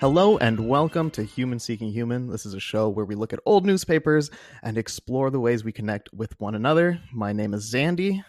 Hello 0.00 0.38
and 0.38 0.68
welcome 0.68 1.10
to 1.10 1.24
Human 1.24 1.58
Seeking 1.58 1.90
Human. 1.90 2.28
This 2.28 2.46
is 2.46 2.54
a 2.54 2.60
show 2.60 2.88
where 2.88 3.04
we 3.04 3.16
look 3.16 3.32
at 3.32 3.40
old 3.44 3.66
newspapers 3.66 4.30
and 4.62 4.78
explore 4.78 5.28
the 5.28 5.40
ways 5.40 5.64
we 5.64 5.72
connect 5.72 6.08
with 6.14 6.38
one 6.38 6.54
another. 6.54 7.00
My 7.12 7.32
name 7.32 7.52
is 7.52 7.74
Zandy. 7.74 8.22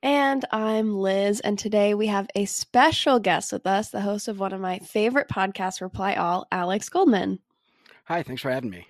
And 0.00 0.44
I'm 0.52 0.94
Liz, 0.94 1.40
and 1.40 1.58
today 1.58 1.94
we 1.94 2.06
have 2.06 2.28
a 2.36 2.44
special 2.44 3.18
guest 3.18 3.52
with 3.52 3.66
us, 3.66 3.90
the 3.90 4.00
host 4.00 4.28
of 4.28 4.38
one 4.38 4.52
of 4.52 4.60
my 4.60 4.78
favorite 4.78 5.26
podcasts, 5.28 5.80
Reply 5.80 6.14
All, 6.14 6.46
Alex 6.52 6.88
Goldman. 6.88 7.40
Hi, 8.04 8.22
thanks 8.22 8.42
for 8.42 8.52
having 8.52 8.70
me. 8.70 8.86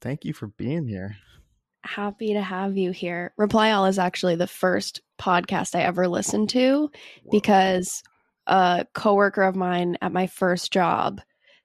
Thank 0.00 0.24
you 0.24 0.32
for 0.32 0.46
being 0.46 0.86
here. 0.86 1.16
Happy 1.82 2.34
to 2.34 2.40
have 2.40 2.76
you 2.76 2.92
here. 2.92 3.32
Reply 3.36 3.72
All 3.72 3.86
is 3.86 3.98
actually 3.98 4.36
the 4.36 4.46
first 4.46 5.00
podcast 5.20 5.74
I 5.74 5.82
ever 5.82 6.06
listened 6.06 6.50
to 6.50 6.92
because 7.32 8.04
a 8.46 8.86
coworker 8.94 9.42
of 9.42 9.56
mine 9.56 9.98
at 10.00 10.12
my 10.12 10.28
first 10.28 10.72
job 10.72 11.20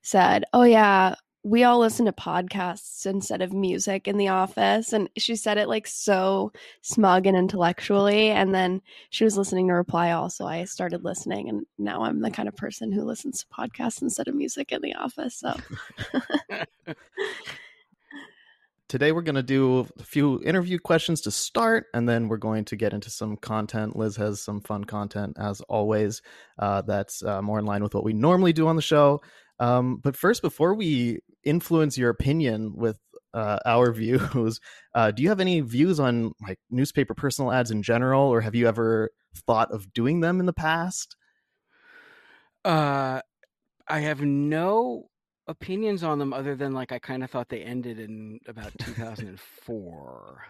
said, 0.08 0.46
"Oh 0.54 0.64
yeah, 0.64 1.16
we 1.44 1.64
all 1.64 1.80
listen 1.80 2.06
to 2.06 2.12
podcasts 2.12 3.06
instead 3.06 3.42
of 3.42 3.54
music 3.54 4.08
in 4.08 4.18
the 4.18 4.30
office." 4.30 4.94
And 4.94 5.10
she 5.18 5.36
said 5.36 5.58
it 5.58 5.68
like 5.68 5.88
so 5.88 6.52
smug 6.82 7.28
and 7.28 7.38
intellectually, 7.38 8.30
and 8.30 8.56
then 8.56 8.82
she 9.10 9.24
was 9.24 9.38
listening 9.38 9.68
to 9.68 9.74
Reply 9.74 10.12
All, 10.12 10.30
so 10.30 10.46
I 10.46 10.64
started 10.64 11.04
listening, 11.04 11.50
and 11.50 11.66
now 11.78 12.04
I'm 12.04 12.22
the 12.22 12.32
kind 12.32 12.48
of 12.48 12.56
person 12.56 12.92
who 12.92 13.04
listens 13.04 13.40
to 13.40 13.48
podcasts 13.48 14.02
instead 14.02 14.28
of 14.28 14.36
music 14.36 14.72
in 14.72 14.82
the 14.82 14.96
office. 14.96 15.36
So 15.36 15.56
Today 18.90 19.12
we're 19.12 19.22
going 19.22 19.36
to 19.36 19.44
do 19.44 19.86
a 20.00 20.04
few 20.04 20.42
interview 20.44 20.80
questions 20.80 21.20
to 21.22 21.32
start, 21.32 21.88
and 21.94 22.08
then 22.08 22.30
we're 22.30 22.38
going 22.38 22.64
to 22.66 22.78
get 22.78 22.94
into 22.94 23.10
some 23.10 23.36
content. 23.36 23.98
Liz 23.98 24.16
has 24.16 24.42
some 24.42 24.62
fun 24.62 24.86
content, 24.86 25.36
as 25.38 25.60
always, 25.62 26.22
uh, 26.58 26.82
that's 26.84 27.22
uh, 27.22 27.42
more 27.42 27.60
in 27.60 27.66
line 27.66 27.84
with 27.84 27.94
what 27.94 28.06
we 28.06 28.14
normally 28.14 28.54
do 28.54 28.66
on 28.66 28.78
the 28.78 28.82
show. 28.82 29.22
Um, 29.60 29.98
but 29.98 30.16
first, 30.16 30.42
before 30.42 30.74
we 30.74 31.20
influence 31.44 31.98
your 31.98 32.10
opinion 32.10 32.74
with 32.76 33.00
uh, 33.34 33.60
our 33.66 33.92
views, 33.94 34.60
uh, 34.94 35.12
do 35.12 35.24
you 35.24 35.30
have 35.30 35.40
any 35.40 35.62
views 35.62 36.00
on 36.00 36.34
like 36.46 36.60
newspaper 36.70 37.14
personal 37.14 37.52
ads 37.52 37.72
in 37.72 37.84
general, 37.84 38.24
or 38.24 38.42
have 38.42 38.56
you 38.56 38.68
ever 38.68 39.12
thought 39.46 39.72
of 39.72 39.92
doing 39.94 40.20
them 40.22 40.40
in 40.40 40.46
the 40.46 40.54
past? 40.54 41.16
Uh, 42.66 43.22
I 43.88 44.00
have 44.00 44.22
no 44.22 45.10
opinions 45.48 46.04
on 46.04 46.20
them 46.20 46.34
other 46.34 46.56
than 46.56 46.74
like 46.74 46.92
I 46.92 47.00
kind 47.00 47.24
of 47.24 47.32
thought 47.32 47.50
they 47.50 47.62
ended 47.62 48.00
in 48.00 48.40
about 48.48 48.78
2004. 48.80 50.44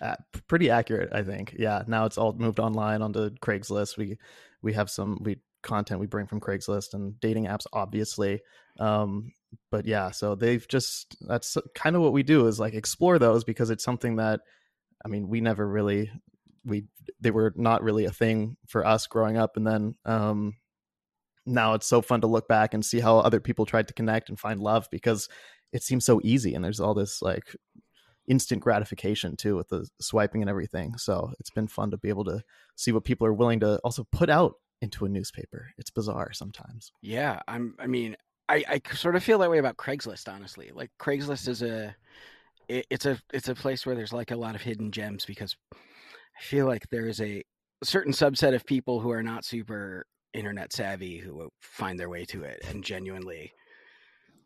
Uh, 0.00 0.14
pretty 0.46 0.70
accurate, 0.70 1.10
I 1.12 1.22
think. 1.22 1.56
Yeah, 1.58 1.82
now 1.86 2.04
it's 2.04 2.18
all 2.18 2.32
moved 2.32 2.60
online 2.60 3.02
onto 3.02 3.30
Craigslist. 3.42 3.96
We 3.96 4.18
we 4.62 4.72
have 4.74 4.90
some 4.90 5.18
we 5.22 5.38
content 5.62 6.00
we 6.00 6.06
bring 6.06 6.26
from 6.26 6.40
Craigslist 6.40 6.94
and 6.94 7.18
dating 7.20 7.46
apps, 7.46 7.66
obviously. 7.72 8.40
Um, 8.78 9.32
but 9.70 9.86
yeah, 9.86 10.10
so 10.10 10.34
they've 10.34 10.66
just 10.68 11.16
that's 11.26 11.56
kind 11.74 11.96
of 11.96 12.02
what 12.02 12.12
we 12.12 12.22
do 12.22 12.46
is 12.46 12.60
like 12.60 12.74
explore 12.74 13.18
those 13.18 13.44
because 13.44 13.70
it's 13.70 13.84
something 13.84 14.16
that 14.16 14.40
I 15.04 15.08
mean 15.08 15.28
we 15.28 15.40
never 15.40 15.66
really 15.66 16.10
we 16.64 16.84
they 17.20 17.30
were 17.30 17.52
not 17.56 17.82
really 17.82 18.04
a 18.04 18.12
thing 18.12 18.56
for 18.66 18.86
us 18.86 19.06
growing 19.06 19.36
up, 19.36 19.56
and 19.56 19.66
then 19.66 19.94
um, 20.04 20.54
now 21.46 21.74
it's 21.74 21.86
so 21.86 22.02
fun 22.02 22.20
to 22.20 22.26
look 22.26 22.46
back 22.46 22.74
and 22.74 22.84
see 22.84 23.00
how 23.00 23.18
other 23.18 23.40
people 23.40 23.66
tried 23.66 23.88
to 23.88 23.94
connect 23.94 24.28
and 24.28 24.38
find 24.38 24.60
love 24.60 24.88
because 24.90 25.28
it 25.72 25.82
seems 25.82 26.04
so 26.04 26.20
easy 26.22 26.54
and 26.54 26.64
there's 26.64 26.80
all 26.80 26.94
this 26.94 27.20
like 27.20 27.54
instant 28.28 28.60
gratification 28.60 29.36
too 29.36 29.56
with 29.56 29.68
the 29.68 29.88
swiping 30.00 30.42
and 30.42 30.50
everything. 30.50 30.96
So 30.98 31.32
it's 31.40 31.50
been 31.50 31.66
fun 31.66 31.90
to 31.90 31.96
be 31.96 32.10
able 32.10 32.24
to 32.24 32.42
see 32.76 32.92
what 32.92 33.04
people 33.04 33.26
are 33.26 33.32
willing 33.32 33.60
to 33.60 33.78
also 33.78 34.06
put 34.12 34.30
out 34.30 34.54
into 34.80 35.04
a 35.04 35.08
newspaper. 35.08 35.70
It's 35.78 35.90
bizarre 35.90 36.32
sometimes. 36.32 36.92
Yeah, 37.02 37.40
I'm. 37.48 37.74
I 37.78 37.86
mean, 37.86 38.16
I, 38.48 38.64
I 38.68 38.94
sort 38.94 39.16
of 39.16 39.22
feel 39.22 39.38
that 39.38 39.50
way 39.50 39.58
about 39.58 39.76
Craigslist. 39.76 40.32
Honestly, 40.32 40.70
like 40.74 40.90
Craigslist 41.00 41.48
is 41.48 41.62
a, 41.62 41.94
it, 42.68 42.86
it's 42.90 43.06
a 43.06 43.18
it's 43.32 43.48
a 43.48 43.54
place 43.54 43.84
where 43.84 43.94
there's 43.94 44.12
like 44.12 44.30
a 44.30 44.36
lot 44.36 44.54
of 44.54 44.62
hidden 44.62 44.90
gems 44.90 45.24
because 45.24 45.56
I 45.74 46.42
feel 46.42 46.66
like 46.66 46.88
there 46.90 47.06
is 47.06 47.20
a 47.20 47.42
certain 47.84 48.12
subset 48.12 48.54
of 48.54 48.66
people 48.66 49.00
who 49.00 49.10
are 49.10 49.22
not 49.22 49.44
super 49.44 50.06
internet 50.34 50.72
savvy 50.72 51.18
who 51.18 51.48
find 51.60 51.98
their 51.98 52.08
way 52.08 52.24
to 52.26 52.42
it 52.42 52.64
and 52.68 52.84
genuinely. 52.84 53.52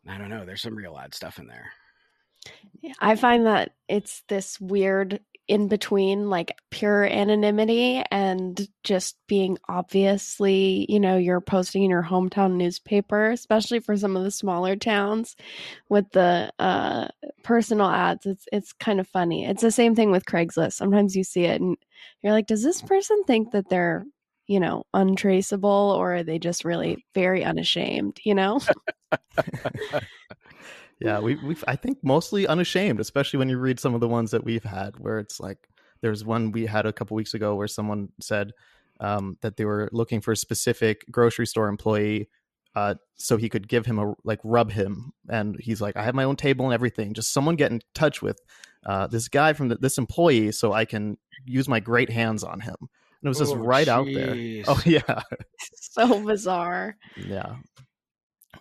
I 0.07 0.17
don't 0.17 0.29
know. 0.29 0.45
There's 0.45 0.61
some 0.61 0.75
real 0.75 0.95
odd 0.95 1.13
stuff 1.13 1.39
in 1.39 1.47
there. 1.47 1.71
I 2.99 3.15
find 3.15 3.45
that 3.45 3.71
it's 3.87 4.23
this 4.27 4.59
weird 4.59 5.21
in 5.47 5.67
between 5.67 6.29
like 6.29 6.57
pure 6.71 7.03
anonymity 7.03 8.01
and 8.11 8.67
just 8.83 9.17
being 9.27 9.57
obviously, 9.67 10.85
you 10.87 10.99
know, 10.99 11.17
you're 11.17 11.41
posting 11.41 11.83
in 11.83 11.89
your 11.89 12.03
hometown 12.03 12.53
newspaper, 12.53 13.29
especially 13.31 13.79
for 13.79 13.97
some 13.97 14.15
of 14.15 14.23
the 14.23 14.31
smaller 14.31 14.75
towns 14.75 15.35
with 15.89 16.09
the 16.11 16.51
uh 16.59 17.07
personal 17.43 17.89
ads. 17.89 18.25
It's 18.25 18.45
it's 18.51 18.73
kind 18.73 18.99
of 18.99 19.07
funny. 19.07 19.45
It's 19.45 19.61
the 19.61 19.71
same 19.71 19.95
thing 19.95 20.11
with 20.11 20.25
Craigslist. 20.25 20.73
Sometimes 20.73 21.15
you 21.15 21.23
see 21.23 21.43
it 21.43 21.59
and 21.59 21.77
you're 22.21 22.33
like, 22.33 22.47
does 22.47 22.63
this 22.63 22.81
person 22.81 23.23
think 23.25 23.51
that 23.51 23.69
they're 23.69 24.05
you 24.45 24.59
know, 24.59 24.83
untraceable 24.93 25.95
or 25.97 26.15
are 26.15 26.23
they 26.23 26.37
just 26.37 26.65
really 26.65 27.05
very 27.13 27.45
unashamed, 27.45 28.19
you 28.25 28.35
know? 28.35 28.59
yeah, 30.99 31.19
we 31.19 31.35
we've 31.35 31.63
I 31.67 31.75
think 31.75 31.99
mostly 32.03 32.47
unashamed, 32.47 32.99
especially 32.99 33.39
when 33.39 33.49
you 33.49 33.57
read 33.57 33.79
some 33.79 33.93
of 33.93 34.01
the 34.01 34.07
ones 34.07 34.31
that 34.31 34.43
we've 34.43 34.63
had 34.63 34.99
where 34.99 35.19
it's 35.19 35.39
like 35.39 35.67
there's 36.01 36.23
one 36.23 36.51
we 36.51 36.65
had 36.65 36.85
a 36.85 36.93
couple 36.93 37.15
weeks 37.15 37.33
ago 37.33 37.55
where 37.55 37.67
someone 37.67 38.09
said 38.21 38.51
um, 38.99 39.37
that 39.41 39.57
they 39.57 39.65
were 39.65 39.89
looking 39.91 40.21
for 40.21 40.31
a 40.31 40.37
specific 40.37 41.05
grocery 41.11 41.47
store 41.47 41.67
employee 41.67 42.29
uh, 42.75 42.95
so 43.15 43.37
he 43.37 43.49
could 43.49 43.67
give 43.67 43.85
him 43.85 43.99
a 43.99 44.13
like 44.23 44.39
rub 44.43 44.71
him 44.71 45.13
and 45.29 45.55
he's 45.59 45.79
like 45.79 45.95
i 45.95 46.03
have 46.03 46.15
my 46.15 46.23
own 46.23 46.35
table 46.35 46.65
and 46.65 46.73
everything 46.73 47.13
just 47.13 47.31
someone 47.31 47.55
get 47.55 47.71
in 47.71 47.79
touch 47.93 48.21
with 48.21 48.39
uh, 48.85 49.07
this 49.07 49.27
guy 49.27 49.53
from 49.53 49.69
the, 49.69 49.75
this 49.75 49.97
employee 49.97 50.51
so 50.51 50.73
i 50.73 50.83
can 50.83 51.17
use 51.45 51.67
my 51.67 51.79
great 51.79 52.09
hands 52.09 52.43
on 52.43 52.59
him 52.59 52.75
and 53.23 53.27
it 53.27 53.29
was 53.29 53.37
just 53.39 53.53
oh, 53.53 53.57
right 53.57 53.85
geez. 53.85 53.89
out 53.89 54.05
there. 54.05 54.63
Oh 54.67 54.81
yeah, 54.85 55.21
so 55.75 56.19
bizarre. 56.25 56.97
Yeah, 57.15 57.55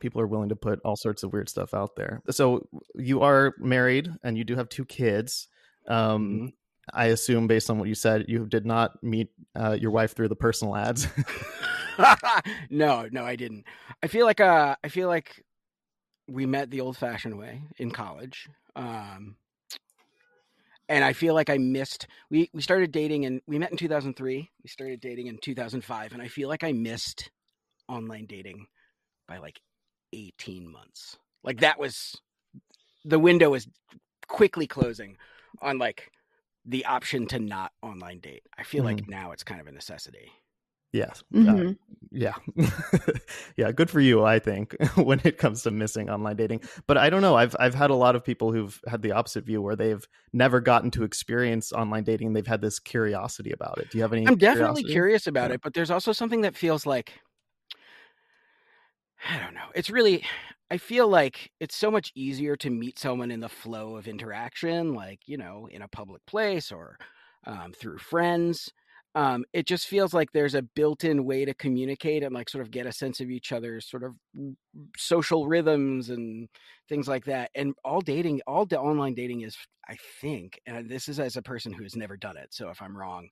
people 0.03 0.21
are 0.21 0.27
willing 0.27 0.49
to 0.49 0.57
put 0.57 0.81
all 0.85 0.97
sorts 0.97 1.23
of 1.23 1.33
weird 1.33 1.49
stuff 1.49 1.73
out 1.73 1.95
there. 1.95 2.21
So 2.31 2.69
you 2.97 3.23
are 3.23 3.55
married 3.59 4.11
and 4.25 4.37
you 4.37 4.43
do 4.43 4.57
have 4.57 4.69
two 4.69 4.85
kids. 4.85 5.49
Um, 5.89 6.29
mm-hmm. 6.29 6.47
I 6.93 7.07
assume, 7.07 7.47
based 7.47 7.71
on 7.71 7.79
what 7.79 7.89
you 7.89 7.95
said, 7.95 8.25
you 8.27 8.45
did 8.45 8.67
not 8.67 9.01
meet 9.03 9.29
uh, 9.55 9.79
your 9.81 9.93
wife 9.93 10.15
through 10.15 10.29
the 10.29 10.37
personal 10.37 10.75
ads. 10.75 11.07
no, 12.71 13.09
no, 13.13 13.25
I 13.25 13.37
didn't. 13.37 13.65
I 14.03 14.09
feel 14.09 14.27
like 14.27 14.41
uh, 14.41 14.75
I 14.83 14.89
feel 14.89 15.07
like 15.07 15.45
we 16.29 16.45
met 16.45 16.71
the 16.71 16.81
old-fashioned 16.81 17.39
way 17.39 17.63
in 17.79 17.93
college. 17.93 18.49
Um, 18.75 19.37
and 20.89 21.05
I 21.05 21.13
feel 21.13 21.35
like 21.35 21.49
I 21.49 21.59
missed. 21.59 22.09
We 22.31 22.51
we 22.53 22.63
started 22.63 22.91
dating 22.91 23.27
and 23.27 23.41
we 23.47 23.61
met 23.61 23.71
in 23.71 23.77
2003. 23.77 24.51
We 24.65 24.69
started 24.69 25.01
dating 25.01 25.29
in 25.29 25.39
2005, 25.39 26.13
and 26.13 26.21
I 26.21 26.27
feel 26.27 26.49
like 26.49 26.65
I 26.65 26.73
missed 26.73 27.31
online 27.89 28.27
dating 28.27 28.67
by 29.29 29.39
like 29.39 29.61
18 30.13 30.71
months. 30.71 31.19
Like 31.43 31.61
that 31.61 31.79
was 31.79 32.21
the 33.05 33.19
window 33.19 33.51
was 33.51 33.69
quickly 34.29 34.67
closing 34.67 35.17
on 35.61 35.79
like 35.79 36.11
the 36.65 36.85
option 36.85 37.27
to 37.29 37.39
not 37.39 37.73
online 37.83 38.21
date. 38.21 38.43
I 38.57 38.63
feel 38.63 38.85
mm-hmm. 38.85 38.97
like 38.97 39.09
now 39.09 39.33
it's 39.33 39.43
kind 39.43 39.61
of 39.61 39.67
a 39.67 39.73
necessity. 39.73 40.31
Yes. 40.93 41.25
Mm-hmm. 41.33 41.69
Uh, 41.69 41.73
yeah. 42.11 42.35
yeah. 43.57 43.73
Good 43.73 43.89
for 43.89 44.01
you, 44.01 44.25
I 44.25 44.39
think, 44.39 44.77
when 44.97 45.23
it 45.25 45.39
comes 45.39 45.63
to 45.63 45.71
missing 45.71 46.11
online 46.11 46.37
dating. 46.37 46.61
But 46.87 46.99
I 46.99 47.09
don't 47.09 47.23
know. 47.23 47.35
I've 47.35 47.57
I've 47.59 47.75
had 47.75 47.89
a 47.89 47.95
lot 47.95 48.15
of 48.15 48.23
people 48.23 48.53
who've 48.53 48.79
had 48.87 49.01
the 49.01 49.13
opposite 49.13 49.45
view 49.45 49.63
where 49.63 49.75
they've 49.75 50.07
never 50.35 50.61
gotten 50.61 50.91
to 50.93 51.05
experience 51.05 51.73
online 51.73 52.05
dating. 52.05 52.35
They've 52.35 52.47
had 52.47 52.61
this 52.61 52.79
curiosity 52.79 53.53
about 53.53 53.79
it. 53.79 53.91
Do 53.91 53.97
you 53.97 54.03
have 54.03 54.13
any? 54.13 54.29
I'm 54.29 54.37
definitely 54.37 54.85
curious 54.85 55.27
about 55.27 55.49
yeah. 55.49 55.55
it, 55.55 55.63
but 55.63 55.73
there's 55.73 55.91
also 55.91 56.13
something 56.13 56.43
that 56.43 56.55
feels 56.55 56.85
like 56.85 57.15
I 59.29 59.39
don't 59.39 59.55
know. 59.55 59.69
It's 59.75 59.91
really 59.91 60.25
I 60.71 60.79
feel 60.79 61.07
like 61.09 61.51
it's 61.61 61.77
so 61.77 61.91
much 61.91 62.13
easier 62.15 62.57
to 62.57 62.71
meet 62.71 62.99
someone 62.99 63.31
in 63.31 63.41
the 63.41 63.49
flow 63.49 63.97
of 63.97 64.09
interaction, 64.09 64.95
like, 64.95 65.21
you 65.27 65.37
know, 65.37 65.69
in 65.71 65.83
a 65.83 65.89
public 65.89 66.25
place 66.27 66.73
or 66.73 66.97
um, 67.47 67.73
through 67.73 67.99
friends 67.99 68.71
um, 69.15 69.45
it 69.53 69.67
just 69.67 69.89
feels 69.89 70.15
like 70.15 70.33
there's 70.33 70.55
a 70.55 70.63
built-in 70.63 71.27
way 71.27 71.45
to 71.45 71.53
communicate 71.53 72.23
and 72.23 72.35
like 72.35 72.49
sort 72.49 72.63
of 72.63 72.71
get 72.71 72.87
a 72.87 72.93
sense 72.93 73.21
of 73.21 73.29
each 73.31 73.53
other's 73.53 73.87
sort 73.91 74.05
of 74.05 74.15
social 74.97 75.47
rhythms 75.47 76.11
and 76.11 76.49
things 76.89 77.09
like 77.09 77.25
that 77.25 77.51
and 77.55 77.75
all 77.85 78.01
dating 78.01 78.41
all 78.47 78.65
the 78.67 78.79
online 78.79 79.15
dating 79.15 79.43
is 79.43 79.57
i 79.89 79.97
think 80.21 80.61
and 80.67 80.89
this 80.89 81.09
is 81.09 81.21
as 81.21 81.37
a 81.37 81.43
person 81.43 81.73
who 81.73 81.83
has 81.83 81.97
never 81.97 82.17
done 82.17 82.37
it 82.37 82.49
so 82.53 82.69
if 82.71 82.81
i'm 82.83 82.97
wrong 82.97 83.29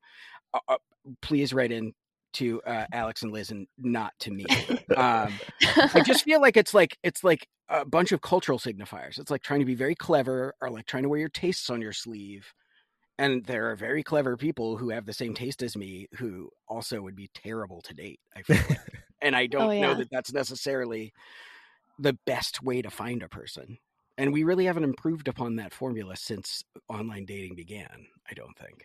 uh, 0.55 0.61
uh, 0.69 0.77
please 1.23 1.53
write 1.53 1.73
in 1.73 1.93
to 2.33 2.61
uh, 2.63 2.87
alex 2.93 3.23
and 3.23 3.33
liz 3.33 3.51
and 3.51 3.67
not 3.79 4.13
to 4.19 4.31
me 4.31 4.45
um, 4.97 5.33
i 5.95 6.03
just 6.05 6.25
feel 6.25 6.41
like 6.41 6.57
it's 6.57 6.75
like 6.75 6.97
it's 7.03 7.25
like 7.25 7.47
a 7.69 7.85
bunch 7.85 8.13
of 8.13 8.21
cultural 8.21 8.59
signifiers 8.59 9.19
it's 9.19 9.31
like 9.31 9.43
trying 9.43 9.61
to 9.61 9.67
be 9.67 9.75
very 9.75 9.95
clever 9.95 10.55
or 10.61 10.71
like 10.71 10.87
trying 10.87 11.03
to 11.03 11.09
wear 11.09 11.21
your 11.21 11.29
tastes 11.29 11.71
on 11.71 11.81
your 11.81 11.93
sleeve 11.93 12.53
and 13.19 13.45
there 13.45 13.71
are 13.71 13.77
very 13.77 14.03
clever 14.03 14.37
people 14.37 14.77
who 14.77 14.91
have 14.91 15.07
the 15.07 15.13
same 15.13 15.35
taste 15.35 15.63
as 15.63 15.77
me 15.77 16.07
who 16.17 16.49
also 16.69 17.01
would 17.01 17.17
be 17.17 17.31
terrible 17.35 17.81
to 17.81 17.95
date 17.95 18.21
i 18.37 18.43
feel 18.43 18.59
like. 18.69 18.81
and 19.23 19.37
i 19.37 19.45
oh, 19.45 19.47
don't 19.47 19.69
oh, 19.69 19.71
yeah. 19.71 19.81
know 19.81 19.95
that 19.95 20.09
that's 20.11 20.33
necessarily 20.33 21.13
the 22.01 22.19
best 22.27 22.63
way 22.63 22.83
to 22.83 22.91
find 22.91 23.23
a 23.23 23.29
person. 23.29 23.79
And 24.19 24.33
we 24.33 24.43
really 24.43 24.65
haven't 24.65 24.85
improved 24.85 25.29
upon 25.29 25.57
that 25.57 25.73
formula 25.73 26.17
since 26.17 26.65
online 26.89 27.27
dating 27.27 27.55
began, 27.55 28.07
I 28.29 28.35
don't 28.35 28.57
think. 28.59 28.85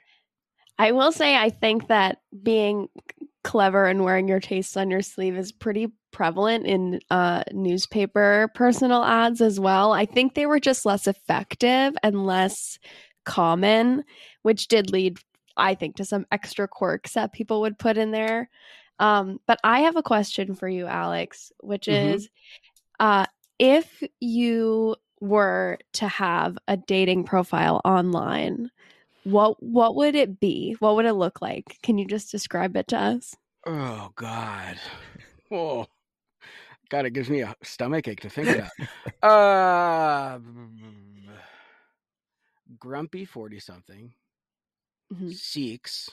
I 0.77 0.91
will 0.91 1.11
say, 1.11 1.35
I 1.35 1.49
think 1.49 1.87
that 1.87 2.19
being 2.43 2.89
clever 3.43 3.85
and 3.85 4.03
wearing 4.03 4.27
your 4.27 4.39
tastes 4.39 4.75
on 4.75 4.89
your 4.89 5.01
sleeve 5.01 5.37
is 5.37 5.51
pretty 5.51 5.87
prevalent 6.11 6.65
in 6.65 6.99
uh, 7.11 7.43
newspaper 7.51 8.49
personal 8.55 9.03
ads 9.03 9.41
as 9.41 9.59
well. 9.59 9.93
I 9.93 10.05
think 10.05 10.33
they 10.33 10.45
were 10.45 10.59
just 10.59 10.85
less 10.85 11.07
effective 11.07 11.93
and 12.03 12.25
less 12.25 12.79
common, 13.23 14.03
which 14.41 14.67
did 14.67 14.91
lead, 14.91 15.19
I 15.57 15.75
think, 15.75 15.95
to 15.97 16.05
some 16.05 16.25
extra 16.31 16.67
quirks 16.67 17.13
that 17.13 17.33
people 17.33 17.61
would 17.61 17.77
put 17.77 17.97
in 17.97 18.11
there. 18.11 18.49
Um, 18.99 19.39
but 19.45 19.59
I 19.63 19.81
have 19.81 19.95
a 19.95 20.03
question 20.03 20.55
for 20.55 20.67
you, 20.67 20.87
Alex, 20.87 21.51
which 21.59 21.87
Mhm. 21.87 22.15
is 22.15 22.29
uh, 22.99 23.25
if 23.59 24.03
you 24.19 24.95
were 25.19 25.77
to 25.93 26.07
have 26.07 26.57
a 26.67 26.77
dating 26.77 27.25
profile 27.25 27.81
online, 27.83 28.71
what 29.25 29.61
what 29.61 29.95
would 29.95 30.15
it 30.15 30.39
be? 30.39 30.75
What 30.79 30.95
would 30.95 31.05
it 31.05 31.13
look 31.13 31.41
like? 31.41 31.77
Can 31.83 31.97
you 31.97 32.05
just 32.07 32.31
describe 32.31 32.77
it 32.77 32.87
to 32.89 32.97
us? 32.97 33.35
Oh 33.67 34.11
God. 34.15 34.77
Oh. 35.51 35.85
God, 36.89 37.05
it 37.07 37.13
gives 37.13 37.29
me 37.29 37.41
a 37.41 37.55
stomach 37.63 38.07
ache 38.07 38.21
to 38.21 38.29
think 38.29 38.47
about. 38.49 38.71
uh, 39.23 40.39
grumpy 42.79 43.25
40 43.25 43.59
something 43.59 44.13
Mhm. 45.11 45.33
seeks 45.33 46.09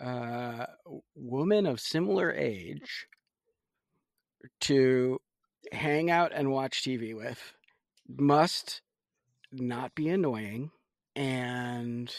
uh, 0.00 0.66
woman 1.14 1.66
of 1.66 1.80
similar 1.80 2.32
age 2.32 3.06
to 4.60 5.20
hang 5.72 6.10
out 6.10 6.32
and 6.32 6.50
watch 6.50 6.82
TV 6.82 7.14
with, 7.14 7.40
must 8.08 8.82
not 9.52 9.94
be 9.94 10.08
annoying, 10.08 10.70
and 11.16 12.14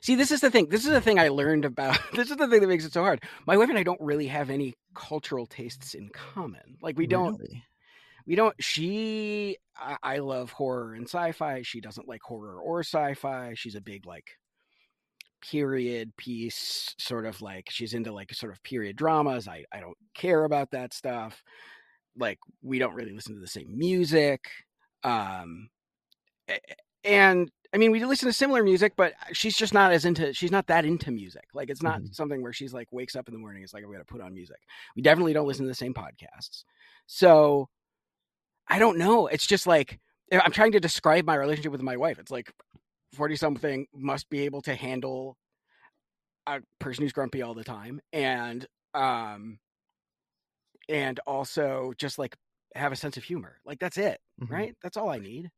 see, 0.00 0.14
this 0.14 0.30
is 0.30 0.40
the 0.40 0.50
thing. 0.50 0.68
This 0.68 0.84
is 0.84 0.90
the 0.90 1.00
thing 1.00 1.18
I 1.18 1.28
learned 1.28 1.64
about. 1.64 1.98
This 2.14 2.30
is 2.30 2.36
the 2.36 2.48
thing 2.48 2.60
that 2.60 2.68
makes 2.68 2.84
it 2.84 2.92
so 2.92 3.02
hard. 3.02 3.22
My 3.46 3.56
wife 3.56 3.68
and 3.68 3.78
I 3.78 3.82
don't 3.82 4.00
really 4.00 4.26
have 4.28 4.50
any 4.50 4.74
cultural 4.94 5.46
tastes 5.46 5.94
in 5.94 6.08
common. 6.10 6.78
Like 6.82 6.96
we 6.98 7.06
don't 7.06 7.36
Really? 7.38 7.62
we 8.26 8.34
don't 8.34 8.54
she 8.62 9.56
I, 9.76 9.96
I 10.02 10.18
love 10.18 10.50
horror 10.52 10.94
and 10.94 11.06
sci-fi 11.08 11.62
she 11.62 11.80
doesn't 11.80 12.08
like 12.08 12.22
horror 12.22 12.60
or 12.60 12.80
sci-fi 12.80 13.54
she's 13.54 13.74
a 13.74 13.80
big 13.80 14.06
like 14.06 14.38
period 15.42 16.16
piece 16.16 16.94
sort 16.98 17.26
of 17.26 17.40
like 17.40 17.68
she's 17.70 17.94
into 17.94 18.12
like 18.12 18.32
sort 18.34 18.52
of 18.52 18.62
period 18.62 18.96
dramas 18.96 19.46
i 19.46 19.64
i 19.72 19.80
don't 19.80 19.96
care 20.14 20.44
about 20.44 20.70
that 20.72 20.92
stuff 20.92 21.42
like 22.18 22.38
we 22.62 22.78
don't 22.78 22.94
really 22.94 23.12
listen 23.12 23.34
to 23.34 23.40
the 23.40 23.46
same 23.46 23.76
music 23.76 24.40
um 25.04 25.68
and 27.04 27.50
i 27.74 27.76
mean 27.78 27.90
we 27.90 28.04
listen 28.04 28.26
to 28.28 28.32
similar 28.32 28.62
music 28.62 28.92
but 28.96 29.12
she's 29.32 29.56
just 29.56 29.74
not 29.74 29.92
as 29.92 30.04
into 30.04 30.32
she's 30.32 30.50
not 30.50 30.66
that 30.66 30.84
into 30.84 31.10
music 31.10 31.44
like 31.54 31.70
it's 31.70 31.82
not 31.82 32.00
Mhm. 32.00 32.14
something 32.14 32.42
where 32.42 32.52
she's 32.52 32.72
like 32.74 32.92
wakes 32.92 33.16
up 33.16 33.28
in 33.28 33.34
the 33.34 33.40
morning 33.40 33.62
it's 33.62 33.74
like 33.74 33.84
i'm 33.84 33.90
gonna 33.92 34.04
put 34.04 34.20
on 34.20 34.32
music 34.34 34.58
we 34.94 35.02
definitely 35.02 35.32
don't 35.32 35.46
listen 35.46 35.64
to 35.64 35.68
the 35.70 35.74
same 35.74 35.94
podcasts 35.94 36.64
so 37.06 37.68
I 38.68 38.80
don't 38.80 38.98
know. 38.98 39.28
It's 39.28 39.46
just 39.46 39.68
like 39.68 40.00
I'm 40.32 40.50
trying 40.50 40.72
to 40.72 40.80
describe 40.80 41.24
my 41.24 41.36
relationship 41.36 41.70
with 41.70 41.82
my 41.82 41.96
wife. 41.96 42.18
It's 42.18 42.32
like 42.32 42.52
40 43.14 43.36
something 43.36 43.86
must 43.94 44.28
be 44.28 44.40
able 44.40 44.60
to 44.62 44.74
handle 44.74 45.36
a 46.48 46.60
person 46.80 47.02
who's 47.04 47.12
grumpy 47.12 47.42
all 47.42 47.54
the 47.54 47.62
time 47.62 48.00
and 48.12 48.66
um 48.92 49.60
and 50.88 51.20
also 51.26 51.92
just 51.96 52.18
like 52.18 52.36
have 52.74 52.90
a 52.92 52.96
sense 52.96 53.16
of 53.16 53.24
humor. 53.24 53.58
Like 53.64 53.78
that's 53.78 53.98
it, 53.98 54.20
Mhm. 54.42 54.50
right? 54.50 54.76
That's 54.82 54.96
all 54.96 55.08
I 55.10 55.18
need. 55.18 55.50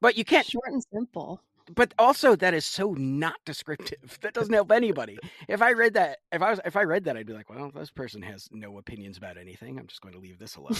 But 0.00 0.16
you 0.16 0.24
can't 0.24 0.46
Short 0.46 0.68
and 0.68 0.82
simple. 0.92 1.42
but 1.74 1.92
also 1.98 2.36
that 2.36 2.54
is 2.54 2.64
so 2.64 2.92
not 2.92 3.36
descriptive. 3.44 4.18
That 4.22 4.34
doesn't 4.34 4.52
help 4.52 4.72
anybody. 4.72 5.18
If 5.48 5.62
I 5.62 5.72
read 5.72 5.94
that, 5.94 6.18
if 6.32 6.42
I 6.42 6.50
was, 6.50 6.60
if 6.64 6.76
I 6.76 6.82
read 6.82 7.04
that, 7.04 7.16
I'd 7.16 7.26
be 7.26 7.32
like, 7.32 7.50
well, 7.50 7.70
this 7.74 7.90
person 7.90 8.22
has 8.22 8.48
no 8.50 8.78
opinions 8.78 9.16
about 9.16 9.38
anything. 9.38 9.78
I'm 9.78 9.86
just 9.86 10.00
going 10.00 10.14
to 10.14 10.20
leave 10.20 10.38
this 10.38 10.56
alone. 10.56 10.76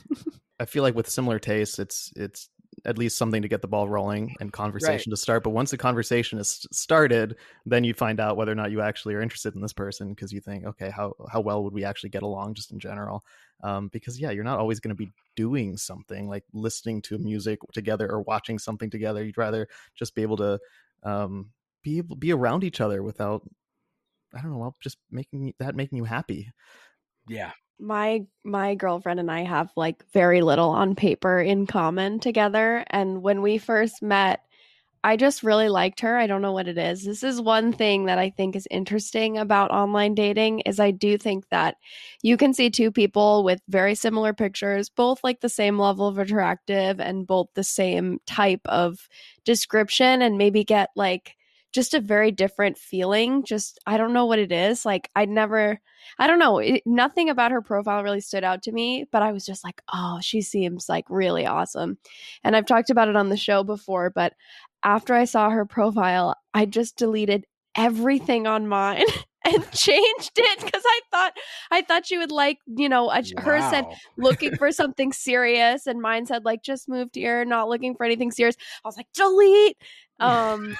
I 0.60 0.64
feel 0.64 0.82
like 0.82 0.94
with 0.94 1.08
similar 1.08 1.38
tastes, 1.38 1.78
it's 1.78 2.12
it's 2.16 2.48
at 2.84 2.98
least 2.98 3.18
something 3.18 3.42
to 3.42 3.48
get 3.48 3.62
the 3.62 3.68
ball 3.68 3.88
rolling 3.88 4.34
and 4.40 4.52
conversation 4.52 5.10
to 5.10 5.16
start. 5.16 5.42
But 5.42 5.50
once 5.50 5.70
the 5.70 5.78
conversation 5.78 6.38
is 6.38 6.66
started, 6.72 7.36
then 7.64 7.84
you 7.84 7.94
find 7.94 8.20
out 8.20 8.36
whether 8.36 8.52
or 8.52 8.56
not 8.56 8.70
you 8.70 8.80
actually 8.80 9.14
are 9.14 9.22
interested 9.22 9.54
in 9.54 9.60
this 9.60 9.72
person 9.72 10.10
because 10.10 10.32
you 10.32 10.40
think, 10.40 10.64
okay, 10.64 10.90
how 10.90 11.14
how 11.30 11.40
well 11.40 11.64
would 11.64 11.72
we 11.72 11.84
actually 11.84 12.10
get 12.10 12.22
along 12.22 12.54
just 12.54 12.72
in 12.72 12.78
general? 12.78 13.24
Um, 13.62 13.88
because 13.88 14.20
yeah, 14.20 14.30
you're 14.30 14.44
not 14.44 14.58
always 14.58 14.80
going 14.80 14.94
to 14.94 14.94
be 14.94 15.12
doing 15.34 15.76
something 15.76 16.28
like 16.28 16.44
listening 16.52 17.02
to 17.02 17.18
music 17.18 17.58
together 17.72 18.10
or 18.10 18.20
watching 18.22 18.58
something 18.58 18.90
together. 18.90 19.24
You'd 19.24 19.38
rather 19.38 19.66
just 19.94 20.14
be 20.14 20.22
able 20.22 20.36
to 20.38 20.58
um, 21.02 21.50
be 21.82 21.98
able 21.98 22.16
be 22.16 22.32
around 22.32 22.64
each 22.64 22.80
other 22.80 23.02
without 23.02 23.42
I 24.34 24.42
don't 24.42 24.52
know, 24.52 24.58
well, 24.58 24.76
just 24.82 24.98
making 25.10 25.54
that 25.58 25.74
making 25.74 25.98
you 25.98 26.04
happy. 26.04 26.50
yeah. 27.28 27.52
my 27.78 28.26
my 28.44 28.74
girlfriend 28.74 29.20
and 29.20 29.30
I 29.30 29.44
have 29.44 29.70
like 29.76 30.04
very 30.12 30.42
little 30.42 30.70
on 30.70 30.94
paper 30.94 31.40
in 31.40 31.66
common 31.66 32.20
together 32.20 32.84
and 32.88 33.22
when 33.22 33.42
we 33.42 33.58
first 33.58 34.02
met 34.02 34.40
I 35.06 35.16
just 35.16 35.44
really 35.44 35.68
liked 35.68 36.00
her. 36.00 36.18
I 36.18 36.26
don't 36.26 36.42
know 36.42 36.50
what 36.50 36.66
it 36.66 36.76
is. 36.76 37.04
This 37.04 37.22
is 37.22 37.40
one 37.40 37.72
thing 37.72 38.06
that 38.06 38.18
I 38.18 38.30
think 38.30 38.56
is 38.56 38.66
interesting 38.72 39.38
about 39.38 39.70
online 39.70 40.16
dating 40.16 40.62
is 40.66 40.80
I 40.80 40.90
do 40.90 41.16
think 41.16 41.48
that 41.50 41.76
you 42.24 42.36
can 42.36 42.52
see 42.52 42.70
two 42.70 42.90
people 42.90 43.44
with 43.44 43.60
very 43.68 43.94
similar 43.94 44.32
pictures, 44.32 44.88
both 44.88 45.22
like 45.22 45.42
the 45.42 45.48
same 45.48 45.78
level 45.78 46.08
of 46.08 46.18
attractive 46.18 46.98
and 46.98 47.24
both 47.24 47.46
the 47.54 47.62
same 47.62 48.18
type 48.26 48.62
of 48.64 49.08
description 49.44 50.22
and 50.22 50.38
maybe 50.38 50.64
get 50.64 50.90
like 50.96 51.36
just 51.72 51.94
a 51.94 52.00
very 52.00 52.32
different 52.32 52.76
feeling. 52.76 53.44
Just 53.44 53.78
I 53.86 53.98
don't 53.98 54.12
know 54.12 54.26
what 54.26 54.40
it 54.40 54.50
is. 54.50 54.84
Like 54.84 55.08
I'd 55.14 55.28
never 55.28 55.78
I 56.18 56.26
don't 56.26 56.38
know. 56.38 56.58
It, 56.58 56.82
nothing 56.86 57.28
about 57.30 57.52
her 57.52 57.62
profile 57.62 58.02
really 58.02 58.20
stood 58.20 58.44
out 58.44 58.62
to 58.62 58.72
me, 58.72 59.06
but 59.12 59.22
I 59.22 59.32
was 59.32 59.44
just 59.44 59.62
like, 59.62 59.82
oh, 59.92 60.18
she 60.22 60.40
seems 60.40 60.88
like 60.88 61.04
really 61.08 61.46
awesome. 61.46 61.98
And 62.42 62.56
I've 62.56 62.66
talked 62.66 62.90
about 62.90 63.08
it 63.08 63.16
on 63.16 63.28
the 63.28 63.36
show 63.36 63.62
before, 63.62 64.10
but 64.10 64.32
after 64.86 65.14
I 65.14 65.24
saw 65.24 65.50
her 65.50 65.66
profile, 65.66 66.36
I 66.54 66.64
just 66.64 66.96
deleted 66.96 67.44
everything 67.76 68.46
on 68.46 68.68
mine 68.68 69.04
and 69.44 69.70
changed 69.72 70.32
it 70.36 70.60
because 70.60 70.82
I 70.86 71.00
thought 71.10 71.32
I 71.70 71.82
thought 71.82 72.06
she 72.06 72.16
would 72.16 72.30
like, 72.30 72.58
you 72.66 72.88
know, 72.88 73.10
a, 73.10 73.22
hers 73.36 73.68
said 73.68 73.84
looking 74.16 74.56
for 74.56 74.70
something 74.80 75.12
serious 75.12 75.86
and 75.86 76.00
mine 76.00 76.24
said 76.24 76.44
like 76.44 76.62
just 76.62 76.88
moved 76.88 77.16
here, 77.16 77.44
not 77.44 77.68
looking 77.68 77.96
for 77.96 78.06
anything 78.06 78.30
serious. 78.30 78.56
I 78.84 78.88
was 78.88 78.96
like, 78.96 79.08
delete. 79.12 79.76
Um 80.20 80.78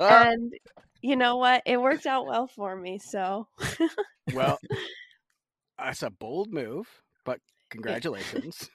and 0.00 0.54
you 1.02 1.16
know 1.16 1.36
what? 1.36 1.62
It 1.66 1.80
worked 1.80 2.06
out 2.06 2.26
well 2.26 2.46
for 2.46 2.74
me. 2.76 2.98
So 2.98 3.48
well, 4.32 4.58
that's 5.76 6.02
a 6.04 6.10
bold 6.10 6.52
move, 6.52 6.88
but 7.24 7.40
congratulations. 7.70 8.70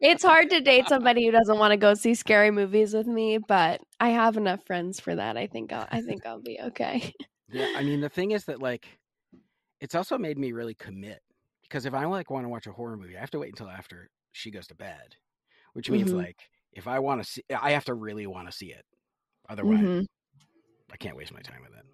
It's 0.00 0.22
hard 0.22 0.50
to 0.50 0.60
date 0.60 0.88
somebody 0.88 1.24
who 1.24 1.32
doesn't 1.32 1.58
want 1.58 1.72
to 1.72 1.76
go 1.76 1.94
see 1.94 2.14
scary 2.14 2.50
movies 2.50 2.94
with 2.94 3.06
me, 3.06 3.38
but 3.38 3.80
I 4.00 4.10
have 4.10 4.36
enough 4.36 4.64
friends 4.66 5.00
for 5.00 5.14
that. 5.14 5.36
I 5.36 5.46
think 5.46 5.72
I'll 5.72 5.86
I 5.90 6.00
think 6.02 6.26
I'll 6.26 6.40
be 6.42 6.58
okay. 6.60 7.12
yeah, 7.48 7.66
I 7.74 7.82
mean 7.82 8.00
the 8.00 8.08
thing 8.08 8.30
is 8.32 8.44
that 8.46 8.60
like 8.60 8.86
it's 9.80 9.94
also 9.94 10.18
made 10.18 10.38
me 10.38 10.52
really 10.52 10.74
commit 10.74 11.20
because 11.62 11.86
if 11.86 11.94
I 11.94 12.06
like 12.06 12.30
want 12.30 12.44
to 12.44 12.48
watch 12.48 12.66
a 12.66 12.72
horror 12.72 12.96
movie, 12.96 13.16
I 13.16 13.20
have 13.20 13.30
to 13.32 13.38
wait 13.40 13.50
until 13.50 13.70
after 13.70 14.08
she 14.32 14.50
goes 14.50 14.66
to 14.68 14.74
bed, 14.74 15.16
which 15.74 15.90
means 15.90 16.12
Mhm. 16.12 16.18
like 16.18 16.38
if 16.72 16.88
I 16.88 17.00
want 17.00 17.22
to 17.24 17.28
see, 17.30 17.42
I 17.50 17.72
have 17.72 17.84
to 17.86 17.94
really 17.94 18.26
want 18.26 18.48
to 18.48 18.52
see 18.56 18.72
it. 18.72 18.84
Otherwise, 19.48 19.88
Mhm. 19.88 20.06
I 20.90 20.96
can't 20.96 21.16
waste 21.16 21.32
my 21.32 21.40
time 21.40 21.62
with 21.62 21.74
it. 21.78 21.84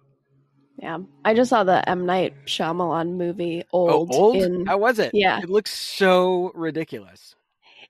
Yeah, 0.77 0.99
I 1.25 1.33
just 1.33 1.49
saw 1.49 1.63
the 1.63 1.87
M 1.87 2.05
Night 2.05 2.33
Shyamalan 2.47 3.15
movie 3.15 3.63
Old. 3.71 3.89
Oh, 3.91 3.93
Old. 3.93 4.35
old? 4.35 4.43
In, 4.43 4.65
How 4.65 4.77
was 4.77 4.97
it? 4.99 5.11
Yeah. 5.13 5.39
it 5.41 5.49
looks 5.49 5.71
so 5.71 6.51
ridiculous. 6.55 7.35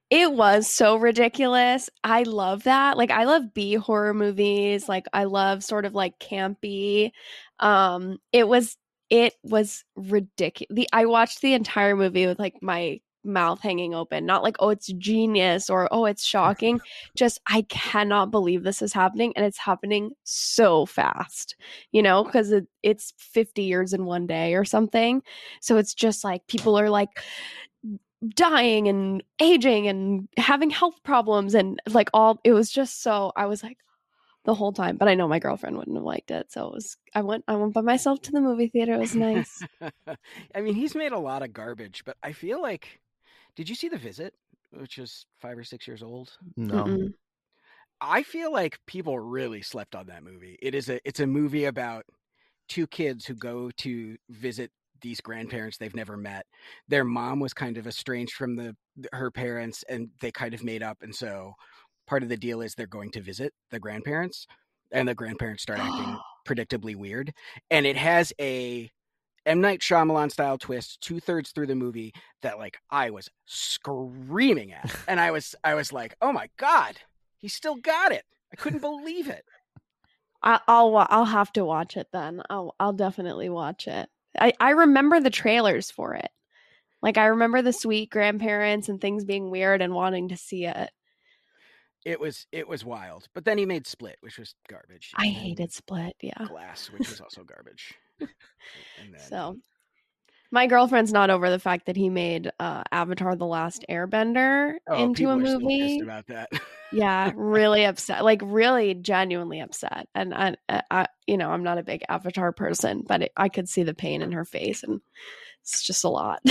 it 0.09 0.31
was 0.33 0.67
so 0.67 0.97
ridiculous. 0.97 1.89
I 2.03 2.23
love 2.23 2.63
that. 2.63 2.97
Like 2.97 3.11
I 3.11 3.23
love 3.23 3.53
B 3.53 3.75
horror 3.75 4.13
movies. 4.13 4.89
Like 4.89 5.05
I 5.13 5.23
love 5.23 5.63
sort 5.63 5.85
of 5.85 5.93
like 5.95 6.19
campy. 6.19 7.11
Um, 7.59 8.17
it 8.33 8.47
was 8.47 8.75
it 9.09 9.35
was 9.43 9.85
ridiculous. 9.95 10.75
The 10.75 10.89
I 10.91 11.05
watched 11.05 11.41
the 11.41 11.53
entire 11.53 11.95
movie 11.95 12.27
with 12.27 12.39
like 12.39 12.55
my 12.61 12.99
mouth 13.23 13.61
hanging 13.61 13.93
open. 13.93 14.25
Not 14.25 14.43
like 14.43 14.55
oh 14.59 14.69
it's 14.69 14.87
genius 14.93 15.69
or 15.69 15.87
oh 15.91 16.05
it's 16.05 16.23
shocking. 16.23 16.79
Just 17.15 17.39
I 17.47 17.63
cannot 17.63 18.31
believe 18.31 18.63
this 18.63 18.81
is 18.81 18.93
happening 18.93 19.33
and 19.35 19.45
it's 19.45 19.57
happening 19.57 20.11
so 20.23 20.85
fast. 20.85 21.55
You 21.91 22.01
know, 22.01 22.23
because 22.23 22.51
it, 22.51 22.67
it's 22.83 23.13
50 23.17 23.63
years 23.63 23.93
in 23.93 24.05
one 24.05 24.27
day 24.27 24.55
or 24.55 24.65
something. 24.65 25.21
So 25.59 25.77
it's 25.77 25.93
just 25.93 26.23
like 26.23 26.47
people 26.47 26.77
are 26.79 26.89
like 26.89 27.09
dying 28.35 28.87
and 28.87 29.23
aging 29.39 29.87
and 29.87 30.27
having 30.37 30.69
health 30.69 30.95
problems 31.03 31.55
and 31.55 31.81
like 31.89 32.09
all 32.13 32.39
it 32.43 32.53
was 32.53 32.69
just 32.69 33.01
so 33.01 33.31
I 33.35 33.47
was 33.47 33.63
like 33.63 33.77
the 34.45 34.53
whole 34.53 34.71
time 34.71 34.97
but 34.97 35.07
I 35.07 35.15
know 35.15 35.27
my 35.27 35.39
girlfriend 35.39 35.75
wouldn't 35.75 35.97
have 35.97 36.03
liked 36.03 36.29
it 36.29 36.51
so 36.51 36.67
it 36.67 36.73
was 36.73 36.97
I 37.15 37.21
went 37.21 37.43
I 37.47 37.55
went 37.55 37.73
by 37.73 37.81
myself 37.81 38.21
to 38.23 38.31
the 38.31 38.41
movie 38.41 38.67
theater 38.67 38.93
it 38.93 38.99
was 38.99 39.15
nice 39.15 39.63
I 40.55 40.61
mean, 40.61 40.75
he's 40.75 40.95
made 40.95 41.11
a 41.11 41.19
lot 41.19 41.43
of 41.43 41.53
garbage, 41.53 42.03
but 42.05 42.17
I 42.23 42.33
feel 42.33 42.61
like 42.61 43.00
Did 43.55 43.69
you 43.69 43.75
see 43.75 43.89
The 43.89 43.97
Visit, 43.97 44.33
which 44.71 44.97
is 44.97 45.25
five 45.39 45.57
or 45.57 45.63
six 45.63 45.87
years 45.87 46.03
old? 46.03 46.31
No. 46.55 46.83
Mm-mm. 46.85 47.13
I 47.99 48.23
feel 48.23 48.51
like 48.51 48.79
people 48.87 49.19
really 49.19 49.61
slept 49.61 49.95
on 49.95 50.07
that 50.07 50.23
movie. 50.23 50.57
It 50.61 50.73
is 50.73 50.89
a 50.89 50.99
it's 51.07 51.19
a 51.19 51.27
movie 51.27 51.65
about 51.65 52.05
two 52.67 52.87
kids 52.87 53.25
who 53.25 53.35
go 53.35 53.69
to 53.77 54.17
visit 54.29 54.71
these 55.01 55.21
grandparents 55.21 55.77
they've 55.77 55.95
never 55.95 56.17
met. 56.17 56.45
Their 56.87 57.03
mom 57.03 57.39
was 57.39 57.53
kind 57.53 57.77
of 57.77 57.85
estranged 57.85 58.33
from 58.33 58.55
the 58.55 58.75
her 59.13 59.29
parents 59.29 59.83
and 59.87 60.09
they 60.19 60.31
kind 60.31 60.53
of 60.53 60.63
made 60.63 60.81
up 60.81 60.97
and 61.01 61.15
so 61.15 61.53
part 62.07 62.23
of 62.23 62.29
the 62.29 62.37
deal 62.37 62.61
is 62.61 62.73
they're 62.73 62.87
going 62.87 63.11
to 63.11 63.21
visit 63.21 63.53
the 63.69 63.79
grandparents 63.79 64.47
and 64.91 65.07
the 65.07 65.15
grandparents 65.15 65.63
start 65.63 65.79
acting 65.79 66.17
predictably 66.47 66.95
weird 66.95 67.31
and 67.69 67.85
it 67.85 67.95
has 67.95 68.33
a 68.39 68.89
M 69.45 69.61
Night 69.61 69.79
Shyamalan 69.79 70.31
style 70.31 70.57
twist 70.57 71.01
two 71.01 71.19
thirds 71.19 71.51
through 71.51 71.67
the 71.67 71.75
movie 71.75 72.13
that 72.41 72.57
like 72.57 72.77
I 72.89 73.09
was 73.09 73.29
screaming 73.45 74.73
at, 74.73 74.95
and 75.07 75.19
I 75.19 75.31
was 75.31 75.55
I 75.63 75.75
was 75.75 75.91
like, 75.91 76.15
oh 76.21 76.31
my 76.31 76.49
god, 76.57 76.97
he 77.37 77.47
still 77.47 77.75
got 77.75 78.11
it. 78.11 78.25
I 78.51 78.55
couldn't 78.55 78.81
believe 78.81 79.29
it. 79.29 79.45
I, 80.43 80.59
I'll 80.67 80.95
I'll 81.09 81.25
have 81.25 81.51
to 81.53 81.65
watch 81.65 81.97
it 81.97 82.07
then. 82.11 82.41
I'll 82.49 82.75
I'll 82.79 82.93
definitely 82.93 83.49
watch 83.49 83.87
it. 83.87 84.09
I 84.39 84.53
I 84.59 84.71
remember 84.71 85.19
the 85.19 85.29
trailers 85.29 85.91
for 85.91 86.13
it. 86.15 86.29
Like 87.01 87.17
I 87.17 87.27
remember 87.27 87.61
the 87.61 87.73
sweet 87.73 88.09
grandparents 88.09 88.89
and 88.89 89.01
things 89.01 89.23
being 89.23 89.49
weird 89.49 89.81
and 89.81 89.93
wanting 89.93 90.29
to 90.29 90.37
see 90.37 90.65
it. 90.65 90.91
It 92.05 92.19
was 92.19 92.47
it 92.51 92.67
was 92.67 92.83
wild. 92.83 93.27
But 93.33 93.45
then 93.45 93.57
he 93.57 93.65
made 93.65 93.87
Split, 93.87 94.17
which 94.21 94.37
was 94.39 94.55
garbage. 94.67 95.11
I 95.15 95.27
hated 95.27 95.71
Split. 95.71 96.15
Yeah. 96.21 96.45
Glass, 96.47 96.89
which 96.91 97.09
was 97.09 97.21
also 97.21 97.43
garbage. 97.43 97.93
So 99.29 99.57
my 100.51 100.67
girlfriend's 100.67 101.13
not 101.13 101.29
over 101.29 101.49
the 101.49 101.59
fact 101.59 101.85
that 101.85 101.95
he 101.95 102.09
made 102.09 102.51
uh, 102.59 102.83
Avatar: 102.91 103.35
The 103.35 103.45
Last 103.45 103.85
Airbender 103.89 104.73
oh, 104.87 105.03
into 105.03 105.29
a 105.29 105.37
movie. 105.37 105.99
about 106.01 106.27
that. 106.27 106.49
yeah 106.91 107.31
really 107.35 107.85
upset 107.85 108.23
like 108.23 108.41
really 108.43 108.93
genuinely 108.93 109.61
upset 109.61 110.07
and 110.13 110.33
I, 110.33 110.55
I 110.67 110.81
I- 110.91 111.07
you 111.25 111.37
know 111.37 111.49
i'm 111.49 111.63
not 111.63 111.77
a 111.77 111.83
big 111.83 112.03
avatar 112.09 112.51
person 112.51 113.03
but 113.07 113.21
it, 113.23 113.31
i 113.37 113.47
could 113.47 113.69
see 113.69 113.83
the 113.83 113.93
pain 113.93 114.21
in 114.21 114.33
her 114.33 114.43
face 114.43 114.83
and 114.83 114.99
it's 115.61 115.85
just 115.85 116.03
a 116.03 116.09
lot 116.09 116.41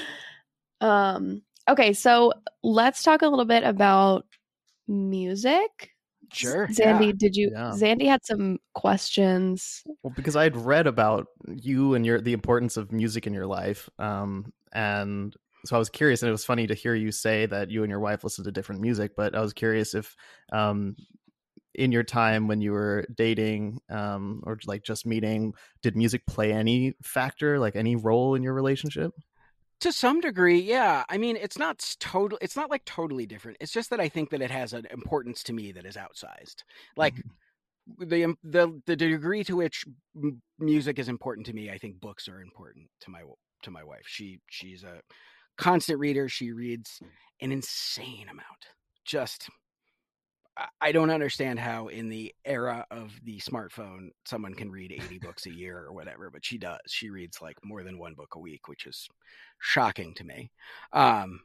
um 0.80 1.42
okay 1.68 1.92
so 1.92 2.32
let's 2.62 3.02
talk 3.02 3.22
a 3.22 3.28
little 3.28 3.44
bit 3.44 3.64
about 3.64 4.24
music 4.88 5.90
Sure, 6.34 6.68
zandy 6.70 7.06
yeah. 7.08 7.12
did 7.16 7.36
you 7.36 7.50
Yeah. 7.52 7.72
zandy 7.72 8.06
had 8.06 8.24
some 8.24 8.58
questions 8.74 9.84
Well, 10.02 10.12
because 10.14 10.36
I 10.36 10.44
had 10.44 10.56
read 10.56 10.86
about 10.86 11.26
you 11.48 11.94
and 11.94 12.04
your 12.04 12.20
the 12.20 12.32
importance 12.32 12.76
of 12.76 12.92
music 12.92 13.26
in 13.26 13.34
your 13.34 13.46
life, 13.46 13.88
um, 13.98 14.52
and 14.72 15.34
so 15.64 15.76
I 15.76 15.78
was 15.78 15.88
curious, 15.88 16.22
and 16.22 16.28
it 16.28 16.32
was 16.32 16.44
funny 16.44 16.66
to 16.66 16.74
hear 16.74 16.94
you 16.94 17.10
say 17.10 17.46
that 17.46 17.70
you 17.70 17.82
and 17.84 17.90
your 17.90 18.00
wife 18.00 18.22
listen 18.24 18.44
to 18.44 18.52
different 18.52 18.80
music. 18.82 19.12
But 19.16 19.34
I 19.34 19.40
was 19.40 19.52
curious 19.54 19.94
if, 19.94 20.14
um, 20.52 20.96
in 21.74 21.92
your 21.92 22.04
time 22.04 22.48
when 22.48 22.60
you 22.60 22.72
were 22.72 23.06
dating, 23.14 23.80
um, 23.90 24.42
or 24.46 24.58
like 24.66 24.82
just 24.84 25.06
meeting, 25.06 25.54
did 25.82 25.96
music 25.96 26.26
play 26.26 26.52
any 26.52 26.94
factor, 27.02 27.58
like 27.58 27.76
any 27.76 27.96
role 27.96 28.34
in 28.34 28.42
your 28.42 28.54
relationship? 28.54 29.12
To 29.80 29.92
some 29.92 30.20
degree 30.20 30.60
yeah 30.60 31.04
i 31.08 31.18
mean 31.18 31.36
it's 31.36 31.58
not 31.58 31.96
total 32.00 32.38
it's 32.40 32.56
not 32.56 32.70
like 32.70 32.84
totally 32.84 33.26
different 33.26 33.56
it's 33.60 33.72
just 33.72 33.90
that 33.90 34.00
i 34.00 34.08
think 34.08 34.30
that 34.30 34.42
it 34.42 34.50
has 34.50 34.72
an 34.72 34.86
importance 34.90 35.42
to 35.42 35.52
me 35.52 35.72
that 35.72 35.86
is 35.86 35.96
outsized 35.96 36.62
like 36.96 37.14
the 37.98 38.24
um, 38.24 38.38
the 38.42 38.80
the 38.86 38.96
degree 38.96 39.44
to 39.44 39.56
which 39.56 39.84
m- 40.16 40.40
music 40.58 40.98
is 40.98 41.08
important 41.08 41.46
to 41.46 41.52
me 41.52 41.70
i 41.70 41.78
think 41.78 42.00
books 42.00 42.28
are 42.28 42.40
important 42.40 42.86
to 43.00 43.10
my 43.10 43.20
to 43.62 43.70
my 43.70 43.84
wife 43.84 44.04
she 44.06 44.40
she's 44.48 44.84
a 44.84 45.00
constant 45.58 45.98
reader 45.98 46.28
she 46.28 46.52
reads 46.52 47.00
an 47.40 47.52
insane 47.52 48.28
amount 48.30 48.46
just 49.04 49.48
I- 50.80 50.92
don't 50.92 51.10
understand 51.10 51.58
how 51.58 51.88
in 51.88 52.08
the 52.08 52.34
era 52.44 52.86
of 52.90 53.12
the 53.24 53.38
smartphone 53.40 54.10
someone 54.24 54.54
can 54.54 54.70
read 54.70 54.92
80 54.92 55.18
books 55.18 55.46
a 55.46 55.52
year 55.54 55.78
or 55.78 55.92
whatever, 55.92 56.30
but 56.30 56.44
she 56.44 56.58
does. 56.58 56.78
She 56.86 57.10
reads 57.10 57.42
like 57.42 57.56
more 57.64 57.82
than 57.82 57.98
one 57.98 58.14
book 58.14 58.34
a 58.36 58.40
week, 58.40 58.68
which 58.68 58.86
is 58.86 59.08
shocking 59.58 60.14
to 60.14 60.24
me. 60.24 60.50
Um, 60.92 61.40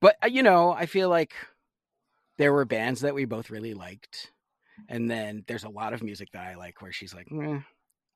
but 0.00 0.16
uh, 0.22 0.28
you 0.28 0.42
know, 0.42 0.72
I 0.72 0.86
feel 0.86 1.08
like 1.08 1.34
there 2.38 2.52
were 2.52 2.64
bands 2.64 3.00
that 3.02 3.14
we 3.14 3.24
both 3.24 3.50
really 3.50 3.74
liked, 3.74 4.32
and 4.88 5.10
then 5.10 5.44
there's 5.46 5.64
a 5.64 5.68
lot 5.70 5.92
of 5.92 6.02
music 6.02 6.30
that 6.32 6.46
I 6.46 6.54
like 6.54 6.82
where 6.82 6.92
she's 6.92 7.14
like, 7.14 7.28
eh, 7.32 7.60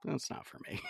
"That's 0.04 0.30
not 0.30 0.46
for 0.46 0.58
me." 0.68 0.80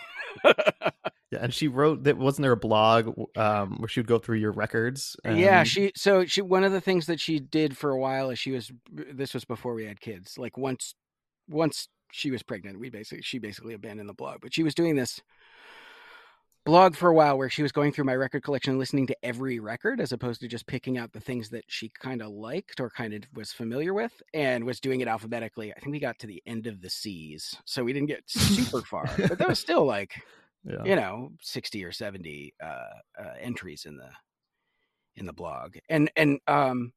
Yeah, 1.30 1.40
and 1.42 1.52
she 1.52 1.66
wrote 1.66 2.04
that. 2.04 2.16
Wasn't 2.16 2.42
there 2.42 2.52
a 2.52 2.56
blog 2.56 3.18
um, 3.36 3.78
where 3.78 3.88
she 3.88 3.98
would 3.98 4.06
go 4.06 4.18
through 4.18 4.38
your 4.38 4.52
records? 4.52 5.16
yeah, 5.24 5.64
she 5.64 5.92
so 5.96 6.24
she 6.24 6.40
one 6.40 6.62
of 6.62 6.70
the 6.70 6.80
things 6.80 7.06
that 7.06 7.18
she 7.18 7.40
did 7.40 7.76
for 7.76 7.90
a 7.90 7.98
while 7.98 8.30
is 8.30 8.38
she 8.38 8.52
was 8.52 8.70
this 8.92 9.34
was 9.34 9.44
before 9.44 9.74
we 9.74 9.86
had 9.86 10.00
kids. 10.00 10.38
Like 10.38 10.56
once 10.56 10.94
once 11.48 11.88
she 12.12 12.30
was 12.30 12.44
pregnant, 12.44 12.78
we 12.78 12.90
basically 12.90 13.22
she 13.22 13.38
basically 13.38 13.74
abandoned 13.74 14.08
the 14.08 14.14
blog, 14.14 14.38
but 14.40 14.54
she 14.54 14.62
was 14.62 14.74
doing 14.74 14.94
this 14.94 15.20
blog 16.64 16.96
for 16.96 17.08
a 17.08 17.14
while 17.14 17.38
where 17.38 17.48
she 17.48 17.62
was 17.62 17.72
going 17.72 17.92
through 17.92 18.04
my 18.04 18.14
record 18.14 18.42
collection 18.42 18.72
and 18.72 18.78
listening 18.78 19.06
to 19.06 19.16
every 19.22 19.60
record 19.60 20.00
as 20.00 20.10
opposed 20.10 20.40
to 20.40 20.48
just 20.48 20.66
picking 20.66 20.98
out 20.98 21.12
the 21.12 21.20
things 21.20 21.48
that 21.48 21.64
she 21.68 21.88
kind 22.00 22.20
of 22.20 22.28
liked 22.28 22.80
or 22.80 22.90
kind 22.90 23.14
of 23.14 23.22
was 23.34 23.52
familiar 23.52 23.94
with 23.94 24.12
and 24.34 24.64
was 24.64 24.80
doing 24.80 25.00
it 25.00 25.06
alphabetically. 25.06 25.72
I 25.72 25.78
think 25.78 25.92
we 25.92 26.00
got 26.00 26.18
to 26.18 26.26
the 26.26 26.42
end 26.44 26.66
of 26.66 26.82
the 26.82 26.90
C's, 26.90 27.56
so 27.64 27.84
we 27.84 27.92
didn't 27.92 28.08
get 28.08 28.22
super 28.26 28.82
far, 28.82 29.08
but 29.16 29.38
that 29.38 29.48
was 29.48 29.58
still 29.60 29.84
like 29.84 30.14
yeah. 30.66 30.84
you 30.84 30.96
know 30.96 31.30
60 31.40 31.84
or 31.84 31.92
70 31.92 32.54
uh, 32.62 32.66
uh 32.66 33.34
entries 33.40 33.84
in 33.84 33.96
the 33.96 34.08
in 35.16 35.26
the 35.26 35.32
blog 35.32 35.76
and 35.88 36.10
and 36.16 36.38
um 36.46 36.92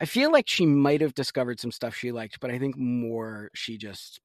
i 0.00 0.04
feel 0.04 0.30
like 0.30 0.48
she 0.48 0.66
might 0.66 1.00
have 1.00 1.14
discovered 1.14 1.58
some 1.58 1.72
stuff 1.72 1.96
she 1.96 2.12
liked 2.12 2.38
but 2.40 2.50
i 2.50 2.58
think 2.58 2.76
more 2.76 3.50
she 3.54 3.76
just 3.76 4.20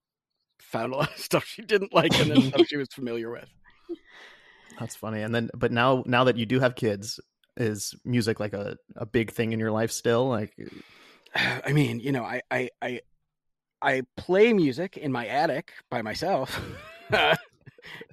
found 0.59 0.93
a 0.93 0.95
lot 0.97 1.11
of 1.11 1.17
stuff 1.17 1.45
she 1.45 1.61
didn't 1.61 1.93
like 1.93 2.17
and 2.19 2.31
then 2.31 2.41
stuff 2.53 2.67
she 2.67 2.77
was 2.77 2.89
familiar 2.93 3.31
with 3.31 3.49
That's 4.79 4.95
funny. 4.95 5.21
And 5.21 5.35
then, 5.35 5.49
but 5.53 5.71
now, 5.71 6.01
now 6.07 6.23
that 6.23 6.37
you 6.37 6.45
do 6.45 6.59
have 6.59 6.75
kids, 6.75 7.19
is 7.57 7.93
music 8.05 8.39
like 8.39 8.53
a, 8.53 8.77
a 8.95 9.05
big 9.05 9.29
thing 9.29 9.51
in 9.51 9.59
your 9.59 9.69
life 9.69 9.91
still? 9.91 10.29
Like, 10.29 10.55
i 11.65 11.71
mean 11.71 11.99
you 11.99 12.11
know 12.11 12.23
i 12.23 12.41
i 12.51 12.69
i, 12.81 12.99
I 13.81 14.01
play 14.17 14.53
music 14.53 14.97
in 14.97 15.11
my 15.11 15.27
attic 15.27 15.73
by 15.89 16.01
myself 16.01 16.59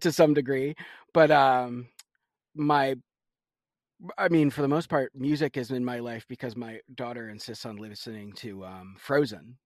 to 0.00 0.12
some 0.12 0.34
degree 0.34 0.74
but 1.12 1.30
um 1.30 1.88
my 2.54 2.94
I 4.16 4.28
mean, 4.28 4.50
for 4.50 4.62
the 4.62 4.68
most 4.68 4.88
part, 4.88 5.10
music 5.14 5.56
is 5.56 5.72
in 5.72 5.84
my 5.84 5.98
life 5.98 6.24
because 6.28 6.54
my 6.56 6.78
daughter 6.94 7.30
insists 7.30 7.66
on 7.66 7.76
listening 7.78 8.32
to 8.34 8.64
um, 8.64 8.94
Frozen 8.96 9.56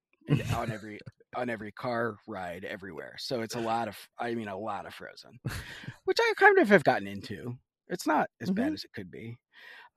on 0.55 0.73
every 0.73 0.99
on 1.37 1.51
every 1.51 1.71
car 1.73 2.17
ride 2.27 2.65
everywhere. 2.65 3.15
So 3.19 3.43
it's 3.43 3.57
a 3.57 3.61
lot 3.61 3.89
of, 3.89 3.97
I 4.19 4.35
mean, 4.35 4.49
a 4.49 4.57
lot 4.57 4.87
of 4.87 4.95
Frozen, 4.95 5.39
which 6.05 6.19
I 6.21 6.33
kind 6.39 6.59
of 6.59 6.69
have 6.71 6.85
gotten 6.85 7.07
into. 7.07 7.57
It's 7.89 8.07
not 8.07 8.31
as 8.41 8.51
bad 8.51 8.71
Mhm. 8.71 8.75
as 8.75 8.85
it 8.85 8.93
could 8.95 9.11
be. 9.11 9.37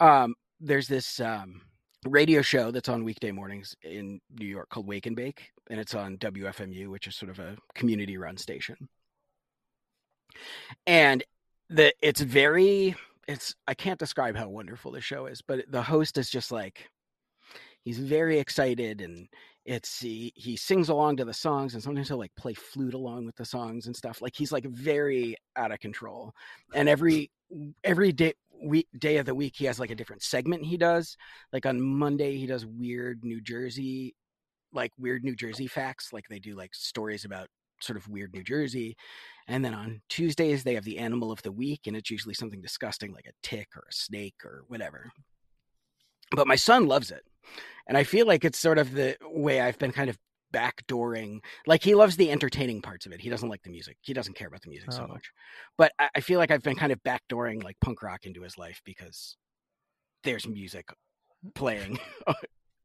Um, 0.02 0.36
there's 0.60 0.88
this 0.90 1.20
um, 1.22 1.62
radio 2.06 2.42
show 2.42 2.72
that's 2.72 2.90
on 2.90 3.06
weekday 3.06 3.32
mornings 3.32 3.74
in 3.84 4.20
New 4.38 4.48
York 4.48 4.68
called 4.70 4.88
Wake 4.88 5.06
and 5.06 5.16
Bake, 5.16 5.50
and 5.70 5.80
it's 5.80 5.96
on 5.96 6.18
WFMU, 6.18 6.90
which 6.90 7.08
is 7.08 7.16
sort 7.16 7.30
of 7.32 7.40
a 7.40 7.58
community 7.74 8.18
run 8.18 8.36
station. 8.36 8.76
And 10.86 11.24
the 11.70 11.94
it's 12.02 12.22
very 12.22 12.96
it's 13.28 13.56
I 13.68 13.74
can't 13.74 14.00
describe 14.00 14.36
how 14.36 14.50
wonderful 14.50 14.92
the 14.92 15.02
show 15.02 15.26
is, 15.26 15.42
but 15.42 15.66
the 15.70 15.82
host 15.82 16.18
is 16.18 16.30
just 16.30 16.52
like 16.52 16.90
he's 17.84 18.00
very 18.00 18.40
excited 18.40 19.02
and 19.02 19.28
it's 19.66 20.00
he, 20.00 20.32
he 20.36 20.56
sings 20.56 20.90
along 20.90 21.18
to 21.18 21.26
the 21.26 21.34
songs 21.34 21.74
and 21.74 21.82
sometimes 21.82 22.08
he'll 22.08 22.18
like 22.18 22.36
play 22.36 22.54
flute 22.54 22.94
along 22.94 23.26
with 23.26 23.36
the 23.36 23.46
songs 23.46 23.88
and 23.88 23.96
stuff. 23.96 24.22
Like 24.22 24.36
he's 24.36 24.52
like 24.52 24.66
very 24.66 25.36
out 25.56 25.72
of 25.72 25.80
control. 25.80 26.34
And 26.74 26.88
every 26.88 27.32
every 27.84 28.12
day 28.12 28.34
week 28.64 28.88
day 28.98 29.18
of 29.18 29.26
the 29.26 29.36
week 29.36 29.54
he 29.58 29.66
has 29.66 29.80
like 29.80 29.90
a 29.90 29.96
different 29.96 30.24
segment 30.24 30.66
he 30.66 30.78
does. 30.78 31.18
Like 31.52 31.66
on 31.66 31.82
Monday 31.82 32.38
he 32.38 32.46
does 32.46 32.66
weird 32.66 33.24
New 33.24 33.42
Jersey 33.42 34.16
like 34.76 34.92
weird 35.00 35.24
New 35.24 35.36
Jersey 35.36 35.68
facts, 35.68 36.14
like 36.14 36.28
they 36.30 36.40
do 36.40 36.56
like 36.56 36.76
stories 36.76 37.26
about 37.26 37.48
sort 37.82 37.98
of 37.98 38.08
weird 38.08 38.34
New 38.34 38.44
Jersey. 38.44 38.96
And 39.48 39.64
then 39.64 39.74
on 39.74 40.02
Tuesdays, 40.10 40.64
they 40.64 40.74
have 40.76 40.86
the 40.86 40.98
animal 40.98 41.32
of 41.32 41.42
the 41.44 41.52
week, 41.52 41.82
and 41.88 41.96
it's 41.96 42.10
usually 42.10 42.34
something 42.34 42.62
disgusting 42.62 43.14
like 43.14 43.28
a 43.28 43.34
tick 43.48 43.68
or 43.76 43.84
a 43.90 43.94
snake 43.94 44.36
or 44.44 44.64
whatever. 44.68 45.12
But 46.32 46.48
my 46.48 46.56
son 46.56 46.88
loves 46.88 47.12
it. 47.12 47.22
And 47.88 47.96
I 47.98 48.04
feel 48.04 48.26
like 48.26 48.44
it's 48.44 48.58
sort 48.58 48.80
of 48.80 48.92
the 48.94 49.16
way 49.24 49.62
I've 49.62 49.78
been 49.78 49.92
kind 49.92 50.10
of 50.10 50.18
backdooring. 50.52 51.40
Like 51.68 51.84
he 51.84 51.94
loves 51.94 52.16
the 52.16 52.32
entertaining 52.32 52.82
parts 52.82 53.06
of 53.06 53.12
it. 53.12 53.22
He 53.22 53.30
doesn't 53.30 53.50
like 53.50 53.62
the 53.62 53.70
music. 53.70 53.98
He 54.02 54.14
doesn't 54.14 54.36
care 54.36 54.48
about 54.48 54.62
the 54.64 54.70
music 54.70 54.92
so 54.92 55.04
Oh. 55.04 55.08
much. 55.14 55.30
But 55.78 55.92
I, 56.00 56.10
I 56.16 56.20
feel 56.22 56.40
like 56.40 56.50
I've 56.50 56.64
been 56.64 56.76
kind 56.76 56.92
of 56.92 57.04
backdooring 57.04 57.64
like 57.64 57.80
punk 57.82 58.02
rock 58.02 58.26
into 58.26 58.42
his 58.42 58.58
life 58.58 58.82
because 58.86 59.38
there's 60.24 60.48
music 60.48 60.88
playing 61.54 62.00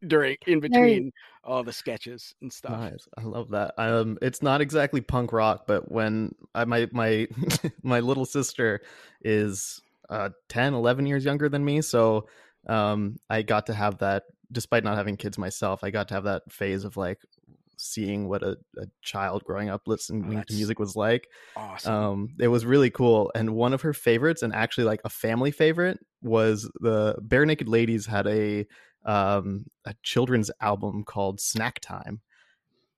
during 0.07 0.37
in 0.47 0.61
between 0.61 1.13
all 1.45 1.63
the 1.63 1.73
sketches 1.73 2.35
and 2.41 2.53
stuff. 2.53 2.79
Nice. 2.79 3.09
I 3.17 3.23
love 3.23 3.51
that. 3.51 3.75
Um, 3.79 4.19
it's 4.23 4.43
not 4.43 4.61
exactly 4.61 5.01
punk 5.01 5.33
rock, 5.33 5.65
but 5.67 5.91
when 5.91 6.35
I, 6.55 6.65
my 6.65 6.89
my 6.93 7.29
my 7.83 8.01
little 8.01 8.25
sister 8.25 8.81
is 9.23 9.81
uh 10.09 10.31
10, 10.49 10.75
11 10.75 11.07
years 11.07 11.25
younger 11.25 11.49
than 11.49 11.65
me, 11.65 11.81
so 11.81 12.27
um, 12.67 13.19
I 13.29 13.43
got 13.43 13.67
to 13.67 13.75
have 13.75 13.99
that, 13.99 14.25
despite 14.53 14.85
not 14.85 14.97
having 14.97 15.17
kids 15.17 15.39
myself, 15.39 15.83
I 15.83 15.91
got 15.91 16.09
to 16.09 16.15
have 16.15 16.25
that 16.25 16.51
phase 16.53 16.85
of 16.85 16.97
like 16.97 17.19
seeing 17.77 18.29
what 18.29 18.43
a, 18.43 18.59
a 18.77 18.87
child 19.01 19.43
growing 19.45 19.71
up 19.71 19.83
listening 19.87 20.39
Oh, 20.39 20.43
to 20.43 20.55
music 20.55 20.79
was 20.79 20.97
like. 20.97 21.29
Awesome. 21.57 21.95
Um, 21.95 22.29
it 22.39 22.49
was 22.49 22.67
really 22.67 22.91
cool. 22.91 23.33
And 23.35 23.55
one 23.55 23.73
of 23.73 23.81
her 23.83 23.95
favorites, 23.95 24.43
and 24.43 24.55
actually 24.55 24.85
like 24.85 25.01
a 25.05 25.09
family 25.09 25.51
favorite, 25.51 25.99
was 26.23 26.71
the 26.81 27.17
Barenaked 27.23 27.69
Ladies 27.69 28.05
had 28.05 28.27
a 28.27 28.67
um 29.05 29.67
a 29.85 29.95
children's 30.03 30.51
album 30.61 31.05
called 31.05 31.41
Snack 31.41 31.81
Time. 31.81 32.21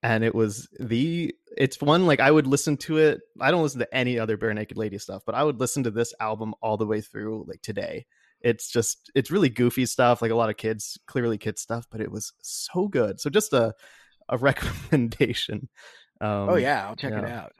And 0.01 0.23
it 0.23 0.35
was 0.35 0.67
the 0.79 1.33
it's 1.57 1.79
one 1.81 2.05
like 2.05 2.19
I 2.19 2.29
would 2.29 2.47
listen 2.47 2.75
to 2.77 2.97
it. 2.97 3.21
I 3.39 3.51
don't 3.51 3.63
listen 3.63 3.79
to 3.79 3.95
any 3.95 4.19
other 4.19 4.37
Barenaked 4.37 4.75
Lady 4.75 4.97
stuff, 4.97 5.23
but 5.25 5.35
I 5.35 5.43
would 5.43 5.59
listen 5.59 5.83
to 5.83 5.91
this 5.91 6.13
album 6.19 6.53
all 6.61 6.77
the 6.77 6.85
way 6.85 6.99
through 6.99 7.45
like 7.47 7.61
today. 7.61 8.05
It's 8.41 8.69
just 8.69 9.11
it's 9.15 9.31
really 9.31 9.49
goofy 9.49 9.85
stuff, 9.85 10.21
like 10.21 10.31
a 10.31 10.35
lot 10.35 10.49
of 10.49 10.57
kids, 10.57 10.99
clearly 11.07 11.37
kids 11.37 11.61
stuff, 11.61 11.87
but 11.89 12.01
it 12.01 12.11
was 12.11 12.33
so 12.41 12.89
good. 12.89 13.21
So 13.21 13.29
just 13.29 13.53
a 13.53 13.73
a 14.29 14.37
recommendation. 14.39 15.69
Um, 16.19 16.49
oh 16.49 16.55
yeah, 16.55 16.87
I'll 16.87 16.95
check 16.95 17.13
it 17.13 17.23
yeah. 17.23 17.43
out. 17.43 17.53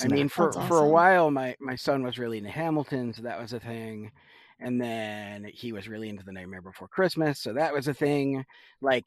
I 0.00 0.08
mean, 0.08 0.28
for 0.28 0.52
That's 0.52 0.68
for 0.68 0.78
a 0.78 0.88
while, 0.88 1.30
my 1.30 1.56
my 1.60 1.76
son 1.76 2.02
was 2.02 2.18
really 2.18 2.38
into 2.38 2.50
Hamilton, 2.50 3.12
so 3.14 3.22
that 3.22 3.40
was 3.40 3.52
a 3.52 3.60
thing, 3.60 4.12
and 4.60 4.80
then 4.80 5.44
he 5.52 5.72
was 5.72 5.88
really 5.88 6.08
into 6.08 6.24
The 6.24 6.32
Nightmare 6.32 6.62
Before 6.62 6.88
Christmas, 6.88 7.40
so 7.40 7.52
that 7.52 7.72
was 7.72 7.88
a 7.88 7.94
thing. 7.94 8.44
Like, 8.80 9.06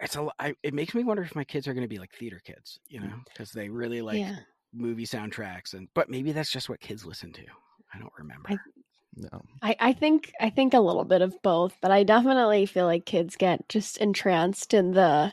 it's 0.00 0.16
a. 0.16 0.20
l- 0.20 0.32
I, 0.38 0.54
it 0.62 0.74
makes 0.74 0.94
me 0.94 1.04
wonder 1.04 1.22
if 1.22 1.34
my 1.34 1.44
kids 1.44 1.66
are 1.66 1.74
going 1.74 1.84
to 1.84 1.88
be 1.88 1.98
like 1.98 2.12
theater 2.12 2.40
kids, 2.44 2.78
you 2.88 3.00
know, 3.00 3.06
mm. 3.06 3.24
because 3.26 3.50
they 3.50 3.68
really 3.68 4.02
like 4.02 4.18
yeah. 4.18 4.36
movie 4.72 5.06
soundtracks, 5.06 5.74
and 5.74 5.88
but 5.94 6.08
maybe 6.08 6.32
that's 6.32 6.50
just 6.50 6.68
what 6.68 6.80
kids 6.80 7.04
listen 7.04 7.32
to. 7.32 7.44
I 7.92 7.98
don't 7.98 8.12
remember. 8.18 8.50
I- 8.50 8.58
no. 9.16 9.42
I, 9.62 9.76
I 9.78 9.92
think 9.92 10.32
I 10.40 10.50
think 10.50 10.74
a 10.74 10.80
little 10.80 11.04
bit 11.04 11.22
of 11.22 11.40
both, 11.42 11.76
but 11.80 11.90
I 11.90 12.02
definitely 12.02 12.66
feel 12.66 12.86
like 12.86 13.06
kids 13.06 13.36
get 13.36 13.68
just 13.68 13.98
entranced 13.98 14.74
in 14.74 14.90
the 14.92 15.32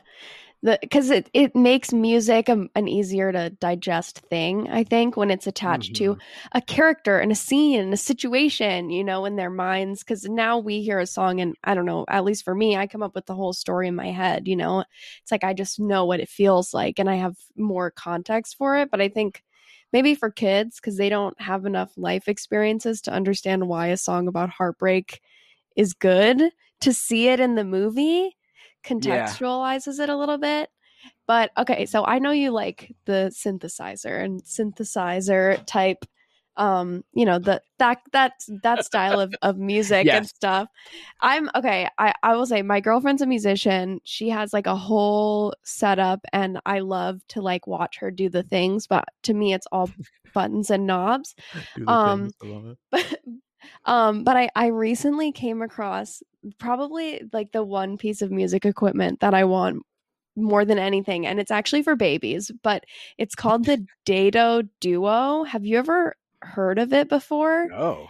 because 0.62 1.10
it, 1.10 1.28
it 1.34 1.56
makes 1.56 1.92
music 1.92 2.48
a, 2.48 2.66
an 2.76 2.86
easier 2.86 3.32
to 3.32 3.50
digest 3.50 4.20
thing, 4.30 4.68
I 4.70 4.84
think, 4.84 5.16
when 5.16 5.30
it's 5.30 5.48
attached 5.48 5.96
to 5.96 6.16
Mhm. 6.16 6.20
a 6.52 6.60
character 6.60 7.18
and 7.18 7.32
a 7.32 7.34
scene 7.34 7.80
and 7.80 7.92
a 7.92 7.96
situation, 7.96 8.90
you 8.90 9.02
know, 9.02 9.24
in 9.24 9.34
their 9.36 9.50
minds. 9.50 10.04
Because 10.04 10.24
now 10.24 10.58
we 10.58 10.82
hear 10.82 11.00
a 11.00 11.06
song, 11.06 11.40
and 11.40 11.56
I 11.64 11.74
don't 11.74 11.86
know, 11.86 12.04
at 12.08 12.24
least 12.24 12.44
for 12.44 12.54
me, 12.54 12.76
I 12.76 12.86
come 12.86 13.02
up 13.02 13.14
with 13.16 13.26
the 13.26 13.34
whole 13.34 13.52
story 13.52 13.88
in 13.88 13.96
my 13.96 14.12
head, 14.12 14.46
you 14.46 14.54
know. 14.54 14.84
It's 15.22 15.32
like 15.32 15.42
I 15.44 15.52
just 15.52 15.80
know 15.80 16.04
what 16.06 16.20
it 16.20 16.28
feels 16.28 16.72
like 16.72 16.98
and 17.00 17.10
I 17.10 17.16
have 17.16 17.36
more 17.56 17.90
context 17.90 18.56
for 18.56 18.76
it. 18.76 18.90
But 18.90 19.00
I 19.00 19.08
think 19.08 19.42
maybe 19.92 20.14
for 20.14 20.30
kids, 20.30 20.76
because 20.80 20.96
they 20.96 21.08
don't 21.08 21.38
have 21.40 21.66
enough 21.66 21.92
life 21.96 22.28
experiences 22.28 23.00
to 23.02 23.12
understand 23.12 23.68
why 23.68 23.88
a 23.88 23.96
song 23.96 24.28
about 24.28 24.50
heartbreak 24.50 25.20
is 25.76 25.94
good, 25.94 26.52
to 26.80 26.92
see 26.92 27.28
it 27.28 27.40
in 27.40 27.54
the 27.54 27.64
movie 27.64 28.36
contextualizes 28.84 30.00
it 30.00 30.08
a 30.08 30.16
little 30.16 30.38
bit. 30.38 30.70
But 31.26 31.50
okay, 31.58 31.86
so 31.86 32.04
I 32.04 32.18
know 32.18 32.30
you 32.30 32.50
like 32.50 32.94
the 33.06 33.32
synthesizer 33.34 34.22
and 34.24 34.42
synthesizer 34.42 35.64
type 35.66 36.04
um 36.58 37.02
you 37.14 37.24
know 37.24 37.38
the 37.38 37.62
that 37.78 37.98
that 38.12 38.32
that 38.62 38.84
style 38.84 39.18
of, 39.20 39.34
of 39.40 39.56
music 39.56 40.04
and 40.18 40.28
stuff 40.28 40.68
i'm 41.22 41.48
okay 41.54 41.88
i 41.98 42.12
i 42.22 42.36
will 42.36 42.44
say 42.44 42.60
my 42.60 42.78
girlfriend's 42.78 43.22
a 43.22 43.26
musician 43.26 43.98
she 44.04 44.28
has 44.28 44.52
like 44.52 44.66
a 44.66 44.76
whole 44.76 45.54
setup 45.64 46.20
and 46.34 46.60
i 46.66 46.80
love 46.80 47.26
to 47.26 47.40
like 47.40 47.66
watch 47.66 47.96
her 47.96 48.10
do 48.10 48.28
the 48.28 48.42
things 48.42 48.86
but 48.86 49.04
to 49.22 49.32
me 49.32 49.54
it's 49.54 49.66
all 49.72 49.90
buttons 50.34 50.70
and 50.70 50.86
knobs 50.86 51.34
Um, 51.86 52.28
things. 52.28 52.34
I 52.42 52.46
love 52.46 52.66
it. 52.66 52.78
but 52.90 53.18
um 53.84 54.24
but 54.24 54.36
i 54.36 54.48
i 54.54 54.66
recently 54.66 55.32
came 55.32 55.62
across 55.62 56.22
probably 56.58 57.22
like 57.32 57.52
the 57.52 57.62
one 57.62 57.96
piece 57.96 58.22
of 58.22 58.30
music 58.30 58.64
equipment 58.64 59.20
that 59.20 59.34
i 59.34 59.44
want 59.44 59.82
more 60.34 60.64
than 60.64 60.78
anything 60.78 61.26
and 61.26 61.38
it's 61.38 61.50
actually 61.50 61.82
for 61.82 61.94
babies 61.94 62.50
but 62.62 62.84
it's 63.18 63.34
called 63.42 63.64
the 63.64 63.84
Dato 64.04 64.62
Duo 64.80 65.44
have 65.44 65.64
you 65.64 65.78
ever 65.78 66.16
heard 66.40 66.78
of 66.78 66.92
it 66.92 67.08
before 67.08 67.68
Oh, 67.72 68.08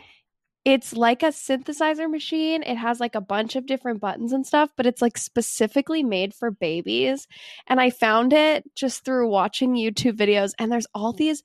it's 0.65 0.93
like 0.93 1.25
a 1.25 1.29
synthesizer 1.29 2.09
machine. 2.09 2.63
It 2.63 2.77
has 2.77 3.01
like 3.01 3.17
a 3.17 3.21
bunch 3.21 3.57
of 3.57 3.67
different 3.67 4.01
buttons 4.01 4.33
and 4.33 4.47
stuff, 4.47 4.71
but 4.77 4.87
it's 4.87 5.03
like 5.03 5.19
specifically 5.19 6.05
made 6.05 6.35
for 6.35 6.53
babies. 6.53 7.27
And 7.67 7.81
I 7.81 7.91
found 7.91 8.33
it 8.33 8.65
just 8.77 9.05
through 9.05 9.29
watching 9.29 9.75
YouTube 9.75 10.17
videos, 10.17 10.53
and 10.59 10.71
there's 10.71 10.87
all 10.95 11.13
these 11.13 11.43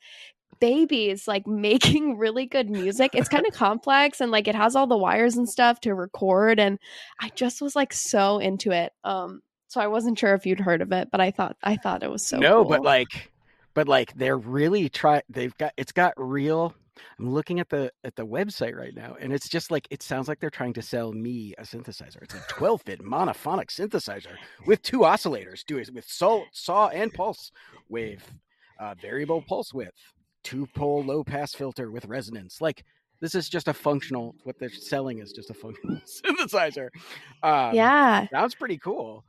babies 0.60 1.28
like 1.28 1.46
making 1.48 2.18
really 2.18 2.46
good 2.46 2.70
music. 2.70 3.12
It's 3.14 3.30
kind 3.30 3.46
of 3.46 3.54
complex 3.54 4.22
and 4.22 4.32
like 4.32 4.48
it 4.48 4.56
has 4.56 4.76
all 4.76 4.88
the 4.88 4.98
wires 4.98 5.38
and 5.38 5.48
stuff 5.48 5.80
to 5.82 5.94
record. 5.94 6.60
And 6.60 6.80
I 7.20 7.30
just 7.36 7.62
was 7.62 7.76
like 7.76 7.94
so 7.94 8.40
into 8.40 8.72
it. 8.72 8.94
Um, 9.04 9.42
so 9.68 9.82
I 9.82 9.88
wasn't 9.88 10.18
sure 10.18 10.34
if 10.34 10.46
you'd 10.46 10.60
heard 10.60 10.82
of 10.82 10.92
it, 10.92 11.10
but 11.12 11.20
I 11.20 11.32
thought 11.32 11.58
I 11.62 11.76
thought 11.76 12.04
it 12.04 12.10
was 12.10 12.26
so 12.26 12.38
no, 12.38 12.64
cool. 12.64 12.70
but 12.70 12.84
like, 12.84 13.32
but 13.74 13.88
like 13.88 14.14
they're 14.16 14.38
really 14.38 14.90
try. 14.90 15.22
They've 15.30 15.56
got 15.58 15.74
it's 15.78 15.92
got 15.92 16.14
real. 16.16 16.74
I'm 17.20 17.30
looking 17.32 17.60
at 17.60 17.70
the 17.70 17.92
at 18.04 18.16
the 18.16 18.26
website 18.26 18.76
right 18.76 18.96
now, 18.96 19.18
and 19.20 19.34
it's 19.34 19.50
just 19.50 19.70
like 19.70 19.86
it 19.92 20.02
sounds 20.02 20.28
like 20.28 20.40
they're 20.40 20.50
trying 20.50 20.74
to 20.74 20.82
sell 20.82 21.12
me 21.12 21.54
a 21.58 21.64
synthesizer. 21.64 22.22
It's 22.24 22.34
a 22.34 22.40
12-bit 22.40 23.04
monophonic 23.04 23.68
synthesizer 23.68 24.36
with 24.66 24.82
two 24.82 25.00
oscillators, 25.00 25.64
doing 25.66 25.86
with 25.94 26.06
saw, 26.08 26.44
saw 26.54 26.88
and 26.88 27.14
pulse 27.14 27.52
wave, 27.88 28.24
uh, 28.80 28.96
variable 29.00 29.44
pulse 29.44 29.74
width, 29.74 29.94
two-pole 30.48 31.04
low-pass 31.04 31.54
filter 31.54 31.92
with 31.92 32.06
resonance. 32.06 32.62
Like 32.62 32.86
this 33.20 33.36
is 33.36 33.50
just 33.50 33.68
a 33.68 33.74
functional. 33.74 34.34
What 34.44 34.58
they're 34.60 34.70
selling 34.70 35.20
is 35.20 35.34
just 35.34 35.50
a 35.50 35.54
functional 35.54 36.00
synthesizer. 36.06 36.88
Um, 37.44 37.76
yeah. 37.76 38.28
sounds 38.30 38.56
pretty 38.56 38.78
cool. 38.78 39.26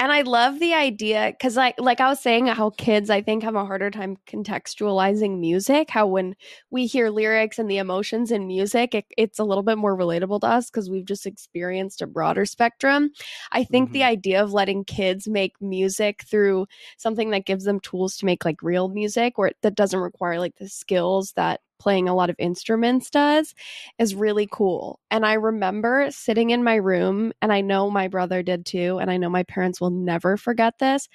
And 0.00 0.12
i 0.12 0.22
love 0.22 0.58
the 0.60 0.74
idea 0.74 1.32
because 1.32 1.56
like 1.56 1.74
like 1.78 2.00
i 2.00 2.08
was 2.08 2.20
saying 2.20 2.46
how 2.46 2.70
kids 2.70 3.10
i 3.10 3.20
think 3.20 3.42
have 3.42 3.54
a 3.54 3.64
harder 3.64 3.90
time 3.90 4.16
contextualizing 4.26 5.38
music 5.40 5.90
how 5.90 6.06
when 6.06 6.34
we 6.70 6.86
hear 6.86 7.10
lyrics 7.10 7.58
and 7.58 7.70
the 7.70 7.78
emotions 7.78 8.30
in 8.30 8.46
music 8.46 8.94
it, 8.94 9.04
it's 9.16 9.38
a 9.38 9.44
little 9.44 9.62
bit 9.62 9.78
more 9.78 9.96
relatable 9.96 10.40
to 10.40 10.46
us 10.46 10.70
because 10.70 10.88
we've 10.90 11.04
just 11.04 11.26
experienced 11.26 12.02
a 12.02 12.06
broader 12.06 12.44
spectrum 12.46 13.10
i 13.52 13.64
think 13.64 13.90
the 13.92 14.00
Mhm. 14.00 14.04
idea 14.04 14.42
of 14.42 14.52
letting 14.52 14.84
kids 14.84 15.26
make 15.28 15.60
music 15.60 16.22
through 16.24 16.66
something 16.96 17.30
that 17.30 17.46
gives 17.46 17.64
them 17.64 17.80
tools 17.80 18.16
to 18.18 18.26
make 18.26 18.44
like 18.44 18.62
real 18.62 18.88
music 18.88 19.38
where 19.38 19.52
that 19.62 19.74
doesn't 19.74 20.00
require 20.00 20.38
like 20.38 20.56
the 20.56 20.68
skills 20.68 21.32
that 21.32 21.60
playing 21.78 22.08
a 22.08 22.14
lot 22.14 22.30
of 22.30 22.36
instruments 22.38 23.10
does 23.10 23.54
is 23.98 24.14
really 24.14 24.48
cool. 24.50 25.00
And 25.10 25.24
I 25.24 25.34
remember 25.34 26.08
sitting 26.10 26.50
in 26.50 26.64
my 26.64 26.76
room, 26.76 27.32
and 27.42 27.52
I 27.52 27.60
know 27.60 27.90
my 27.90 28.08
brother 28.08 28.42
did 28.42 28.66
too, 28.66 28.98
and 29.00 29.10
I 29.10 29.16
know 29.16 29.30
my 29.30 29.44
parents 29.44 29.80
will 29.80 29.90
never 29.90 30.36
forget 30.36 30.74
this. 30.78 31.08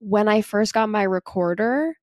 When 0.00 0.28
I 0.28 0.42
first 0.42 0.74
got 0.74 0.88
my 0.88 1.02
recorder, 1.04 1.96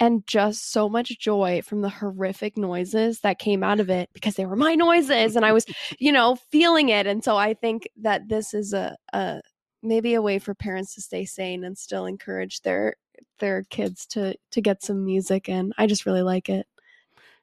and 0.00 0.26
just 0.26 0.70
so 0.70 0.88
much 0.88 1.18
joy 1.18 1.60
from 1.62 1.82
the 1.82 1.88
horrific 1.88 2.56
noises 2.56 3.20
that 3.20 3.38
came 3.38 3.64
out 3.64 3.80
of 3.80 3.90
it 3.90 4.08
because 4.12 4.34
they 4.34 4.46
were 4.46 4.56
my 4.56 4.74
noises 4.74 5.34
and 5.36 5.44
I 5.44 5.52
was, 5.52 5.66
you 5.98 6.12
know, 6.12 6.36
feeling 6.50 6.88
it. 6.88 7.06
And 7.06 7.22
so 7.22 7.36
I 7.36 7.54
think 7.54 7.88
that 8.02 8.28
this 8.28 8.54
is 8.54 8.72
a, 8.72 8.96
a 9.12 9.40
maybe 9.82 10.14
a 10.14 10.22
way 10.22 10.38
for 10.38 10.54
parents 10.54 10.94
to 10.94 11.00
stay 11.02 11.24
sane 11.24 11.64
and 11.64 11.76
still 11.76 12.06
encourage 12.06 12.60
their 12.62 12.94
their 13.40 13.64
kids 13.70 14.06
to 14.06 14.34
to 14.52 14.60
get 14.60 14.82
some 14.82 15.04
music 15.04 15.48
in. 15.48 15.72
I 15.78 15.86
just 15.86 16.06
really 16.06 16.22
like 16.22 16.48
it. 16.48 16.66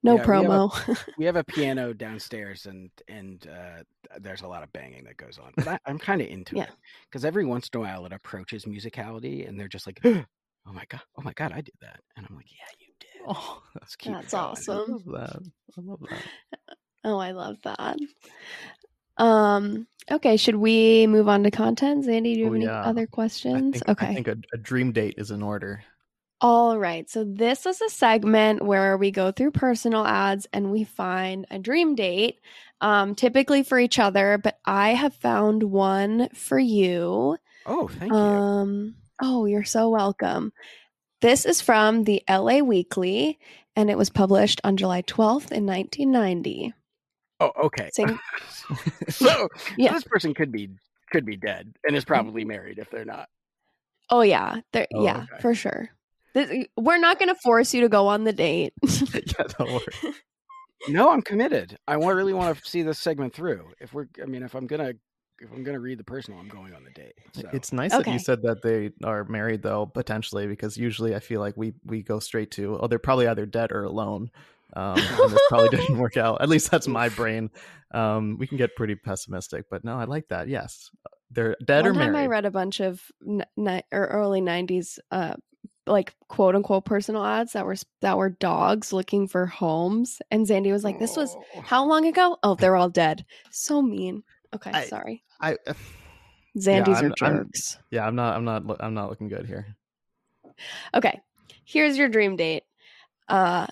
No 0.05 0.15
Yeah, 0.17 0.25
we 0.27 0.33
have 0.43 0.45
a- 0.45 0.47
promo. 0.69 1.05
we 1.17 1.25
have 1.25 1.35
a 1.35 1.43
piano 1.55 1.93
downstairs 1.93 2.65
and 2.67 2.89
and 3.07 3.47
uh, 3.47 3.83
there's 4.19 4.41
a 4.43 4.47
lot 4.47 4.63
of 4.63 4.71
banging 4.71 5.03
that 5.05 5.17
goes 5.17 5.37
on 5.39 5.51
but 5.57 5.67
I, 5.67 5.79
i'm 5.87 5.97
kind 5.97 6.21
of 6.21 6.27
into 6.27 6.55
Yeah. 6.55 6.63
it 6.63 6.69
because 7.09 7.25
every 7.25 7.43
once 7.45 7.67
in 7.73 7.79
a 7.79 7.81
while 7.81 8.05
it 8.05 8.13
approaches 8.13 8.65
musicality 8.65 9.47
and 9.47 9.59
they're 9.59 9.67
just 9.67 9.87
like 9.87 9.99
oh 10.05 10.23
my 10.71 10.85
god 10.89 11.01
oh 11.17 11.21
my 11.23 11.33
god 11.33 11.51
i 11.53 11.61
did 11.61 11.73
that 11.81 11.99
and 12.15 12.25
i'm 12.29 12.35
like 12.35 12.45
yeah 12.51 12.71
you 12.79 12.87
did 12.99 13.09
Oh, 13.27 13.61
let's 13.81 13.95
keep 13.95 14.11
it 14.13 14.15
That's 14.21 14.33
going." 14.33 14.43
I 14.43 14.47
awesome. 14.49 14.91
love 14.91 15.03
that. 15.05 15.41
I 15.77 15.81
love 15.81 15.99
that. 16.09 16.21
Oh, 17.07 17.17
I 17.19 17.31
love 17.31 17.57
that. 17.63 17.97
Um, 19.17 19.87
okay, 20.11 20.37
should 20.37 20.55
we 20.55 21.07
move 21.07 21.27
on 21.27 21.43
to 21.43 21.51
content? 21.51 22.05
Zandy, 22.05 22.33
do 22.33 22.39
you 22.39 22.43
have 22.45 22.53
Oh, 22.53 22.55
any 22.55 22.65
yeah. 22.65 22.81
other 22.81 23.03
I 23.03 23.05
questions? 23.05 23.73
think, 23.73 23.89
okay. 23.89 24.07
I 24.07 24.13
think 24.15 24.27
a, 24.27 24.37
a 24.53 24.57
dream 24.57 24.91
date 24.91 25.15
is 25.17 25.29
in 25.31 25.41
order. 25.43 25.83
All 26.47 26.77
right. 26.77 27.09
So 27.09 27.23
this 27.23 27.65
is 27.65 27.81
a 27.81 27.89
segment 27.89 28.61
where 28.61 28.97
we 28.97 29.09
go 29.09 29.31
through 29.31 29.49
personal 29.49 30.05
ads 30.05 30.45
and 30.53 30.71
we 30.71 30.83
find 30.83 31.47
a 31.49 31.57
dream 31.57 31.95
date, 31.95 32.39
um, 32.81 33.15
typically 33.15 33.63
for 33.63 33.79
each 33.79 33.97
other, 33.97 34.37
but 34.37 34.59
I 34.63 34.89
have 34.93 35.15
found 35.15 35.63
one 35.63 36.29
for 36.35 36.59
you. 36.59 37.37
oh 37.65 37.87
thank 37.87 38.11
you 38.11 38.17
Um, 38.19 38.93
oh, 39.19 39.45
you're 39.45 39.63
so 39.63 39.89
welcome. 39.89 40.53
This 41.19 41.47
is 41.47 41.61
from 41.61 42.03
the 42.03 42.21
LA 42.29 42.59
Weekly 42.59 43.39
and 43.75 43.89
it 43.89 43.97
was 43.97 44.11
published 44.11 44.61
on 44.63 44.77
July 44.77 45.01
12th 45.01 45.51
in 45.51 45.65
1990. 45.65 46.75
oh 47.39 47.51
okay 47.63 47.89
Sing- 47.91 48.19
so 49.09 49.47
Yeah. 49.79 49.93
this 49.93 50.03
person 50.03 50.35
could 50.35 50.51
be 50.51 50.69
could 51.09 51.25
be 51.25 51.37
dead 51.37 51.73
and 51.87 51.95
is 51.95 52.05
probably 52.05 52.45
married 52.45 52.77
if 52.77 52.91
they're 52.91 53.03
not 53.03 53.29
Oh 54.11 54.21
yeah, 54.21 54.59
there, 54.73 54.85
Oh, 54.93 55.03
yeah, 55.03 55.23
okay. 55.23 55.41
for 55.41 55.55
sure. 55.55 55.89
This, 56.35 56.67
we're 56.77 56.99
not 56.99 57.17
going 57.17 57.33
to 57.33 57.41
force 57.41 57.73
you 57.73 57.81
to 57.81 57.89
go 57.89 58.07
on 58.07 58.25
the 58.25 58.33
date. 58.33 58.73
yeah, 58.83 59.45
don't 59.57 59.71
worry. 59.71 60.13
no, 60.89 61.09
I'm 61.09 61.21
committed. 61.21 61.77
I 61.87 61.95
want, 61.95 62.17
really 62.17 62.33
want 62.33 62.57
to 62.57 62.69
see 62.69 62.83
this 62.83 62.99
segment 62.99 63.33
through. 63.33 63.69
If 63.79 63.93
we're, 63.93 64.07
I 64.21 64.25
mean, 64.25 64.43
if 64.43 64.53
I'm 64.53 64.67
gonna, 64.67 64.93
if 65.39 65.51
I'm 65.53 65.63
gonna 65.63 65.79
read 65.79 65.97
the 65.97 66.03
personal, 66.03 66.39
I'm 66.39 66.49
going 66.49 66.75
on 66.75 66.83
the 66.83 66.91
date. 66.91 67.13
So. 67.33 67.49
It's 67.53 67.71
nice 67.71 67.91
that 67.91 68.05
you 68.05 68.19
said 68.19 68.41
that 68.41 68.61
they 68.61 68.91
are 69.03 69.23
married 69.23 69.63
though, 69.63 69.85
potentially, 69.85 70.45
because 70.45 70.77
usually 70.77 71.15
I 71.15 71.19
feel 71.19 71.39
like 71.39 71.55
we 71.55 71.73
we 71.85 72.03
go 72.03 72.19
straight 72.19 72.51
to 72.51 72.79
oh 72.81 72.87
they're 72.87 72.99
probably 72.99 73.27
either 73.27 73.45
dead 73.45 73.71
or 73.71 73.85
alone. 73.85 74.29
Um, 74.73 74.97
and 74.97 75.31
this 75.31 75.41
probably 75.47 75.69
didn't 75.69 75.97
work 75.97 76.17
out. 76.17 76.41
At 76.41 76.49
least 76.49 76.69
that's 76.69 76.87
my 76.87 77.07
brain. 77.07 77.49
Um, 77.91 78.37
we 78.37 78.45
can 78.45 78.57
get 78.57 78.75
pretty 78.75 78.95
pessimistic, 78.95 79.65
but 79.69 79.85
no, 79.85 79.97
I 79.97 80.03
like 80.03 80.27
that. 80.29 80.49
Yes, 80.49 80.89
they're 81.31 81.55
dead 81.63 81.83
One 81.83 81.91
or 81.91 81.93
time 81.93 82.11
married. 82.11 82.25
I 82.25 82.27
read 82.27 82.45
a 82.45 82.51
bunch 82.51 82.81
of 82.81 83.01
ni- 83.21 83.83
or 83.91 84.07
early 84.07 84.41
'90s, 84.41 84.99
uh, 85.11 85.35
like 85.87 86.15
quote 86.27 86.55
unquote 86.55 86.85
personal 86.85 87.23
ads 87.23 87.53
that 87.53 87.65
were 87.65 87.75
that 88.01 88.17
were 88.17 88.29
dogs 88.29 88.91
looking 88.93 89.27
for 89.27 89.45
homes, 89.45 90.21
and 90.31 90.45
Zandy 90.47 90.71
was 90.71 90.83
like, 90.83 90.99
"This 90.99 91.15
was 91.15 91.35
Oh. 91.55 91.61
how 91.61 91.85
long 91.85 92.05
ago? 92.05 92.37
Oh, 92.43 92.55
they're 92.55 92.75
all 92.75 92.89
dead. 92.89 93.25
So 93.51 93.81
mean." 93.81 94.23
Okay, 94.53 94.71
I- 94.73 94.85
sorry. 94.85 95.23
I 95.41 95.57
Zandy's 96.57 97.01
I'm- 97.01 97.11
are 97.11 97.25
I'm- 97.25 97.37
jerks. 97.45 97.77
yeah, 97.91 98.05
I'm 98.07 98.15
not 98.15 98.35
I'm 98.35 98.45
not 98.45 98.63
I'm 98.79 98.93
not 98.93 99.09
looking 99.09 99.27
good 99.27 99.45
here. 99.45 99.75
Okay, 100.93 101.19
here's 101.65 101.97
your 101.97 102.07
dream 102.09 102.35
date. 102.37 102.63
Uh, 103.27 103.67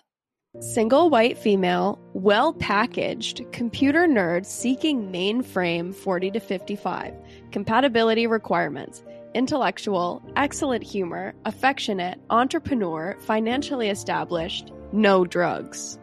single 0.60 1.10
white 1.10 1.38
female, 1.38 1.98
well 2.14 2.54
packaged, 2.54 3.50
computer 3.52 4.08
nerd 4.08 4.46
seeking 4.46 5.12
mainframe 5.12 5.96
40 5.96 6.32
to 6.32 6.40
55. 6.40 7.14
Compatibility 7.52 8.28
requirements 8.28 9.04
intellectual, 9.34 10.22
excellent 10.36 10.84
humor, 10.84 11.34
affectionate, 11.46 12.20
entrepreneur, 12.30 13.18
financially 13.22 13.90
established, 13.90 14.72
no 14.92 15.26
drugs. 15.26 15.98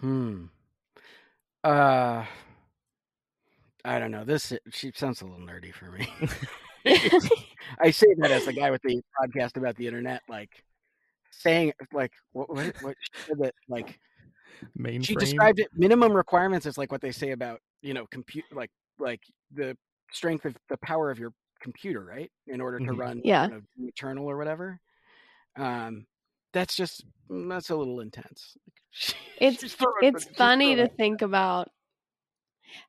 Hmm. 0.00 0.46
Uh, 1.62 2.24
I 3.84 3.98
don't 3.98 4.10
know. 4.10 4.24
This 4.24 4.52
she 4.70 4.92
sounds 4.94 5.22
a 5.22 5.26
little 5.26 5.46
nerdy 5.46 5.72
for 5.72 5.90
me. 5.90 6.08
I 7.78 7.90
say 7.90 8.08
that 8.18 8.30
as 8.30 8.46
the 8.46 8.52
guy 8.52 8.70
with 8.70 8.82
the 8.82 9.00
podcast 9.20 9.56
about 9.56 9.76
the 9.76 9.86
internet, 9.86 10.22
like 10.28 10.64
saying 11.30 11.72
like 11.92 12.12
what 12.32 12.48
what, 12.50 12.74
what 12.82 12.96
she 13.00 13.22
said 13.26 13.38
that 13.38 13.54
like 13.68 13.98
Mainframe. 14.78 15.06
she 15.06 15.14
described 15.16 15.58
it 15.58 15.68
minimum 15.74 16.12
requirements 16.12 16.66
is 16.66 16.78
like 16.78 16.92
what 16.92 17.00
they 17.00 17.10
say 17.10 17.30
about 17.30 17.60
you 17.80 17.94
know 17.94 18.06
compute 18.10 18.44
like 18.52 18.70
like 18.98 19.20
the 19.54 19.76
strength 20.12 20.44
of 20.44 20.56
the 20.68 20.76
power 20.78 21.10
of 21.10 21.18
your 21.18 21.32
computer 21.62 22.04
right 22.04 22.30
in 22.46 22.60
order 22.60 22.78
to 22.78 22.84
Mhm. 22.92 22.98
run 22.98 23.20
Yeah. 23.24 23.44
you 23.46 23.50
know, 23.52 23.62
eternal 23.88 24.26
or 24.26 24.36
whatever 24.36 24.80
um 25.56 26.06
that's 26.52 26.74
just 26.76 27.04
mm, 27.30 27.48
that's 27.48 27.70
a 27.70 27.76
little 27.76 28.00
intense. 28.00 28.56
It's- 29.40 29.76
it's 30.02 30.24
funny 30.36 30.76
to 30.76 30.88
think 30.88 31.22
about 31.22 31.68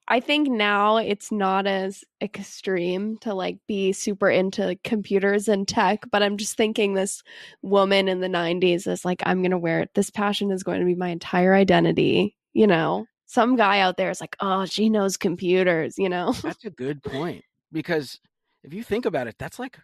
i 0.07 0.19
think 0.19 0.47
now 0.49 0.97
it's 0.97 1.31
not 1.31 1.65
as 1.65 2.03
extreme 2.21 3.17
to 3.19 3.33
like 3.33 3.57
be 3.67 3.91
super 3.93 4.29
into 4.29 4.77
computers 4.83 5.47
and 5.47 5.67
tech 5.67 6.03
but 6.12 6.21
i'm 6.21 6.38
just 6.38 6.55
thinking 6.57 6.93
this 6.93 7.23
woman 7.62 8.07
in 8.07 8.19
the 8.19 8.27
90s 8.29 8.86
is 8.88 9.03
like 9.05 9.21
i'm 9.25 9.41
gonna 9.41 9.57
wear 9.57 9.79
it. 9.81 9.89
This 9.95 10.09
passion 10.09 10.51
is 10.51 10.63
going 10.63 10.79
to 10.79 10.86
be 10.86 10.95
my 10.95 11.09
entire 11.09 11.53
identity 11.53 12.36
you 12.55 12.67
know? 12.67 13.07
Some 13.25 13.55
guy 13.55 13.79
out 13.79 13.97
there 13.97 14.12
is 14.12 14.21
like 14.21 14.36
oh 14.41 14.65
she 14.65 14.89
knows 14.89 15.17
computers 15.17 15.97
you 15.97 16.09
know? 16.09 16.33
That's 16.43 16.65
a 16.65 16.69
good 16.69 17.01
point 17.01 17.43
because 17.71 18.19
if 18.63 18.73
you 18.73 18.84
think 18.84 19.06
about 19.06 19.28
it 19.28 19.36
that's 19.38 19.60
like 19.60 19.80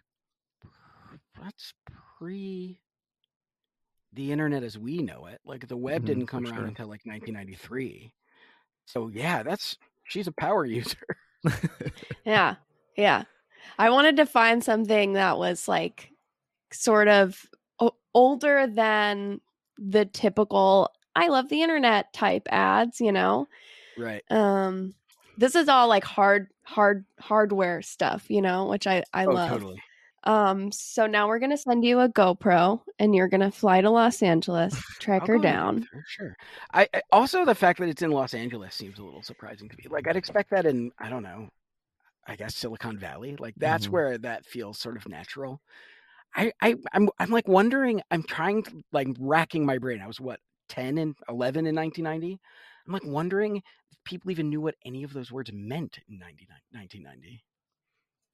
that's 1.40 1.72
pre 2.16 2.80
the 4.12 4.32
internet 4.32 4.62
as 4.62 4.76
we 4.78 4.98
know 4.98 5.26
it 5.26 5.40
like 5.44 5.66
the 5.68 5.76
web 5.76 6.02
Mhm, 6.02 6.06
didn't 6.06 6.26
come 6.26 6.46
around 6.46 6.64
sure. 6.64 6.66
until 6.66 6.88
like 6.88 7.04
1993 7.06 8.12
so 8.86 9.08
yeah 9.08 9.42
that's 9.42 9.76
she's 10.04 10.26
a 10.26 10.32
power 10.32 10.64
user. 10.66 10.98
Yeah 12.24 12.56
yeah. 12.96 13.24
I 13.78 13.90
wanted 13.90 14.16
to 14.16 14.26
find 14.26 14.62
something 14.64 15.14
that 15.14 15.38
was 15.38 15.68
like 15.68 16.10
sort 16.72 17.08
of 17.08 17.46
o- 17.80 17.96
older 18.14 18.66
than 18.66 19.40
the 19.78 20.06
typical 20.06 20.90
i 21.16 21.28
love 21.28 21.48
the 21.50 21.62
internet 21.62 22.12
type 22.12 22.48
ads 22.50 23.00
you 23.00 23.12
know? 23.12 23.48
Right. 23.96 24.24
Um 24.30 24.94
this 25.36 25.54
is 25.54 25.68
all 25.68 25.88
like 25.88 26.04
hard 26.04 26.48
hard 26.64 27.04
hardware 27.18 27.82
stuff 27.82 28.30
you 28.30 28.42
know 28.42 28.66
which 28.66 28.86
i 28.86 29.02
i 29.12 29.24
oh 29.24 29.32
love 29.32 29.50
totally 29.50 29.82
um 30.24 30.70
so 30.70 31.06
now 31.06 31.26
we're 31.28 31.38
gonna 31.38 31.56
send 31.56 31.84
you 31.84 32.00
a 32.00 32.08
gopro 32.08 32.80
and 32.98 33.14
you're 33.14 33.28
gonna 33.28 33.50
fly 33.50 33.80
to 33.80 33.90
los 33.90 34.22
angeles 34.22 34.76
track 34.98 35.26
her 35.26 35.36
a 35.36 35.40
down 35.40 35.86
Sure. 36.06 36.36
I, 36.74 36.88
I 36.92 37.02
also 37.12 37.44
the 37.44 37.54
fact 37.54 37.78
that 37.78 37.88
it's 37.88 38.02
in 38.02 38.10
Los 38.10 38.34
Angeles 38.34 38.74
seems 38.74 38.98
a 38.98 39.04
little 39.04 39.22
surprising 39.22 39.68
to 39.68 39.76
me. 39.76 39.84
Like 39.88 40.08
I'd 40.08 40.16
expect 40.16 40.50
that 40.50 40.66
in 40.66 40.90
I 40.98 41.08
don't 41.08 41.22
know, 41.22 41.48
I 42.26 42.36
guess 42.36 42.56
Silicon 42.56 42.98
Valley. 42.98 43.36
Like 43.36 43.54
that's 43.58 43.86
Mhm. 43.86 43.92
where 43.92 44.18
that 44.18 44.46
feels 44.46 44.78
sort 44.78 44.96
of 44.96 45.08
natural. 45.08 45.60
I, 46.34 46.52
I 46.62 46.76
I'm 46.92 47.08
I'm 47.18 47.30
like 47.30 47.48
wondering. 47.48 48.02
I'm 48.10 48.22
trying 48.22 48.62
to 48.64 48.82
like 48.92 49.08
racking 49.18 49.66
my 49.66 49.78
brain. 49.78 50.00
I 50.00 50.06
was 50.06 50.20
what 50.20 50.40
ten 50.68 50.98
and 50.98 51.16
eleven 51.28 51.66
in 51.66 51.74
1990. 51.74 52.40
I'm 52.86 52.92
like 52.92 53.04
wondering 53.04 53.56
if 53.56 53.98
people 54.04 54.30
even 54.30 54.48
knew 54.48 54.60
what 54.60 54.76
any 54.84 55.02
of 55.02 55.12
those 55.12 55.30
words 55.30 55.50
meant 55.52 55.98
in 56.08 56.18
99 56.18 56.56
1990. 56.72 57.44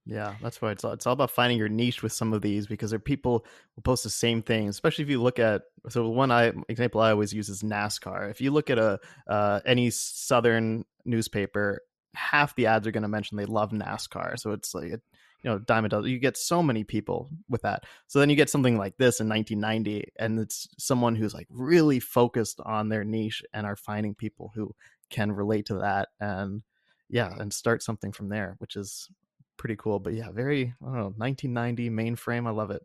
Yeah, 0.09 0.37
that's 0.41 0.63
why 0.63 0.71
it's 0.71 0.85
all, 0.85 0.93
it's 0.93 1.05
all 1.05 1.15
about 1.15 1.33
finding 1.33 1.59
your 1.59 1.69
niche 1.69 2.01
with 2.01 2.13
some 2.13 2.33
of 2.33 2.41
these 2.41 2.69
because 2.69 2.91
there 2.91 2.99
are 2.99 3.01
people 3.01 3.45
who 3.75 3.83
post 3.83 4.05
the 4.05 4.11
same 4.11 4.41
thing. 4.41 4.69
Especially 4.69 5.03
if 5.03 5.11
you 5.11 5.21
look 5.21 5.41
at 5.41 5.63
so 5.89 6.09
one 6.09 6.31
I 6.31 6.53
example 6.69 7.01
I 7.01 7.11
always 7.11 7.33
use 7.33 7.49
is 7.49 7.63
NASCAR. 7.63 8.31
If 8.31 8.41
you 8.41 8.53
look 8.53 8.71
at 8.71 8.79
a 8.79 9.01
uh, 9.27 9.61
any 9.67 9.91
southern 9.91 10.85
newspaper, 11.05 11.81
half 12.15 12.55
the 12.55 12.67
ads 12.67 12.87
are 12.87 12.93
going 12.93 13.03
to 13.03 13.09
mention 13.09 13.37
they 13.37 13.47
love 13.47 13.73
NASCAR. 13.73 14.39
So 14.39 14.53
it's 14.53 14.75
like 14.75 15.01
you 15.47 15.53
know 15.53 15.61
diamond 15.61 15.93
does 15.93 16.07
you 16.09 16.19
get 16.19 16.37
so 16.37 16.61
many 16.61 16.83
people 16.83 17.31
with 17.49 17.63
that. 17.63 17.85
So 18.09 18.19
then 18.19 18.29
you 18.29 18.35
get 18.35 18.51
something 18.51 18.77
like 18.77 18.97
this 18.97 19.21
in 19.21 19.29
1990, 19.29 20.13
and 20.19 20.41
it's 20.41 20.67
someone 20.77 21.15
who's 21.15 21.35
like 21.35 21.47
really 21.51 22.01
focused 22.01 22.61
on 22.67 22.89
their 22.89 23.05
niche 23.05 23.45
and 23.55 23.65
are 23.65 23.77
finding 23.77 24.17
people 24.17 24.51
who 24.57 24.75
can 25.09 25.31
relate 25.31 25.67
to 25.67 25.77
that 25.77 26.09
and 26.19 26.63
yeah 27.09 27.33
and 27.39 27.53
start 27.53 27.81
something 27.85 28.11
from 28.11 28.29
there, 28.29 28.57
which 28.59 28.75
is 28.75 29.09
pretty 29.57 29.77
cool. 29.77 30.01
But 30.01 30.15
yeah, 30.15 30.33
very 30.33 30.75
I 30.83 30.87
don't 30.87 30.95
know, 30.97 31.15
1990 31.17 31.91
mainframe. 31.91 32.49
I 32.49 32.51
love 32.51 32.73
it. 32.73 32.83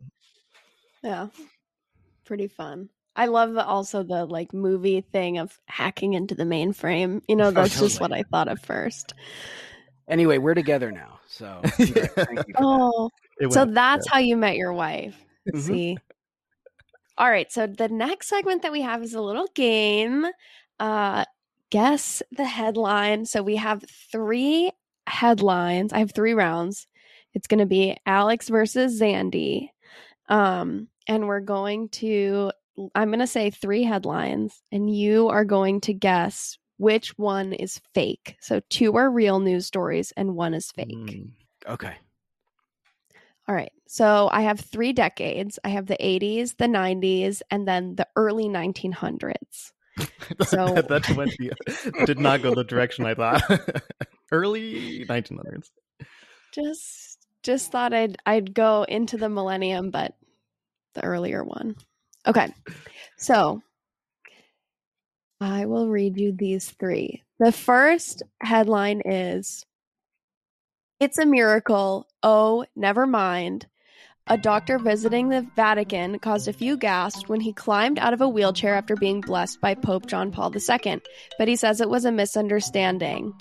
yeah 1.03 1.29
pretty 2.23 2.47
fun 2.47 2.87
i 3.15 3.25
love 3.25 3.51
the, 3.53 3.65
also 3.65 4.03
the 4.03 4.23
like 4.25 4.53
movie 4.53 5.01
thing 5.01 5.39
of 5.39 5.59
hacking 5.65 6.13
into 6.13 6.35
the 6.35 6.43
mainframe 6.43 7.21
you 7.27 7.35
know 7.35 7.49
that's 7.57 7.79
just 7.79 7.99
what 7.99 8.13
i 8.13 8.21
thought 8.21 8.47
at 8.47 8.63
first 8.63 9.13
Anyway, 10.11 10.37
we're 10.37 10.53
together 10.53 10.91
now. 10.91 11.20
So 11.31 11.61
congrats. 11.77 12.13
thank 12.13 12.47
you. 12.47 12.53
for 12.55 12.61
that. 12.61 12.63
oh 12.63 13.09
so 13.49 13.59
went- 13.61 13.73
that's 13.73 14.07
how 14.09 14.19
you 14.19 14.35
met 14.37 14.55
your 14.57 14.73
wife 14.73 15.15
Mhm. 15.51 15.59
see 15.59 15.97
all 17.17 17.29
right 17.29 17.51
so 17.51 17.67
the 17.67 17.87
next 17.89 18.27
segment 18.27 18.61
that 18.61 18.71
we 18.71 18.81
have 18.81 19.01
is 19.01 19.13
a 19.13 19.21
little 19.21 19.47
game 19.55 20.25
uh 20.79 21.25
guess 21.69 22.21
the 22.31 22.45
headline 22.45 23.25
so 23.25 23.41
we 23.41 23.55
have 23.55 23.83
three 24.11 24.71
headlines 25.07 25.93
i 25.93 25.99
have 25.99 26.13
three 26.13 26.33
rounds 26.33 26.87
it's 27.33 27.47
going 27.47 27.59
to 27.59 27.65
be 27.65 27.97
alex 28.05 28.49
versus 28.49 28.99
zandy 29.01 29.69
um 30.29 30.87
and 31.07 31.27
we're 31.27 31.39
going 31.39 31.89
to 31.89 32.51
i'm 32.95 33.09
going 33.09 33.19
to 33.19 33.27
say 33.27 33.49
three 33.49 33.83
headlines 33.83 34.61
and 34.71 34.93
you 34.95 35.27
are 35.29 35.45
going 35.45 35.81
to 35.81 35.93
guess 35.93 36.57
which 36.81 37.17
one 37.17 37.53
is 37.53 37.79
fake 37.93 38.35
so 38.41 38.59
two 38.69 38.95
are 38.97 39.09
real 39.11 39.39
news 39.39 39.65
stories 39.65 40.11
and 40.17 40.35
one 40.35 40.53
is 40.53 40.71
fake 40.71 40.87
Mm. 41.11 41.31
Okay. 41.67 41.95
all 43.47 43.55
right. 43.55 43.71
So 43.87 44.29
I 44.31 44.41
have 44.41 44.59
three 44.59 44.93
decades. 44.93 45.59
I 45.63 45.69
have 45.69 45.85
the 45.87 45.97
80s, 46.01 46.55
the 46.57 46.65
90s, 46.67 47.41
and 47.51 47.67
then 47.67 47.95
the 47.95 48.07
early 48.15 48.45
1900s. 48.45 49.73
So- 50.47 50.73
that, 50.73 51.13
went 51.17 51.31
the, 51.37 51.51
did 52.05 52.17
not 52.19 52.41
go 52.41 52.55
the 52.55 52.63
direction 52.63 53.05
I 53.05 53.13
thought. 53.13 53.43
Early 54.31 55.05
1900s. 55.05 55.69
Just 56.53 57.27
just 57.43 57.71
thought 57.71 57.93
I'd 57.93 58.17
I'd 58.25 58.53
go 58.53 58.83
into 58.83 59.17
the 59.17 59.27
millennium, 59.29 59.91
but 59.91 60.15
the 60.93 61.03
earlier 61.03 61.43
one. 61.43 61.75
Okay. 62.25 62.47
So 63.17 63.61
I 65.41 65.65
will 65.65 65.89
read 65.89 66.17
you 66.17 66.31
these 66.31 66.69
three. 66.69 67.23
The 67.39 67.51
first 67.51 68.21
headline 68.41 69.01
is 69.03 69.65
It's 70.99 71.17
a 71.17 71.25
miracle. 71.25 72.07
Oh, 72.21 72.65
never 72.75 73.07
mind. 73.07 73.65
A 74.27 74.37
doctor 74.37 74.77
visiting 74.77 75.29
the 75.29 75.47
Vatican 75.55 76.19
caused 76.19 76.47
a 76.47 76.53
few 76.53 76.77
gasps 76.77 77.27
when 77.27 77.41
he 77.41 77.53
climbed 77.53 77.97
out 77.97 78.13
of 78.13 78.21
a 78.21 78.29
wheelchair 78.29 78.75
after 78.75 78.95
being 78.95 79.19
blessed 79.19 79.59
by 79.59 79.73
Pope 79.73 80.05
John 80.05 80.31
Paul 80.31 80.53
II, 80.55 81.01
but 81.39 81.47
he 81.47 81.55
says 81.55 81.81
it 81.81 81.89
was 81.89 82.05
a 82.05 82.11
misunderstanding. 82.11 83.33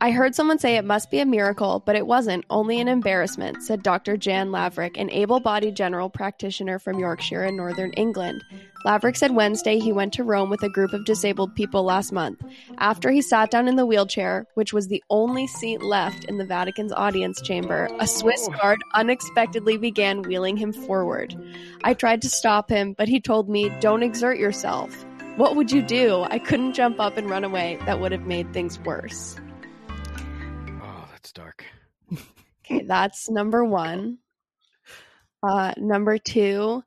I 0.00 0.12
heard 0.12 0.36
someone 0.36 0.60
say 0.60 0.76
it 0.76 0.84
must 0.84 1.10
be 1.10 1.18
a 1.18 1.26
miracle, 1.26 1.82
but 1.84 1.96
it 1.96 2.06
wasn't, 2.06 2.44
only 2.50 2.80
an 2.80 2.86
embarrassment, 2.86 3.64
said 3.64 3.82
Dr. 3.82 4.16
Jan 4.16 4.52
Laverick, 4.52 4.96
an 4.96 5.10
able 5.10 5.40
bodied 5.40 5.74
general 5.74 6.08
practitioner 6.08 6.78
from 6.78 7.00
Yorkshire 7.00 7.44
in 7.44 7.56
northern 7.56 7.92
England. 7.94 8.44
Laverick 8.84 9.16
said 9.16 9.34
Wednesday 9.34 9.80
he 9.80 9.90
went 9.90 10.12
to 10.12 10.22
Rome 10.22 10.50
with 10.50 10.62
a 10.62 10.68
group 10.68 10.92
of 10.92 11.04
disabled 11.04 11.56
people 11.56 11.82
last 11.82 12.12
month. 12.12 12.40
After 12.78 13.10
he 13.10 13.20
sat 13.20 13.50
down 13.50 13.66
in 13.66 13.74
the 13.74 13.86
wheelchair, 13.86 14.46
which 14.54 14.72
was 14.72 14.86
the 14.86 15.02
only 15.10 15.48
seat 15.48 15.82
left 15.82 16.24
in 16.26 16.38
the 16.38 16.44
Vatican's 16.44 16.92
audience 16.92 17.40
chamber, 17.40 17.88
a 17.98 18.06
Swiss 18.06 18.48
oh. 18.48 18.56
guard 18.56 18.78
unexpectedly 18.94 19.78
began 19.78 20.22
wheeling 20.22 20.56
him 20.56 20.72
forward. 20.72 21.34
I 21.82 21.94
tried 21.94 22.22
to 22.22 22.30
stop 22.30 22.70
him, 22.70 22.92
but 22.92 23.08
he 23.08 23.20
told 23.20 23.48
me, 23.48 23.68
Don't 23.80 24.04
exert 24.04 24.38
yourself. 24.38 25.04
What 25.34 25.56
would 25.56 25.72
you 25.72 25.82
do? 25.82 26.24
I 26.30 26.38
couldn't 26.38 26.74
jump 26.74 27.00
up 27.00 27.16
and 27.16 27.28
run 27.28 27.42
away. 27.42 27.80
That 27.86 27.98
would 27.98 28.12
have 28.12 28.26
made 28.26 28.52
things 28.52 28.78
worse. 28.80 29.36
Dark. 31.38 31.64
Okay, 32.64 32.82
that's 32.82 33.30
number 33.30 33.64
one. 33.64 34.18
Uh, 35.40 35.72
number 35.76 36.18
two, 36.18 36.82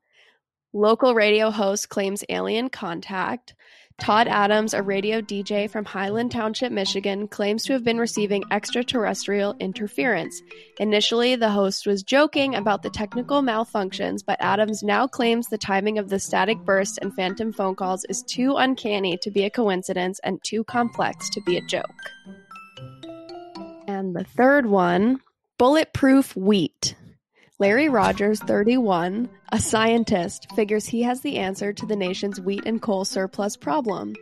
local 0.73 1.15
radio 1.15 1.49
host 1.49 1.87
claims 1.87 2.25
alien 2.27 2.69
contact. 2.69 3.55
Todd 3.97 4.27
Adams, 4.27 4.73
a 4.73 4.83
radio 4.83 5.21
DJ 5.21 5.69
from 5.69 5.85
Highland 5.85 6.31
Township, 6.31 6.73
Michigan, 6.73 7.29
claims 7.29 7.63
to 7.63 7.73
have 7.73 7.85
been 7.85 7.97
receiving 7.97 8.43
extraterrestrial 8.51 9.55
interference. 9.61 10.41
Initially, 10.79 11.37
the 11.37 11.51
host 11.51 11.87
was 11.87 12.03
joking 12.03 12.55
about 12.55 12.83
the 12.83 12.89
technical 12.89 13.41
malfunctions, 13.41 14.19
but 14.25 14.41
Adams 14.41 14.83
now 14.83 15.07
claims 15.07 15.47
the 15.47 15.57
timing 15.57 15.97
of 15.97 16.09
the 16.09 16.19
static 16.19 16.57
bursts 16.65 16.97
and 16.97 17.15
phantom 17.15 17.53
phone 17.53 17.75
calls 17.75 18.03
is 18.09 18.21
too 18.23 18.57
uncanny 18.57 19.17
to 19.21 19.31
be 19.31 19.45
a 19.45 19.49
coincidence 19.49 20.19
and 20.25 20.43
too 20.43 20.65
complex 20.65 21.29
to 21.29 21.41
be 21.41 21.55
a 21.55 21.61
joke. 21.61 21.85
And 23.87 24.15
the 24.15 24.23
third 24.23 24.65
one 24.65 25.19
bulletproof 25.57 26.35
wheat. 26.35 26.95
Larry 27.59 27.89
Rogers, 27.89 28.39
31, 28.39 29.29
a 29.51 29.59
scientist, 29.59 30.47
figures 30.55 30.87
he 30.87 31.03
has 31.03 31.21
the 31.21 31.37
answer 31.37 31.71
to 31.71 31.85
the 31.85 31.95
nation's 31.95 32.41
wheat 32.41 32.63
and 32.65 32.81
coal 32.81 33.05
surplus 33.05 33.55
problem. 33.55 34.15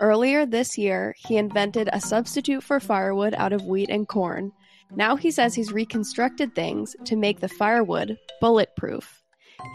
Earlier 0.00 0.46
this 0.46 0.78
year, 0.78 1.14
he 1.18 1.36
invented 1.36 1.90
a 1.92 2.00
substitute 2.00 2.62
for 2.62 2.80
firewood 2.80 3.34
out 3.34 3.52
of 3.52 3.66
wheat 3.66 3.90
and 3.90 4.08
corn. 4.08 4.52
Now 4.90 5.16
he 5.16 5.30
says 5.30 5.54
he's 5.54 5.72
reconstructed 5.72 6.54
things 6.54 6.96
to 7.04 7.16
make 7.16 7.40
the 7.40 7.48
firewood 7.48 8.16
bulletproof. 8.40 9.22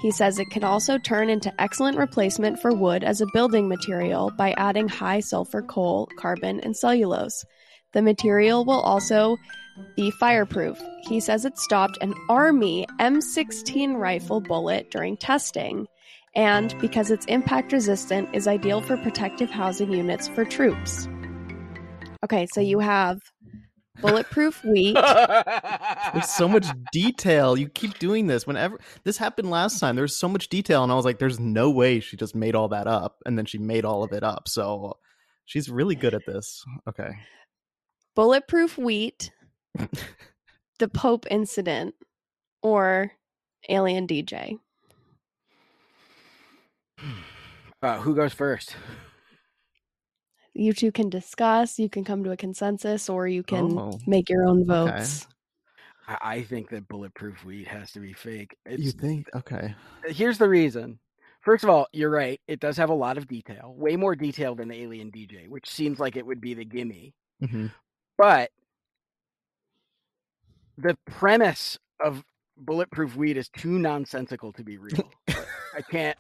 He 0.02 0.12
says 0.12 0.40
it 0.40 0.50
can 0.50 0.64
also 0.64 0.98
turn 0.98 1.30
into 1.30 1.54
excellent 1.62 1.98
replacement 1.98 2.60
for 2.60 2.74
wood 2.74 3.04
as 3.04 3.22
a 3.22 3.28
building 3.34 3.68
material 3.68 4.32
by 4.38 4.54
adding 4.54 4.88
high 4.88 5.20
sulfur 5.20 5.62
coal, 5.62 6.10
carbon, 6.18 6.62
and 6.62 6.76
cellulose. 6.76 7.46
The 7.94 8.02
material 8.02 8.66
will 8.66 8.82
also 8.82 9.38
be 9.96 10.12
fireproof. 10.12 10.82
He 11.02 11.20
says 11.20 11.46
it 11.46 11.58
stopped 11.58 11.98
an 12.02 12.14
Army 12.30 12.86
M16 13.00 13.98
rifle 13.98 14.42
bullet 14.42 14.92
during 14.92 15.18
testing, 15.18 15.88
and 16.36 16.78
because 16.80 17.12
it's 17.12 17.26
impact 17.28 17.72
resistant, 17.72 18.30
is 18.34 18.48
ideal 18.48 18.82
for 18.82 18.98
protective 18.98 19.50
housing 19.50 19.92
units 19.92 20.28
for 20.28 20.46
troops. 20.46 21.08
Okay, 22.24 22.48
so 22.54 22.62
you 22.62 22.80
have 22.80 23.20
bulletproof 24.02 24.64
wheat. 24.64 24.96
There's 26.14 26.30
so 26.30 26.48
much 26.48 26.68
detail. 26.92 27.58
You 27.58 27.70
keep 27.70 28.00
doing 28.00 28.28
this. 28.28 28.48
Whenever 28.48 28.80
this 29.04 29.18
happened 29.18 29.50
last 29.50 29.80
time, 29.80 29.96
there 29.96 30.04
was 30.04 30.18
so 30.18 30.30
much 30.30 30.50
detail, 30.50 30.84
and 30.84 30.92
I 30.92 30.96
was 30.96 31.06
like, 31.06 31.20
"There's 31.20 31.40
no 31.40 31.70
way 31.70 32.00
she 32.00 32.18
just 32.18 32.36
made 32.36 32.56
all 32.56 32.70
that 32.70 32.88
up," 32.88 33.18
and 33.26 33.38
then 33.38 33.46
she 33.46 33.58
made 33.58 33.86
all 33.86 34.04
of 34.04 34.14
it 34.14 34.24
up. 34.24 34.48
So 34.48 34.98
she's 35.46 35.70
really 35.70 35.96
good 35.96 36.14
at 36.14 36.26
this. 36.26 36.64
Okay. 36.88 37.12
Bulletproof 38.16 38.78
wheat, 38.78 39.32
the 40.80 40.88
Pope 40.88 41.26
incident, 41.32 41.96
or 42.62 43.12
alien 43.70 44.06
DJ. 44.08 44.58
Uh, 47.82 48.00
who 48.00 48.16
goes 48.16 48.34
first? 48.34 48.76
You 50.54 50.74
two 50.74 50.92
can 50.92 51.10
discuss, 51.10 51.80
you 51.80 51.90
can 51.90 52.04
come 52.04 52.24
to 52.24 52.32
a 52.32 52.38
consensus, 52.38 53.10
or 53.10 53.28
you 53.28 53.44
can 53.44 53.78
Oh, 53.80 54.00
make 54.06 54.30
your 54.30 54.48
own 54.48 54.66
votes. 54.66 55.28
I, 56.08 56.18
I 56.22 56.42
think 56.44 56.70
that 56.70 56.88
bulletproof 56.88 57.44
wheat 57.46 57.68
has 57.68 57.92
to 57.94 58.00
be 58.00 58.14
fake. 58.14 58.56
You 58.70 58.92
think? 58.92 59.28
Okay. 59.36 59.74
here's 60.08 60.38
the 60.38 60.50
reason. 60.50 61.00
First 61.42 61.64
of 61.64 61.70
all, 61.70 61.88
you're 61.92 62.10
right. 62.10 62.40
It 62.48 62.60
does 62.60 62.78
have 62.78 62.90
a 62.90 62.94
lot 62.94 63.18
of 63.18 63.28
detail, 63.28 63.74
way 63.76 63.96
more 63.96 64.16
detail 64.16 64.56
than 64.56 64.70
the 64.70 64.82
Alien 64.82 65.10
DJ, 65.10 65.48
which 65.48 65.70
seems 65.70 66.00
like 66.00 66.16
it 66.16 66.26
would 66.26 66.40
be 66.40 66.54
the 66.54 66.66
gimme. 66.66 67.14
hmm 67.42 67.68
But 68.18 68.52
the 70.78 70.98
premise 71.06 71.78
of 72.04 72.24
bulletproof 72.58 73.16
weed 73.16 73.38
is 73.38 73.50
too 73.50 73.80
nonsensical 73.80 74.54
to 74.54 74.64
be 74.64 74.78
real. 74.78 75.12
I 75.76 75.82
can't. 75.90 76.18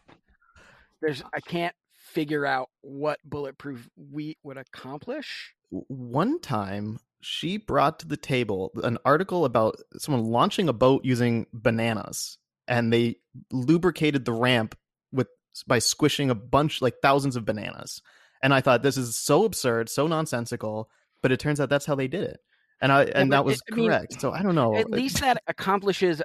There's. 1.02 1.24
I 1.34 1.40
can't 1.40 1.76
figure 1.94 2.46
out 2.46 2.70
what 2.82 3.20
bulletproof 3.24 3.90
wheat 4.12 4.38
would 4.44 4.58
accomplish. 4.58 5.54
One 5.70 6.40
time, 6.40 7.00
she 7.22 7.58
brought 7.58 8.00
to 8.00 8.08
the 8.08 8.18
table 8.18 8.72
an 8.84 8.98
article 9.06 9.46
about 9.46 9.78
someone 9.98 10.26
launching 10.26 10.70
a 10.70 10.74
boat 10.74 11.06
using 11.06 11.48
bananas, 11.54 12.38
and 12.68 12.92
they 12.92 13.18
lubricated 13.52 14.26
the 14.26 14.34
ramp 14.34 14.78
with 15.12 15.28
by 15.68 15.80
squishing 15.80 16.30
a 16.30 16.36
bunch, 16.36 16.82
like 16.82 16.96
thousands 17.02 17.36
of 17.36 17.46
bananas. 17.46 18.02
And 18.42 18.54
I 18.54 18.62
thought 18.62 18.84
this 18.84 18.98
is 18.98 19.16
so 19.16 19.46
absurd, 19.46 19.90
so 19.90 20.06
nonsensical, 20.06 20.90
but 21.24 21.32
it 21.32 21.40
turns 21.40 21.60
out 21.60 21.70
that's 21.70 21.86
how 21.88 21.96
they 21.96 22.08
did 22.08 22.26
it, 22.26 22.38
and 22.82 22.92
I 22.92 23.06
and 23.06 23.32
but 23.32 23.38
that 23.38 23.46
was 23.46 23.56
it- 23.56 23.62
I 23.72 23.76
mean, 23.76 23.90
correct. 23.90 24.22
so 24.22 24.32
I 24.32 24.44
don't 24.44 24.54
know. 24.54 24.76
At 24.78 24.92
least 24.92 25.20
that 25.22 25.42
accomplishes 25.48 26.22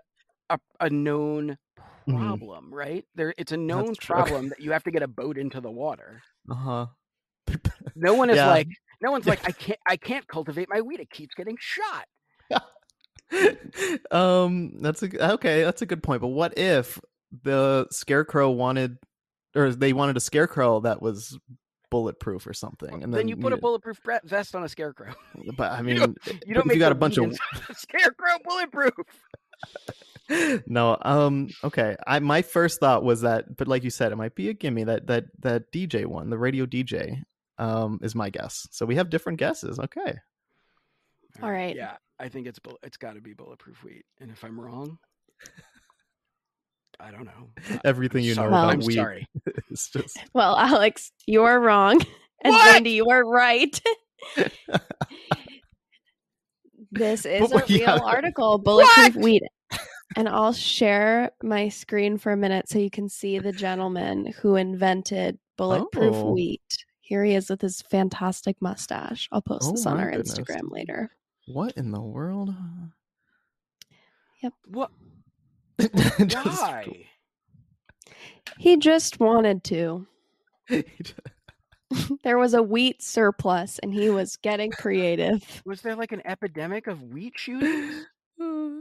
a, 0.51 0.59
a 0.81 0.91
known 0.91 1.57
Mhm. 2.07 2.19
problem, 2.19 2.73
right? 2.75 3.05
There, 3.15 3.33
it's 3.39 3.53
a 3.53 3.57
known 3.57 3.95
problem 3.97 4.49
that 4.51 4.61
you 4.61 4.73
have 4.73 4.83
to 4.85 4.91
get 4.91 5.03
a 5.03 5.09
boat 5.09 5.39
into 5.39 5.61
the 5.61 5.71
water. 5.71 6.23
uh 6.51 6.55
huh. 6.55 6.87
No 7.95 8.15
one 8.15 8.29
is 8.31 8.37
Yeah. 8.37 8.49
like, 8.49 8.69
no 9.01 9.11
one's 9.11 9.27
like, 9.27 9.41
I 9.47 9.53
can't, 9.53 9.79
I 9.87 9.97
can't 9.97 10.27
cultivate 10.27 10.69
my 10.71 10.81
wheat. 10.81 11.01
It 11.01 11.11
keeps 11.11 11.35
getting 11.35 11.57
shot. 11.59 12.07
um, 14.11 14.81
that's 14.81 15.03
a 15.03 15.33
okay. 15.35 15.63
That's 15.63 15.83
a 15.83 15.87
good 15.87 16.03
point. 16.03 16.21
But 16.23 16.29
what 16.29 16.57
if 16.59 16.99
the 17.43 17.87
scarecrow 17.91 18.51
wanted, 18.51 18.97
or 19.55 19.75
they 19.75 19.93
wanted 19.93 20.17
a 20.17 20.21
scarecrow 20.21 20.81
that 20.81 21.03
was 21.03 21.39
bulletproof 21.91 22.47
or 22.47 22.53
something, 22.55 23.03
and 23.03 23.13
then, 23.13 23.29
you 23.29 23.37
put 23.37 23.53
a 23.53 23.57
bulletproof 23.57 24.01
vest 24.25 24.55
on 24.55 24.63
a 24.65 24.69
scarecrow. 24.69 25.13
But 25.57 25.73
I 25.73 25.79
you 25.79 25.85
mean, 25.85 25.97
don't- 25.99 26.19
You 26.47 26.55
don't 26.55 26.67
make 26.67 26.75
you 26.77 26.81
got 26.81 26.93
a 26.93 26.95
bunch 26.97 27.19
of 27.19 27.37
scarecrow 27.77 28.37
bulletproof. 28.45 28.95
no 30.67 30.97
um 31.03 31.49
okay 31.65 31.97
i 32.07 32.19
my 32.21 32.43
first 32.43 32.79
thought 32.81 33.03
was 33.03 33.23
that 33.23 33.57
but 33.57 33.67
like 33.67 33.83
you 33.83 33.89
said 33.91 34.13
it 34.13 34.17
might 34.17 34.35
be 34.35 34.51
a 34.51 34.55
gimme 34.55 34.85
that 34.85 35.07
that 35.07 35.25
that 35.41 35.73
dj 35.73 36.05
one 36.05 36.29
the 36.31 36.37
radio 36.39 36.67
dj 36.67 37.23
um 37.59 37.99
is 38.03 38.15
my 38.15 38.29
guess 38.31 38.69
so 38.71 38.85
we 38.87 38.95
have 38.95 39.09
different 39.11 39.39
guesses 39.39 39.79
okay 39.81 40.15
All 41.43 41.51
right. 41.51 41.75
Yeah, 41.75 41.97
I 42.21 42.29
think 42.29 42.47
it's 42.47 42.59
bull- 42.59 42.79
it's 42.83 42.97
got 42.99 43.15
to 43.15 43.21
be 43.21 43.33
bulletproof 43.33 43.83
wheat. 43.85 44.05
And 44.21 44.31
if 44.31 44.45
I'm 44.45 44.61
wrong, 44.61 44.99
I 47.01 47.11
don't 47.11 47.25
know. 47.25 47.79
Everything 47.85 48.25
you 48.25 48.35
know 48.35 48.49
about 48.49 48.71
I'm 48.71 48.81
weed 48.81 48.97
sorry. 48.97 49.27
just 49.71 50.19
Well, 50.35 50.57
Alex, 50.57 51.13
you 51.27 51.43
are 51.45 51.61
wrong. 51.61 52.01
And 52.45 52.53
What? 52.53 52.85
Zandy, 52.85 52.93
you 52.95 53.07
are 53.11 53.25
right. 53.25 53.81
this 56.93 57.27
is 57.27 57.51
a 57.51 57.57
real 57.57 57.65
yeah. 57.69 57.99
article, 58.01 58.59
Bulletproof 58.59 59.17
What? 59.17 59.25
Wheat. 59.25 59.43
And 60.17 60.29
I'll 60.29 60.53
share 60.53 61.33
my 61.43 61.69
screen 61.69 62.17
for 62.17 62.31
a 62.31 62.37
minute 62.37 62.69
so 62.69 62.79
you 62.79 62.91
can 62.91 63.09
see 63.09 63.41
the 63.41 63.51
gentleman 63.51 64.33
who 64.41 64.55
invented 64.55 65.37
Bulletproof 65.57 66.15
Oh. 66.15 66.31
Wheat. 66.33 66.63
Here 67.01 67.25
he 67.25 67.35
is 67.35 67.51
with 67.51 67.61
his 67.61 67.83
fantastic 67.83 68.63
mustache. 68.63 69.29
I'll 69.33 69.43
post 69.43 69.65
Oh 69.69 69.73
this 69.73 69.85
on 69.85 69.99
our 69.99 70.11
goodness. 70.13 70.39
Instagram 70.39 70.71
later. 70.71 71.11
what 71.47 71.73
in 71.77 71.91
the 71.91 72.01
world 72.01 72.55
Yep. 74.45 74.53
What? 74.69 74.91
Just- 76.27 76.63
Why? 76.63 77.07
He 78.59 78.77
just 78.77 79.21
wanted 79.21 79.63
to. 79.65 80.07
There 82.23 82.37
was 82.37 82.53
a 82.53 82.63
wheat 82.63 83.03
surplus 83.03 83.79
and 83.79 83.95
he 83.95 84.11
was 84.11 84.37
getting 84.37 84.71
creative, 84.71 85.63
Was 85.65 85.81
there 85.81 85.97
like 85.97 86.13
an 86.13 86.21
epidemic 86.27 86.87
of 86.87 87.03
wheat 87.03 87.33
shootings? 87.37 88.05
Mm. 88.39 88.81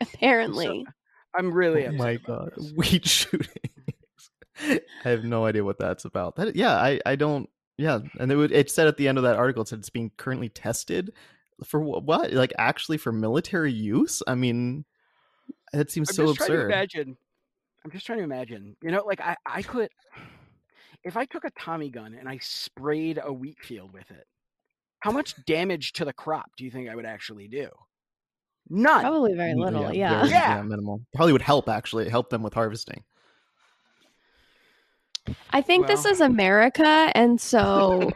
apparently. 0.00 0.86
I'm 1.34 1.52
really 1.52 1.84
oh 1.84 1.88
upset 1.88 1.98
my 1.98 2.10
about 2.12 2.26
god 2.26 2.52
this. 2.56 2.72
weed 2.76 3.06
shootings 3.06 3.50
i 4.68 4.80
have 5.08 5.24
no 5.24 5.44
idea 5.44 5.62
what 5.64 5.78
that's 5.78 6.06
about 6.06 6.36
that 6.36 6.56
yeah 6.56 6.76
i 6.76 6.98
i 7.04 7.14
don't 7.14 7.48
yeah 7.76 7.98
and 8.18 8.32
it 8.32 8.36
would 8.36 8.52
it 8.52 8.70
said 8.70 8.86
at 8.86 8.96
the 8.96 9.06
end 9.06 9.18
of 9.18 9.24
that 9.24 9.36
article 9.36 9.62
it 9.62 9.68
said 9.68 9.80
it's 9.80 9.90
being 9.90 10.10
currently 10.16 10.48
tested 10.48 11.12
for 11.64 11.80
what 11.80 12.32
like 12.32 12.54
actually 12.56 12.96
for 12.96 13.12
military 13.12 13.70
use 13.72 14.22
i 14.26 14.34
mean 14.34 14.84
that 15.72 15.90
seems 15.90 16.08
I'm 16.10 16.14
so 16.14 16.26
just 16.26 16.38
trying 16.38 16.50
to 16.58 16.64
imagine. 16.66 17.16
I'm 17.84 17.90
just 17.90 18.06
trying 18.06 18.18
to 18.18 18.24
imagine. 18.24 18.76
You 18.82 18.90
know, 18.90 19.04
like 19.06 19.20
I, 19.20 19.36
I 19.46 19.62
could, 19.62 19.88
if 21.04 21.16
I 21.16 21.24
took 21.24 21.44
a 21.44 21.50
Tommy 21.58 21.90
gun 21.90 22.14
and 22.18 22.28
I 22.28 22.38
sprayed 22.42 23.20
a 23.22 23.32
wheat 23.32 23.58
field 23.62 23.92
with 23.92 24.10
it, 24.10 24.26
how 25.00 25.12
much 25.12 25.34
damage 25.44 25.92
to 25.94 26.04
the 26.04 26.12
crop 26.12 26.50
do 26.56 26.64
you 26.64 26.70
think 26.70 26.88
I 26.88 26.94
would 26.96 27.06
actually 27.06 27.48
do? 27.48 27.68
None. 28.68 29.02
Probably 29.02 29.34
very 29.34 29.52
Mm, 29.52 29.64
little. 29.64 29.92
Yeah. 29.94 30.20
very- 30.22 30.30
Yeah. 30.30 30.62
minimal. 30.62 31.00
Probably 31.14 31.32
would 31.32 31.42
help 31.42 31.68
actually 31.68 32.08
help 32.08 32.30
them 32.30 32.42
with 32.42 32.54
harvesting. 32.54 33.04
I 35.50 35.60
think 35.60 35.86
this 35.88 36.04
is 36.04 36.20
America, 36.20 37.10
and 37.14 37.40
so 37.40 38.12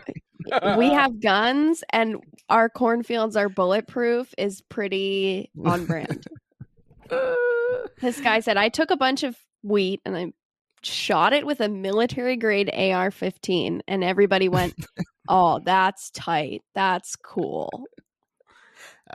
we 0.76 0.88
have 0.92 1.20
guns, 1.20 1.82
and 1.92 2.18
our 2.48 2.68
cornfields 2.68 3.36
are 3.36 3.48
bulletproof. 3.48 4.32
Is 4.38 4.60
pretty 4.62 5.50
on 5.64 5.86
brand. 5.86 6.24
this 8.00 8.20
guy 8.20 8.40
said, 8.40 8.56
"I 8.56 8.68
took 8.68 8.90
a 8.90 8.96
bunch 8.96 9.22
of 9.22 9.36
wheat 9.62 10.00
and 10.04 10.16
I 10.16 10.32
shot 10.82 11.32
it 11.32 11.44
with 11.46 11.60
a 11.60 11.68
military 11.68 12.36
grade 12.36 12.70
AR-15, 12.72 13.80
and 13.88 14.04
everybody 14.04 14.48
went." 14.48 14.74
Oh, 15.32 15.60
that's 15.64 16.10
tight. 16.10 16.62
That's 16.74 17.14
cool. 17.14 17.84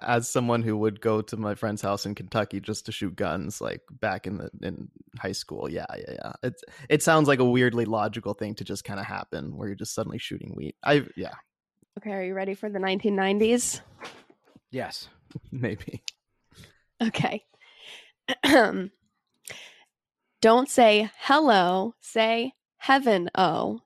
As 0.01 0.29
someone 0.29 0.61
who 0.61 0.77
would 0.77 1.01
go 1.01 1.21
to 1.21 1.35
my 1.35 1.55
friend's 1.55 1.81
house 1.81 2.05
in 2.05 2.15
Kentucky 2.15 2.61
just 2.61 2.85
to 2.85 2.93
shoot 2.93 3.17
guns, 3.17 3.59
like 3.59 3.81
back 3.91 4.25
in 4.25 4.37
the 4.37 4.49
in 4.61 4.89
high 5.19 5.33
school, 5.33 5.69
yeah, 5.69 5.85
yeah, 5.97 6.13
yeah. 6.13 6.33
It's 6.41 6.63
it 6.89 7.03
sounds 7.03 7.27
like 7.27 7.39
a 7.39 7.45
weirdly 7.45 7.83
logical 7.83 8.33
thing 8.33 8.55
to 8.55 8.63
just 8.63 8.85
kind 8.85 8.97
of 8.99 9.05
happen, 9.05 9.57
where 9.57 9.67
you're 9.67 9.75
just 9.75 9.93
suddenly 9.93 10.17
shooting 10.19 10.53
wheat. 10.55 10.77
I 10.83 11.05
yeah, 11.17 11.33
Okay, 11.97 12.11
are 12.11 12.23
you 12.23 12.33
ready 12.33 12.53
for 12.53 12.69
the 12.69 12.79
1990s? 12.79 13.81
yes. 14.71 15.09
maybe. 15.51 16.01
Okay. 17.01 17.43
Don't 20.41 20.69
say 20.69 21.09
hello, 21.19 21.93
say 21.99 22.53
heaven 22.77 23.29
oh. 23.35 23.81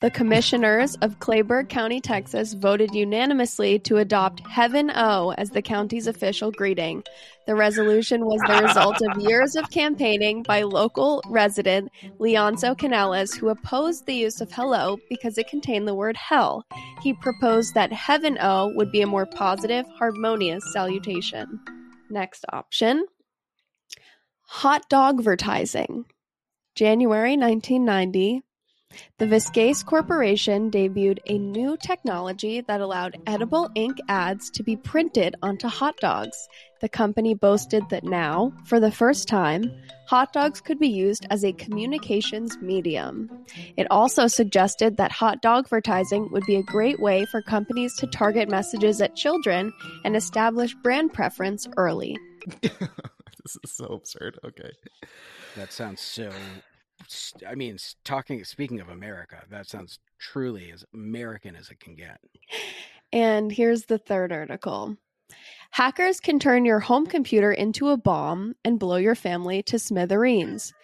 The 0.00 0.10
commissioners 0.10 0.94
of 1.02 1.18
Kleberg 1.18 1.68
County, 1.68 2.00
Texas 2.00 2.54
voted 2.54 2.94
unanimously 2.94 3.78
to 3.80 3.98
adopt 3.98 4.40
Heaven 4.46 4.90
O 4.94 5.34
as 5.36 5.50
the 5.50 5.60
county's 5.60 6.06
official 6.06 6.50
greeting. 6.50 7.04
The 7.46 7.54
resolution 7.54 8.24
was 8.24 8.40
the 8.46 8.66
result 8.66 9.02
of 9.02 9.20
years 9.28 9.56
of 9.56 9.70
campaigning 9.70 10.42
by 10.42 10.62
local 10.62 11.22
resident 11.28 11.90
Leonzo 12.18 12.74
Canales, 12.74 13.34
who 13.34 13.50
opposed 13.50 14.06
the 14.06 14.14
use 14.14 14.40
of 14.40 14.50
hello 14.50 14.98
because 15.10 15.36
it 15.36 15.48
contained 15.48 15.86
the 15.86 15.94
word 15.94 16.16
hell. 16.16 16.64
He 17.02 17.12
proposed 17.12 17.74
that 17.74 17.92
Heaven 17.92 18.38
O 18.40 18.72
would 18.76 18.90
be 18.90 19.02
a 19.02 19.06
more 19.06 19.26
positive, 19.26 19.84
harmonious 19.98 20.64
salutation. 20.72 21.60
Next 22.08 22.46
option 22.54 23.04
Hot 24.52 24.88
dog 24.88 25.20
advertising. 25.20 26.06
January 26.74 27.36
1990. 27.36 28.42
The 29.18 29.26
Viskase 29.26 29.86
Corporation 29.86 30.72
debuted 30.72 31.20
a 31.28 31.38
new 31.38 31.76
technology 31.76 32.60
that 32.62 32.80
allowed 32.80 33.16
edible 33.28 33.70
ink 33.76 33.96
ads 34.08 34.50
to 34.50 34.64
be 34.64 34.76
printed 34.76 35.36
onto 35.40 35.68
hot 35.68 35.96
dogs. 35.98 36.36
The 36.80 36.88
company 36.88 37.32
boasted 37.32 37.84
that 37.90 38.02
now, 38.02 38.52
for 38.66 38.80
the 38.80 38.90
first 38.90 39.28
time, 39.28 39.70
hot 40.08 40.32
dogs 40.32 40.60
could 40.60 40.80
be 40.80 40.88
used 40.88 41.28
as 41.30 41.44
a 41.44 41.52
communications 41.52 42.58
medium. 42.60 43.30
It 43.76 43.86
also 43.88 44.26
suggested 44.26 44.96
that 44.96 45.12
hot 45.12 45.40
dog 45.42 45.66
advertising 45.66 46.28
would 46.32 46.44
be 46.44 46.56
a 46.56 46.62
great 46.64 46.98
way 46.98 47.24
for 47.24 47.40
companies 47.40 47.94
to 47.98 48.08
target 48.08 48.50
messages 48.50 49.00
at 49.00 49.14
children 49.14 49.72
and 50.04 50.16
establish 50.16 50.74
brand 50.74 51.12
preference 51.14 51.68
early. 51.76 52.18
this 53.44 53.56
is 53.64 53.72
so 53.72 53.86
absurd. 53.86 54.38
Okay. 54.44 54.70
That 55.56 55.72
sounds 55.72 56.00
so. 56.00 56.30
I 57.48 57.54
mean, 57.54 57.78
talking 58.04 58.44
speaking 58.44 58.80
of 58.80 58.88
America, 58.90 59.42
that 59.50 59.66
sounds 59.66 59.98
truly 60.18 60.70
as 60.70 60.84
American 60.92 61.56
as 61.56 61.70
it 61.70 61.80
can 61.80 61.94
get. 61.94 62.20
And 63.12 63.50
here's 63.50 63.86
the 63.86 63.98
third 63.98 64.32
article. 64.32 64.96
Hackers 65.72 66.18
can 66.18 66.40
turn 66.40 66.64
your 66.64 66.80
home 66.80 67.06
computer 67.06 67.52
into 67.52 67.90
a 67.90 67.96
bomb 67.96 68.56
and 68.64 68.78
blow 68.78 68.96
your 68.96 69.14
family 69.14 69.62
to 69.64 69.78
smithereens. 69.78 70.74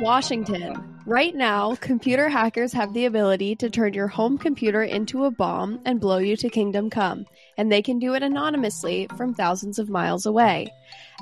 Washington. 0.00 0.98
Right 1.06 1.34
now, 1.34 1.76
computer 1.76 2.28
hackers 2.28 2.72
have 2.72 2.92
the 2.94 3.04
ability 3.04 3.54
to 3.56 3.70
turn 3.70 3.94
your 3.94 4.08
home 4.08 4.38
computer 4.38 4.82
into 4.82 5.24
a 5.24 5.30
bomb 5.30 5.80
and 5.84 6.00
blow 6.00 6.18
you 6.18 6.36
to 6.36 6.48
kingdom 6.48 6.90
come, 6.90 7.26
and 7.56 7.70
they 7.70 7.80
can 7.80 8.00
do 8.00 8.14
it 8.14 8.24
anonymously 8.24 9.08
from 9.16 9.34
thousands 9.34 9.78
of 9.78 9.88
miles 9.88 10.26
away. 10.26 10.72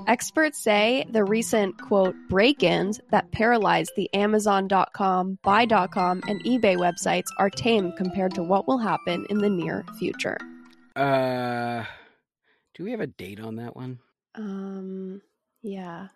Experts 0.06 0.62
say 0.62 1.04
the 1.10 1.24
recent, 1.24 1.78
quote, 1.78 2.16
break 2.30 2.62
ins 2.62 2.98
that 3.10 3.30
paralyzed 3.30 3.92
the 3.94 4.12
Amazon.com, 4.14 5.38
Buy.com, 5.42 6.22
and 6.28 6.42
eBay 6.44 6.76
websites 6.76 7.28
are 7.38 7.50
tame 7.50 7.92
compared 7.92 8.34
to 8.34 8.42
what 8.42 8.66
will 8.66 8.78
happen 8.78 9.26
in 9.28 9.38
the 9.38 9.50
near 9.50 9.84
future. 9.98 10.38
Uh, 10.96 11.84
do 12.74 12.84
we 12.84 12.90
have 12.90 13.00
a 13.00 13.06
date 13.06 13.40
on 13.40 13.56
that 13.56 13.76
one? 13.76 13.98
Um, 14.34 15.22
yeah. 15.62 16.08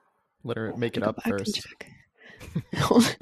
Let 0.44 0.56
her 0.56 0.74
make 0.76 0.96
it 0.96 1.02
up 1.02 1.16
back 1.16 1.26
first. 1.26 1.54
check. 1.54 1.90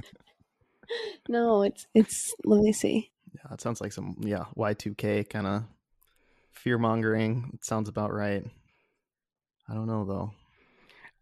no, 1.29 1.63
it's 1.63 1.87
it's. 1.95 2.35
Let 2.45 2.61
me 2.61 2.73
see. 2.73 3.11
Yeah, 3.35 3.55
it 3.55 3.61
sounds 3.61 3.81
like 3.81 3.93
some 3.93 4.17
yeah 4.21 4.45
Y2K 4.57 5.29
kind 5.29 5.47
of 5.47 5.65
fear 6.53 6.79
mongering. 6.79 7.51
It 7.55 7.65
sounds 7.65 7.89
about 7.89 8.13
right. 8.13 8.45
I 9.69 9.75
don't 9.75 9.87
know 9.87 10.05
though. 10.05 10.33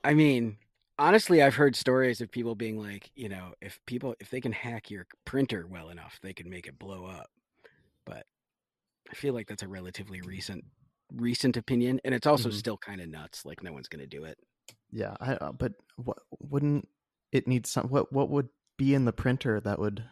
I 0.02 0.14
mean, 0.14 0.58
honestly, 0.98 1.42
I've 1.42 1.54
heard 1.54 1.76
stories 1.76 2.20
of 2.20 2.30
people 2.30 2.54
being 2.54 2.78
like, 2.78 3.10
you 3.14 3.28
know, 3.28 3.54
if 3.60 3.80
people 3.86 4.14
if 4.20 4.30
they 4.30 4.40
can 4.40 4.52
hack 4.52 4.90
your 4.90 5.06
printer 5.24 5.66
well 5.68 5.90
enough, 5.90 6.18
they 6.22 6.32
can 6.32 6.50
make 6.50 6.66
it 6.66 6.78
blow 6.78 7.06
up. 7.06 7.30
But 8.04 8.26
I 9.10 9.14
feel 9.14 9.34
like 9.34 9.46
that's 9.48 9.62
a 9.62 9.68
relatively 9.68 10.20
recent 10.20 10.64
recent 11.12 11.56
opinion, 11.56 12.00
and 12.04 12.14
it's 12.14 12.26
also 12.26 12.50
Mhm. 12.50 12.54
still 12.58 12.76
kind 12.78 13.00
of 13.00 13.08
nuts. 13.08 13.44
Like 13.44 13.62
no 13.62 13.72
one's 13.72 13.88
gonna 13.88 14.06
do 14.06 14.24
it. 14.24 14.38
Yeah, 14.90 15.16
I, 15.20 15.34
uh, 15.34 15.52
but 15.52 15.72
what 15.96 16.18
wouldn't 16.40 16.88
it 17.32 17.46
need 17.46 17.66
some? 17.66 17.88
What 17.88 18.12
what 18.12 18.30
would 18.30 18.48
be 18.76 18.94
in 18.94 19.04
the 19.04 19.12
printer 19.12 19.60
that 19.60 19.78
would 19.78 20.04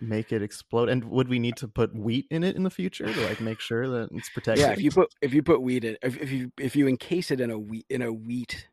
make 0.00 0.32
it 0.32 0.42
explode? 0.42 0.88
And 0.88 1.04
would 1.04 1.28
we 1.28 1.38
need 1.38 1.56
to 1.58 1.68
put 1.68 1.94
wheat 1.94 2.26
in 2.30 2.42
it 2.44 2.56
in 2.56 2.62
the 2.62 2.70
future 2.70 3.06
to 3.06 3.20
like 3.22 3.40
make 3.40 3.60
sure 3.60 3.88
that 3.88 4.08
it's 4.12 4.28
protected? 4.30 4.66
Yeah, 4.66 4.72
if 4.72 4.82
you 4.82 4.90
put 4.90 5.08
if 5.22 5.34
you 5.34 5.42
put 5.42 5.62
wheat 5.62 5.84
in 5.84 5.96
if, 6.02 6.16
if 6.20 6.30
you 6.30 6.52
if 6.58 6.76
you 6.76 6.86
encase 6.86 7.30
it 7.30 7.40
in 7.40 7.50
a 7.50 7.58
wheat 7.58 7.86
in 7.88 8.02
a 8.02 8.12
wheat 8.12 8.68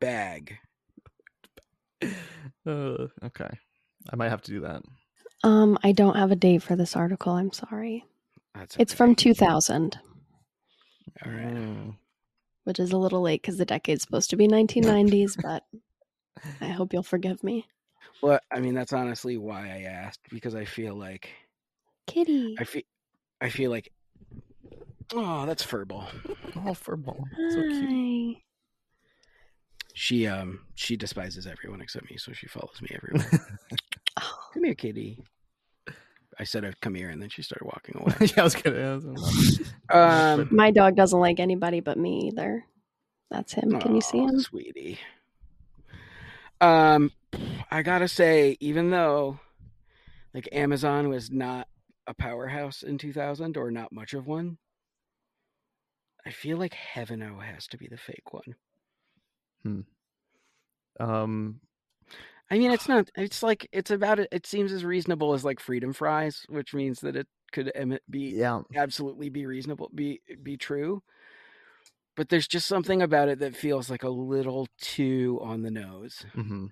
bag, 0.00 0.58
Uh, 2.66 3.08
okay, 3.24 3.48
I 4.10 4.16
might 4.16 4.28
have 4.28 4.42
to 4.42 4.50
do 4.52 4.60
that. 4.60 4.82
Um, 5.44 5.78
I 5.82 5.92
don't 5.92 6.16
have 6.16 6.30
a 6.30 6.36
date 6.36 6.62
for 6.62 6.76
this 6.76 6.94
article. 6.96 7.32
I'm 7.32 7.52
sorry. 7.52 8.04
that's 8.54 8.76
It's 8.78 8.92
okay. 8.92 8.96
from 8.96 9.14
2000, 9.14 9.98
all 11.26 11.32
right. 11.32 11.42
Mm. 11.54 11.96
which 12.64 12.78
is 12.78 12.92
a 12.92 12.96
little 12.96 13.22
late 13.22 13.42
because 13.42 13.58
the 13.58 13.64
decade's 13.64 14.02
supposed 14.02 14.30
to 14.30 14.36
be 14.36 14.46
1990s. 14.46 15.36
but 15.42 15.64
I 16.60 16.66
hope 16.68 16.92
you'll 16.92 17.02
forgive 17.02 17.42
me. 17.42 17.66
Well, 18.22 18.38
I 18.52 18.60
mean, 18.60 18.74
that's 18.74 18.92
honestly 18.92 19.36
why 19.36 19.68
I 19.68 19.82
asked 19.82 20.20
because 20.30 20.54
I 20.54 20.64
feel 20.64 20.94
like 20.94 21.28
Kitty. 22.06 22.54
I 22.58 22.64
feel 22.64 22.82
I 23.40 23.48
feel 23.48 23.70
like 23.70 23.90
oh, 25.14 25.44
that's 25.46 25.64
Furball. 25.66 26.06
Oh, 26.56 26.70
furball, 26.72 27.24
so 27.50 27.60
cute. 27.62 28.36
Hi. 28.36 28.42
She 29.94 30.26
um 30.28 30.60
she 30.76 30.96
despises 30.96 31.46
everyone 31.46 31.80
except 31.80 32.08
me, 32.10 32.16
so 32.16 32.32
she 32.32 32.46
follows 32.46 32.80
me 32.80 32.90
everywhere. 32.94 33.28
Oh, 34.52 34.54
come 34.54 34.64
here, 34.64 34.74
kitty. 34.74 35.18
I 36.38 36.44
said 36.44 36.64
I'd 36.64 36.80
come 36.80 36.94
here, 36.94 37.10
and 37.10 37.20
then 37.22 37.28
she 37.28 37.42
started 37.42 37.64
walking 37.64 37.96
away. 38.00 38.14
yeah, 38.20 38.40
I 38.40 38.42
was 38.44 38.54
gonna. 38.54 38.80
I 38.80 38.94
was 38.94 39.04
gonna- 39.04 40.40
Um, 40.42 40.48
my 40.54 40.70
dog 40.70 40.96
doesn't 40.96 41.18
like 41.18 41.40
anybody 41.40 41.80
but 41.80 41.98
me 41.98 42.28
either. 42.28 42.64
That's 43.30 43.52
him. 43.54 43.78
Can 43.80 43.94
you 43.94 44.00
see 44.00 44.18
Aw, 44.20 44.28
him? 44.28 44.40
sweetie? 44.40 44.98
Um, 46.60 47.10
I 47.70 47.82
gotta 47.82 48.08
say, 48.08 48.56
even 48.60 48.90
though 48.90 49.40
like 50.34 50.48
Amazon 50.52 51.08
was 51.08 51.30
not 51.30 51.66
a 52.06 52.14
powerhouse 52.14 52.82
in 52.82 52.98
2000 52.98 53.56
or 53.56 53.70
not 53.70 53.92
much 53.92 54.12
of 54.14 54.26
one, 54.26 54.58
I 56.26 56.30
feel 56.30 56.56
like 56.58 56.74
Heaven 56.74 57.22
O 57.22 57.40
has 57.40 57.66
to 57.68 57.76
be 57.78 57.88
the 57.88 57.96
fake 57.96 58.32
one. 58.32 58.54
Hmm. 59.62 59.80
Um, 61.00 61.60
I 62.52 62.58
mean, 62.58 62.70
it's 62.70 62.86
not. 62.86 63.10
It's 63.16 63.42
like 63.42 63.66
it's 63.72 63.90
about 63.90 64.18
it. 64.18 64.28
It 64.30 64.46
seems 64.46 64.72
as 64.72 64.84
reasonable 64.84 65.32
as 65.32 65.42
like 65.42 65.58
Freedom 65.58 65.94
Fries, 65.94 66.44
which 66.50 66.74
means 66.74 67.00
that 67.00 67.16
it 67.16 67.26
could 67.50 67.72
be 68.10 68.34
yeah, 68.36 68.60
absolutely 68.76 69.30
be 69.30 69.46
reasonable, 69.46 69.90
be 69.94 70.20
be 70.42 70.58
true. 70.58 71.02
But 72.14 72.28
there's 72.28 72.46
just 72.46 72.66
something 72.66 73.00
about 73.00 73.30
it 73.30 73.38
that 73.38 73.56
feels 73.56 73.88
like 73.88 74.02
a 74.02 74.10
little 74.10 74.68
too 74.78 75.40
on 75.42 75.62
the 75.62 75.70
nose. 75.70 76.26
hmm 76.34 76.66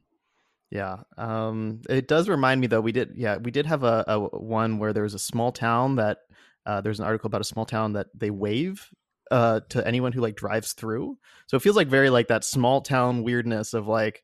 Yeah. 0.70 0.98
Um, 1.16 1.80
it 1.88 2.06
does 2.06 2.28
remind 2.28 2.60
me 2.60 2.66
though. 2.66 2.82
We 2.82 2.92
did, 2.92 3.14
yeah, 3.16 3.38
we 3.38 3.50
did 3.50 3.64
have 3.64 3.82
a, 3.82 4.04
a 4.06 4.18
one 4.20 4.78
where 4.78 4.92
there 4.92 5.04
was 5.04 5.14
a 5.14 5.18
small 5.18 5.50
town 5.50 5.96
that 5.96 6.18
uh, 6.66 6.82
there's 6.82 7.00
an 7.00 7.06
article 7.06 7.28
about 7.28 7.40
a 7.40 7.44
small 7.44 7.64
town 7.64 7.94
that 7.94 8.08
they 8.14 8.28
wave 8.28 8.86
uh, 9.30 9.60
to 9.70 9.86
anyone 9.86 10.12
who 10.12 10.20
like 10.20 10.36
drives 10.36 10.74
through. 10.74 11.16
So 11.46 11.56
it 11.56 11.62
feels 11.62 11.76
like 11.76 11.88
very 11.88 12.10
like 12.10 12.28
that 12.28 12.44
small 12.44 12.82
town 12.82 13.22
weirdness 13.22 13.72
of 13.72 13.88
like, 13.88 14.22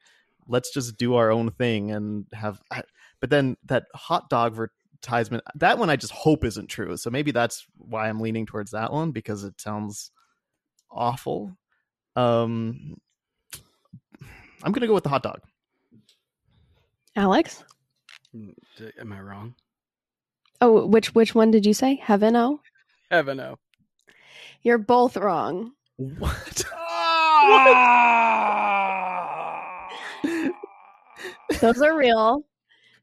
let's 0.49 0.72
just 0.72 0.97
do 0.97 1.14
our 1.14 1.30
own 1.30 1.51
thing 1.51 1.90
and 1.92 2.26
have. 2.32 2.61
But 3.20 3.30
then 3.30 3.57
that 3.66 3.84
hot 3.94 4.28
dog 4.28 4.55
ver- 4.55 4.70
Theismann. 5.03 5.40
That 5.55 5.78
one 5.78 5.90
I 5.90 5.97
just 5.97 6.12
hope 6.12 6.44
isn't 6.44 6.68
true. 6.68 6.97
So 6.97 7.11
maybe 7.11 7.30
that's 7.30 7.66
why 7.76 8.09
I'm 8.09 8.20
leaning 8.20 8.47
towards 8.47 8.70
that 8.72 8.92
one 8.92 9.11
because 9.12 9.44
it 9.44 9.61
sounds 9.61 10.11
awful. 10.90 11.57
Um, 12.16 12.97
I'm 14.62 14.72
gonna 14.72 14.86
go 14.86 14.94
with 14.94 15.05
the 15.05 15.11
hot 15.11 15.22
dog. 15.22 15.40
Alex? 17.14 17.62
Mm, 18.34 18.55
Am 19.01 19.12
I 19.12 19.20
wrong? 19.20 19.55
Oh, 20.61 20.86
which 20.86 21.14
which 21.14 21.34
one 21.34 21.51
did 21.51 21.66
you 21.66 21.74
say? 21.74 21.97
Heaven 21.97 22.34
O? 22.36 22.61
Heaven 23.11 23.36
no. 23.36 23.59
You're 24.62 24.78
both 24.78 25.16
wrong. 25.16 25.72
What? 25.97 26.64
Those 31.61 31.80
are 31.82 31.96
real. 31.96 32.44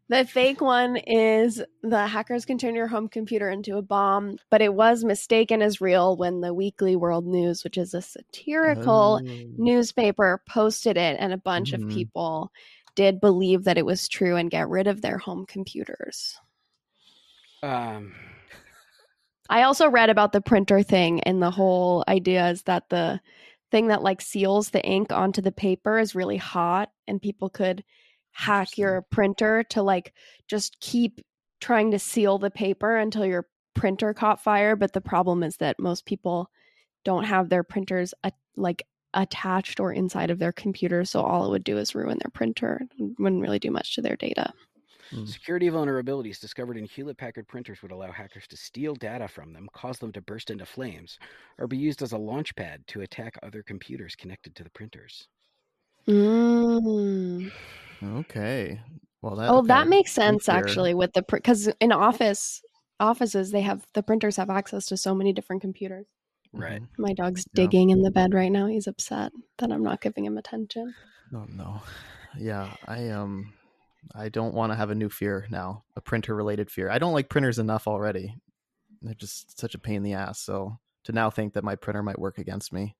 The 0.09 0.25
fake 0.25 0.61
one 0.61 0.97
is 0.97 1.63
the 1.81 2.07
hackers 2.07 2.45
can 2.45 2.57
turn 2.57 2.75
your 2.75 2.87
home 2.87 3.07
computer 3.07 3.49
into 3.49 3.77
a 3.77 3.81
bomb, 3.81 4.37
but 4.51 4.61
it 4.61 4.73
was 4.73 5.03
mistaken 5.03 5.61
as 5.61 5.81
real 5.81 6.17
when 6.17 6.41
the 6.41 6.53
Weekly 6.53 6.95
World 6.95 7.25
News, 7.25 7.63
which 7.63 7.77
is 7.77 7.93
a 7.93 8.01
satirical 8.01 9.21
Oh. 9.23 9.47
newspaper, 9.57 10.41
posted 10.47 10.97
it, 10.97 11.17
and 11.19 11.31
a 11.33 11.37
bunch 11.37 11.71
Mhm. 11.71 11.75
of 11.75 11.87
people 11.87 12.51
did 12.95 13.21
believe 13.21 13.63
that 13.63 13.77
it 13.77 13.85
was 13.85 14.07
true 14.07 14.35
and 14.35 14.51
get 14.51 14.69
rid 14.69 14.87
of 14.87 15.01
their 15.01 15.17
home 15.17 15.45
computers. 15.45 16.37
Um, 17.63 18.13
I 19.49 19.63
also 19.63 19.89
read 19.89 20.09
about 20.09 20.31
the 20.33 20.41
printer 20.41 20.83
thing, 20.83 21.21
and 21.21 21.41
the 21.41 21.51
whole 21.51 22.03
idea 22.07 22.49
is 22.49 22.63
that 22.63 22.89
the 22.89 23.21
thing 23.71 23.87
that 23.87 24.03
like 24.03 24.21
seals 24.21 24.69
the 24.69 24.83
ink 24.85 25.11
onto 25.11 25.41
the 25.41 25.51
paper 25.51 25.97
is 25.97 26.13
really 26.13 26.37
hot, 26.37 26.91
and 27.07 27.21
people 27.21 27.49
could 27.49 27.83
hack 28.33 28.77
your 28.77 29.03
printer 29.03 29.63
to 29.69 29.81
like 29.81 30.13
just 30.47 30.79
keep 30.79 31.21
trying 31.61 31.91
to 31.91 31.99
seal 31.99 32.37
the 32.37 32.51
paper 32.51 32.97
until 32.97 33.25
your 33.25 33.47
printer 33.73 34.13
caught 34.13 34.43
fire. 34.43 34.75
But 34.75 34.93
the 34.93 35.01
problem 35.01 35.43
is 35.43 35.57
that 35.57 35.79
most 35.79 36.05
people 36.05 36.49
don't 37.05 37.23
have 37.23 37.49
their 37.49 37.63
printers 37.63 38.13
uh, 38.23 38.31
like 38.55 38.85
attached 39.13 39.79
or 39.79 39.93
inside 39.93 40.29
of 40.29 40.39
their 40.39 40.51
computer, 40.51 41.05
so 41.05 41.21
all 41.21 41.45
it 41.45 41.51
would 41.51 41.63
do 41.63 41.77
is 41.77 41.95
ruin 41.95 42.17
their 42.17 42.31
printer. 42.33 42.81
It 42.99 43.19
wouldn't 43.19 43.41
really 43.41 43.59
do 43.59 43.71
much 43.71 43.95
to 43.95 44.01
their 44.01 44.15
data. 44.15 44.53
Mm. 45.11 45.27
security 45.27 45.69
vulnerabilities 45.69 46.39
discovered 46.39 46.77
in 46.77 46.85
Hewlett 46.85 47.17
Packard 47.17 47.47
printers 47.47 47.81
would 47.81 47.91
allow 47.91 48.11
hackers 48.11 48.47
to 48.47 48.57
steal 48.57 48.95
data 48.95 49.27
from 49.27 49.53
them, 49.53 49.69
cause 49.73 49.99
them 49.99 50.11
to 50.13 50.21
burst 50.21 50.49
into 50.49 50.65
flames, 50.65 51.19
or 51.59 51.67
be 51.67 51.77
used 51.77 52.01
as 52.01 52.13
a 52.13 52.17
launchpad 52.17 52.85
to 52.87 53.01
attack 53.01 53.37
other 53.43 53.61
computers 53.61 54.15
connected 54.15 54.55
to 54.55 54.63
the 54.63 54.71
printers. 54.71 55.27
Mm. 56.07 57.51
Okay. 58.01 58.79
Well, 59.21 59.35
that. 59.37 59.49
Oh, 59.49 59.61
that 59.63 59.87
makes 59.87 60.11
sense 60.11 60.49
actually 60.49 60.93
with 60.93 61.13
the 61.13 61.23
because 61.23 61.67
in 61.79 61.91
office 61.91 62.61
offices 62.99 63.51
they 63.51 63.61
have 63.61 63.85
the 63.93 64.03
printers 64.03 64.37
have 64.37 64.49
access 64.49 64.85
to 64.87 64.97
so 64.97 65.13
many 65.15 65.33
different 65.33 65.61
computers. 65.61 66.05
Right. 66.53 66.81
Mhm. 66.81 66.87
My 66.97 67.13
dog's 67.13 67.45
Yeah. 67.53 67.63
digging 67.63 67.89
in 67.89 68.01
the 68.01 68.11
bed 68.11 68.33
right 68.33 68.51
now. 68.51 68.67
He's 68.67 68.87
upset 68.87 69.31
that 69.57 69.71
I'm 69.71 69.83
not 69.83 70.01
giving 70.01 70.25
him 70.25 70.37
attention. 70.37 70.93
Oh 71.33 71.45
no. 71.49 71.81
Yeah, 72.37 72.75
I 72.85 73.09
um 73.09 73.53
I 74.13 74.29
don't 74.29 74.53
want 74.53 74.71
to 74.71 74.75
have 74.75 74.89
a 74.89 74.95
new 74.95 75.09
fear 75.09 75.47
now, 75.49 75.83
a 75.95 76.01
printer 76.01 76.35
related 76.35 76.69
fear. 76.69 76.89
I 76.89 76.99
don't 76.99 77.13
like 77.13 77.29
printers 77.29 77.59
enough 77.59 77.87
already. 77.87 78.35
They're 79.01 79.13
just 79.13 79.59
such 79.59 79.75
a 79.75 79.79
pain 79.79 79.97
in 79.97 80.03
the 80.03 80.13
ass. 80.13 80.39
So 80.39 80.77
to 81.05 81.11
now 81.11 81.29
think 81.29 81.53
that 81.53 81.63
my 81.63 81.75
printer 81.75 82.03
might 82.03 82.19
work 82.19 82.37
against 82.37 82.71
me, 82.73 82.95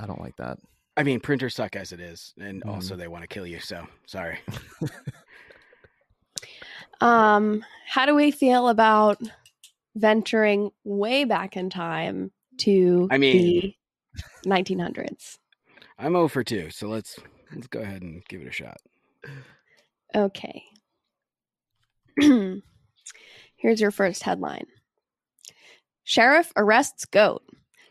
I 0.00 0.06
don't 0.06 0.20
like 0.20 0.36
that. 0.36 0.58
I 0.96 1.02
mean, 1.02 1.20
printers 1.20 1.54
suck 1.54 1.76
as 1.76 1.92
it 1.92 2.00
is, 2.00 2.32
and 2.40 2.62
Mhm. 2.62 2.68
also 2.70 2.96
they 2.96 3.08
want 3.08 3.22
to 3.22 3.28
kill 3.28 3.46
you. 3.46 3.60
So 3.60 3.86
sorry. 4.06 4.38
Um, 7.00 7.62
how 7.86 8.06
do 8.06 8.14
we 8.14 8.30
feel 8.30 8.68
about 8.68 9.20
venturing 9.94 10.70
way 10.84 11.24
back 11.24 11.56
in 11.56 11.68
time 11.68 12.32
to 12.58 13.06
I 13.10 13.18
mean- 13.18 13.74
the 14.44 14.48
1900s? 14.50 15.38
I'm 15.98 16.12
0 16.12 16.28
for 16.28 16.42
2, 16.42 16.70
so 16.70 16.88
let's 16.88 17.18
let's 17.54 17.66
go 17.66 17.80
ahead 17.80 18.00
and 18.02 18.24
give 18.28 18.40
it 18.40 18.48
a 18.48 18.52
shot. 18.52 18.78
Okay. 20.14 20.62
Here's 22.20 23.80
your 23.80 23.90
first 23.90 24.22
headline 24.22 24.66
Sheriff 26.04 26.50
arrests 26.56 27.04
goat. 27.04 27.42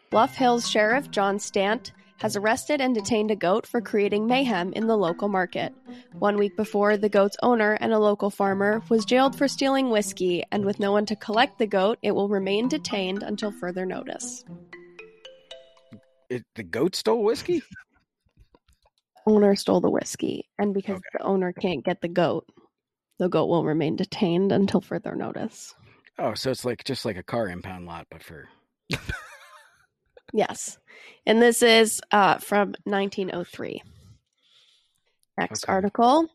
Bluff 0.10 0.36
Hills 0.36 0.68
Sheriff 0.70 1.12
John 1.12 1.38
Stant 1.40 1.92
has 2.20 2.36
arrested 2.36 2.82
and 2.82 2.96
detained 2.96 3.32
a 3.32 3.36
goat 3.36 3.68
for 3.68 3.82
creating 3.82 4.28
mayhem 4.28 4.74
in 4.74 4.88
the 4.88 4.98
local 4.98 5.28
market. 5.28 5.74
One 6.20 6.38
week 6.38 6.56
before, 6.56 6.98
the 6.98 7.10
goat's 7.10 7.36
owner 7.44 7.74
and 7.82 7.92
a 7.94 8.00
local 8.00 8.30
farmer 8.30 8.82
was 8.90 9.06
jailed 9.06 9.38
for 9.38 9.48
stealing 9.48 9.90
whiskey, 9.90 10.44
and 10.52 10.66
with 10.66 10.80
no 10.80 10.92
one 10.92 11.06
to 11.08 11.16
collect 11.16 11.60
the 11.60 11.68
goat, 11.68 11.98
it 12.02 12.12
will 12.12 12.30
remain 12.30 12.68
detained 12.68 13.22
until 13.22 13.52
further 13.52 13.86
notice. 13.86 14.44
It, 16.30 16.44
the 16.56 16.64
goat 16.64 16.96
stole 16.96 17.24
whiskey? 17.24 17.62
Owner 19.28 19.56
stole 19.56 19.82
the 19.82 19.90
whiskey, 19.90 20.48
and 20.58 20.74
because 20.74 20.96
Okay. 20.96 21.10
the 21.14 21.24
owner 21.24 21.52
can't 21.52 21.84
get 21.84 22.02
the 22.02 22.08
goat, 22.08 22.48
the 23.20 23.28
goat 23.28 23.48
will 23.48 23.64
remain 23.66 23.96
detained 23.96 24.52
until 24.52 24.82
further 24.82 25.16
notice. 25.16 25.74
Oh, 26.18 26.34
so 26.34 26.50
it's 26.52 26.64
like 26.64 26.84
just 26.84 27.06
like 27.06 27.18
a 27.18 27.24
car 27.24 27.50
impound 27.50 27.86
lot, 27.86 28.08
but 28.10 28.24
for 28.24 28.48
Yes. 30.34 30.78
And 31.26 31.42
this 31.42 31.62
is 31.62 32.02
uh, 32.12 32.38
from 32.38 32.76
1903. 32.84 33.82
Next 35.38 35.64
Okay. 35.64 35.72
article. 35.72 36.28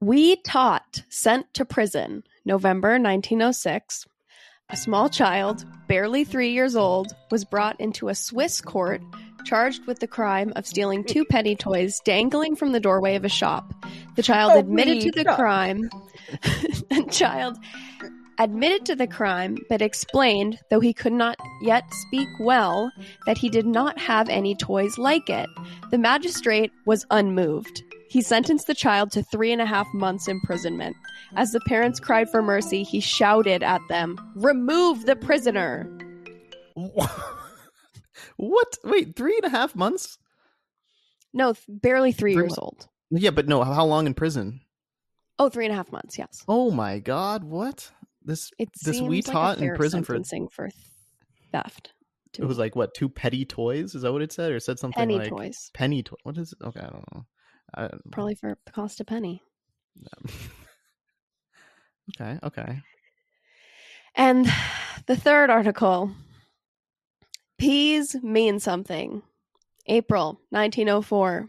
Wee 0.00 0.36
Tot 0.36 1.02
Sent 1.08 1.52
to 1.54 1.64
Prison, 1.64 2.24
November 2.44 2.90
1906. 2.98 4.06
A 4.70 4.76
small 4.76 5.08
child, 5.08 5.64
barely 5.86 6.24
three 6.24 6.50
years 6.50 6.74
old, 6.76 7.14
was 7.30 7.44
brought 7.44 7.78
into 7.80 8.08
a 8.08 8.14
Swiss 8.14 8.60
court 8.60 9.02
charged 9.44 9.86
with 9.86 9.98
the 9.98 10.06
crime 10.06 10.52
of 10.56 10.66
stealing 10.66 11.04
two 11.04 11.24
penny 11.30 11.54
toys 11.54 12.00
dangling 12.04 12.56
from 12.56 12.72
the 12.72 12.80
doorway 12.80 13.16
of 13.16 13.24
a 13.24 13.28
shop. 13.28 13.74
The 14.16 14.22
child 14.22 14.52
Oh, 14.54 14.58
admitted 14.60 15.00
to 15.02 15.10
the 15.10 15.24
crime. 15.34 15.90
the 16.90 17.06
child 17.10 17.58
admitted 18.38 18.86
to 18.86 18.96
the 18.96 19.06
crime, 19.06 19.58
but 19.68 19.82
explained, 19.82 20.58
though 20.70 20.80
he 20.80 20.92
could 20.92 21.12
not 21.12 21.36
yet 21.62 21.84
speak 21.92 22.28
well, 22.40 22.90
that 23.26 23.38
he 23.38 23.48
did 23.48 23.66
not 23.66 23.98
have 23.98 24.28
any 24.28 24.54
toys 24.54 24.98
like 24.98 25.28
it. 25.28 25.48
The 25.90 25.98
magistrate 25.98 26.70
was 26.86 27.06
unmoved. 27.10 27.82
He 28.08 28.20
sentenced 28.20 28.66
the 28.66 28.74
child 28.74 29.10
to 29.12 29.22
three 29.22 29.52
and 29.52 29.62
a 29.62 29.66
half 29.66 29.86
months' 29.94 30.28
imprisonment. 30.28 30.96
As 31.34 31.52
the 31.52 31.60
parents 31.60 31.98
cried 31.98 32.28
for 32.30 32.42
mercy, 32.42 32.82
he 32.82 33.00
shouted 33.00 33.62
at 33.62 33.80
them, 33.88 34.18
Remove 34.36 35.06
the 35.06 35.16
prisoner! 35.16 35.90
what? 38.36 38.78
Wait, 38.84 39.16
three 39.16 39.36
and 39.42 39.46
a 39.46 39.56
half 39.56 39.74
months? 39.74 40.18
No, 41.32 41.54
th- 41.54 41.64
barely 41.68 42.12
three 42.12 42.34
Three 42.34 42.42
years 42.42 42.58
old. 42.58 42.86
Yeah, 43.10 43.30
but 43.30 43.48
no. 43.48 43.62
How 43.62 43.84
long 43.84 44.06
in 44.06 44.14
prison? 44.14 44.60
Oh, 45.38 45.48
three 45.48 45.64
and 45.64 45.72
a 45.72 45.76
half 45.76 45.90
months, 45.90 46.18
yes. 46.18 46.44
Oh 46.46 46.70
my 46.70 46.98
god! 46.98 47.44
What? 47.44 47.90
This 48.24 48.50
It 48.58 48.70
This 48.82 49.00
we 49.00 49.16
like 49.16 49.24
taught 49.24 49.58
in 49.58 49.74
prison 49.74 50.02
for- 50.04 50.14
sentencing 50.14 50.48
for 50.48 50.68
theft. 51.50 51.92
it 52.38 52.44
was 52.44 52.58
like 52.58 52.76
what? 52.76 52.94
Two 52.94 53.08
petty 53.08 53.44
toys? 53.44 53.94
Is 53.94 54.02
that 54.02 54.12
what 54.12 54.22
it 54.22 54.32
said, 54.32 54.52
or 54.52 54.56
it 54.56 54.62
said 54.62 54.78
something 54.78 54.98
penny 54.98 55.18
like 55.18 55.28
toys, 55.30 55.70
penny 55.74 56.02
toy? 56.02 56.16
What 56.22 56.38
is 56.38 56.52
it? 56.52 56.64
Okay, 56.64 56.80
I 56.80 56.90
don't 56.90 57.14
know. 57.14 57.26
I, 57.74 57.90
probably 58.10 58.34
for 58.34 58.56
the 58.64 58.72
cost 58.72 59.00
of 59.00 59.06
penny. 59.06 59.42
okay. 62.20 62.38
Okay. 62.42 62.80
And 64.14 64.46
the 65.06 65.16
third 65.16 65.50
article 65.50 66.10
Peas 67.58 68.16
mean 68.22 68.58
something. 68.58 69.22
April 69.86 70.40
1904. 70.50 71.48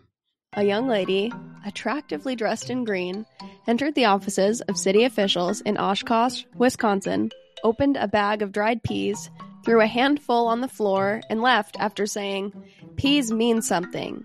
A 0.55 0.63
young 0.63 0.87
lady, 0.87 1.31
attractively 1.65 2.35
dressed 2.35 2.69
in 2.69 2.83
green, 2.83 3.25
entered 3.67 3.95
the 3.95 4.05
offices 4.05 4.61
of 4.61 4.77
city 4.77 5.03
officials 5.03 5.61
in 5.61 5.77
Oshkosh, 5.77 6.43
Wisconsin, 6.55 7.31
opened 7.63 7.97
a 7.97 8.07
bag 8.07 8.43
of 8.43 8.51
dried 8.51 8.83
peas, 8.83 9.31
threw 9.65 9.81
a 9.81 9.87
handful 9.87 10.47
on 10.47 10.61
the 10.61 10.67
floor, 10.67 11.21
and 11.29 11.41
left 11.41 11.75
after 11.79 12.05
saying, 12.05 12.53
Peas 12.97 13.31
mean 13.31 13.63
something. 13.63 14.23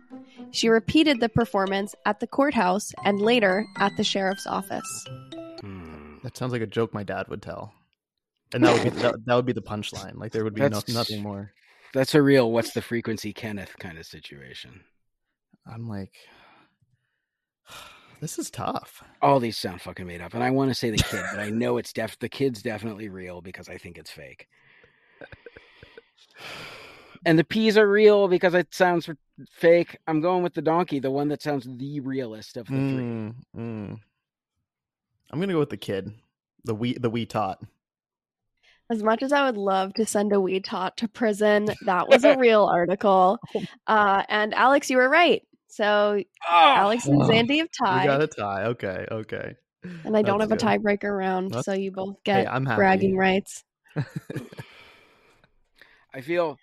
She 0.50 0.68
repeated 0.68 1.20
the 1.20 1.30
performance 1.30 1.94
at 2.04 2.20
the 2.20 2.26
courthouse 2.26 2.92
and 3.04 3.20
later 3.20 3.64
at 3.76 3.96
the 3.96 4.04
sheriff's 4.04 4.46
office. 4.46 5.06
Hmm. 5.60 6.18
That 6.22 6.36
sounds 6.36 6.52
like 6.52 6.62
a 6.62 6.66
joke 6.66 6.92
my 6.92 7.04
dad 7.04 7.28
would 7.28 7.40
tell, 7.40 7.72
and 8.52 8.64
that 8.64 8.74
would 8.74 8.94
be 8.94 9.00
that, 9.00 9.14
that 9.24 9.34
would 9.34 9.46
be 9.46 9.52
the 9.52 9.62
punchline. 9.62 10.16
Like 10.16 10.32
there 10.32 10.44
would 10.44 10.54
be 10.54 10.60
no, 10.60 10.82
nothing 10.88 11.22
more. 11.22 11.52
That's 11.94 12.14
a 12.14 12.20
real 12.20 12.50
what's 12.50 12.72
the 12.72 12.82
frequency 12.82 13.32
Kenneth 13.32 13.76
kind 13.78 13.98
of 13.98 14.04
situation. 14.04 14.84
I'm 15.72 15.88
like, 15.88 16.12
this 18.20 18.38
is 18.38 18.50
tough. 18.50 19.02
All 19.22 19.40
these 19.40 19.56
sound 19.56 19.82
fucking 19.82 20.06
made 20.06 20.20
up, 20.20 20.34
and 20.34 20.42
I 20.42 20.50
want 20.50 20.70
to 20.70 20.74
say 20.74 20.90
the 20.90 20.96
kid, 20.96 21.24
but 21.32 21.40
I 21.40 21.50
know 21.50 21.78
it's 21.78 21.92
def 21.92 22.18
the 22.18 22.28
kid's 22.28 22.62
definitely 22.62 23.08
real 23.08 23.40
because 23.40 23.68
I 23.68 23.78
think 23.78 23.98
it's 23.98 24.10
fake. 24.10 24.48
And 27.24 27.38
the 27.38 27.44
peas 27.44 27.76
are 27.76 27.88
real 27.88 28.28
because 28.28 28.54
it 28.54 28.72
sounds 28.72 29.08
fake. 29.50 29.96
I'm 30.06 30.20
going 30.20 30.42
with 30.42 30.54
the 30.54 30.62
donkey, 30.62 31.00
the 31.00 31.10
one 31.10 31.28
that 31.28 31.42
sounds 31.42 31.66
the 31.68 32.00
realest 32.00 32.56
of 32.56 32.66
the 32.66 32.72
three. 32.72 32.80
Mm, 32.80 33.34
mm. 33.56 33.98
I'm 35.30 35.40
gonna 35.40 35.52
go 35.52 35.58
with 35.58 35.70
the 35.70 35.76
kid. 35.76 36.12
The 36.64 36.74
we 36.74 36.94
the 36.94 37.10
wee 37.10 37.26
tot. 37.26 37.60
As 38.90 39.02
much 39.02 39.22
as 39.22 39.32
I 39.32 39.44
would 39.44 39.58
love 39.58 39.92
to 39.94 40.06
send 40.06 40.32
a 40.32 40.40
wee 40.40 40.60
tot 40.60 40.96
to 40.98 41.08
prison, 41.08 41.68
that 41.84 42.08
was 42.08 42.24
a 42.24 42.38
real 42.38 42.64
article. 42.64 43.38
Uh, 43.86 44.22
and 44.28 44.54
Alex, 44.54 44.88
you 44.88 44.96
were 44.96 45.10
right. 45.10 45.42
So 45.68 46.20
Oh, 46.48 46.74
Alex 46.76 47.06
and 47.06 47.20
Zandy 47.22 47.58
have 47.58 47.68
tied. 47.78 48.02
We 48.02 48.06
got 48.06 48.18
tied, 48.18 48.22
a 48.22 48.26
tie. 48.28 48.64
Okay, 48.64 49.06
okay. 49.10 49.54
and 50.04 50.16
I 50.16 50.22
don't 50.22 50.38
That's 50.38 50.62
have 50.62 50.74
a 50.76 50.78
tiebreaker 50.78 51.16
round, 51.16 51.50
That's- 51.50 51.64
so 51.66 51.72
you 51.72 51.90
both 51.92 52.16
Hey, 52.24 52.42
get 52.42 52.52
I'm 52.52 52.66
happy. 52.66 52.76
bragging 52.76 53.16
rights. 53.16 53.64
I 56.14 56.20
feel 56.20 56.58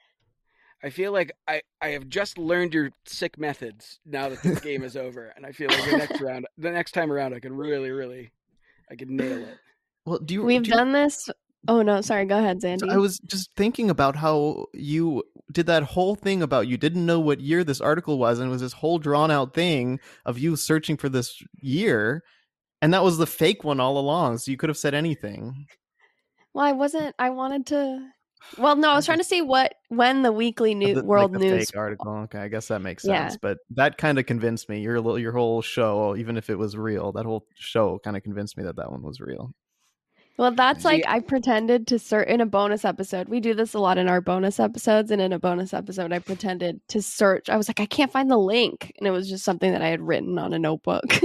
I 0.83 0.89
feel 0.89 1.11
like 1.11 1.31
I, 1.47 1.61
I 1.81 1.89
have 1.89 2.07
just 2.09 2.37
learned 2.37 2.73
your 2.73 2.91
sick 3.05 3.37
methods 3.39 3.99
now 4.05 4.29
that 4.29 4.41
this 4.43 4.59
game 4.59 4.83
is 4.89 4.95
over, 4.97 5.33
and 5.35 5.45
I 5.45 5.51
feel 5.51 5.69
like 5.69 5.89
the 5.89 5.97
next 5.97 6.21
round, 6.21 6.45
the 6.57 6.71
next 6.71 6.91
time 6.91 7.11
around, 7.11 7.33
I 7.33 7.39
can 7.39 7.55
really, 7.55 7.89
really, 7.91 8.31
I 8.91 8.95
can 8.95 9.15
nail 9.15 9.37
it. 9.39 9.57
Well, 10.05 10.19
do 10.19 10.33
you? 10.35 10.43
We've 10.43 10.61
do 10.63 10.69
you- 10.69 10.75
done 10.75 10.91
this. 10.91 11.29
Oh 11.67 11.81
no, 11.81 12.01
sorry. 12.01 12.25
Go 12.25 12.37
ahead, 12.37 12.61
So 12.61 12.67
Zandy. 12.67 12.91
I 12.91 12.97
was 12.97 13.17
just 13.25 13.49
thinking 13.55 13.89
about 13.89 14.15
how 14.15 14.67
you 14.73 15.23
did 15.51 15.65
that 15.67 15.83
whole 15.83 16.15
thing 16.15 16.41
about 16.41 16.67
you 16.67 16.77
didn't 16.77 17.05
know 17.05 17.19
what 17.19 17.39
year 17.39 17.63
this 17.63 17.81
article 17.81 18.17
was, 18.17 18.39
and 18.39 18.47
it 18.47 18.51
was 18.51 18.61
this 18.61 18.73
whole 18.73 18.97
drawn 18.99 19.29
out 19.31 19.53
thing 19.53 19.99
of 20.25 20.39
you 20.39 20.55
searching 20.55 20.97
for 20.97 21.07
this 21.09 21.41
year, 21.61 22.23
and 22.81 22.93
that 22.93 23.03
was 23.03 23.17
the 23.17 23.27
fake 23.27 23.63
one 23.63 23.79
all 23.79 23.97
along. 23.97 24.39
So 24.39 24.51
you 24.51 24.57
could 24.57 24.69
have 24.69 24.77
said 24.77 24.93
anything. 24.93 25.67
well, 26.53 26.65
I 26.65 26.71
wasn't. 26.71 27.15
I 27.19 27.29
wanted 27.29 27.65
to. 27.67 28.07
Well, 28.59 28.75
no, 28.75 28.91
I 28.91 28.95
was 28.95 29.07
trying 29.07 29.17
to 29.17 29.23
see 29.23 29.41
what 29.41 29.73
when 29.89 30.21
the 30.21 30.31
weekly 30.31 30.73
uh, 30.73 30.77
new 30.77 30.87
The- 30.93 31.01
like 31.01 31.05
world 31.05 31.33
the 31.33 31.39
news. 31.39 31.71
fake 31.71 31.77
article. 31.79 32.11
Okay, 32.25 32.37
I 32.37 32.47
guess 32.47 32.67
that 32.67 32.79
makes 32.79 33.03
Yeah. 33.03 33.29
sense. 33.29 33.39
But 33.41 33.57
that 33.71 33.97
kind 33.97 34.19
of 34.19 34.27
convinced 34.27 34.69
me. 34.69 34.81
Your 34.81 34.97
little, 35.01 35.17
your 35.17 35.31
whole 35.31 35.63
show, 35.63 36.15
even 36.15 36.37
if 36.37 36.51
it 36.51 36.55
was 36.59 36.77
real, 36.77 37.11
that 37.13 37.25
whole 37.25 37.47
show 37.55 37.97
kind 38.03 38.15
of 38.15 38.21
convinced 38.21 38.55
me 38.55 38.63
that 38.65 38.75
that 38.75 38.91
one 38.91 39.01
was 39.01 39.19
real. 39.19 39.51
Well, 40.37 40.51
that's 40.51 40.81
See- 40.81 40.87
like 40.89 41.03
I 41.07 41.21
pretended 41.21 41.87
to 41.87 41.99
search 41.99 42.27
in 42.27 42.41
a 42.41 42.45
bonus 42.45 42.83
episode. 42.83 43.29
We 43.29 43.39
do 43.39 43.53
this 43.53 43.73
a 43.73 43.79
lot 43.79 43.97
in 43.97 44.09
our 44.09 44.19
bonus 44.19 44.59
episodes, 44.59 45.09
and 45.11 45.21
in 45.21 45.31
a 45.31 45.39
bonus 45.39 45.73
episode, 45.73 46.11
I 46.11 46.19
pretended 46.19 46.81
to 46.89 47.01
search. 47.01 47.49
I 47.49 47.55
was 47.55 47.69
like, 47.69 47.79
I 47.79 47.85
can't 47.85 48.11
find 48.11 48.29
the 48.29 48.37
link, 48.37 48.91
and 48.97 49.07
it 49.07 49.11
was 49.11 49.29
just 49.29 49.45
something 49.45 49.71
that 49.71 49.81
I 49.81 49.87
had 49.87 50.01
written 50.01 50.37
on 50.37 50.53
a 50.53 50.59
notebook. 50.59 51.05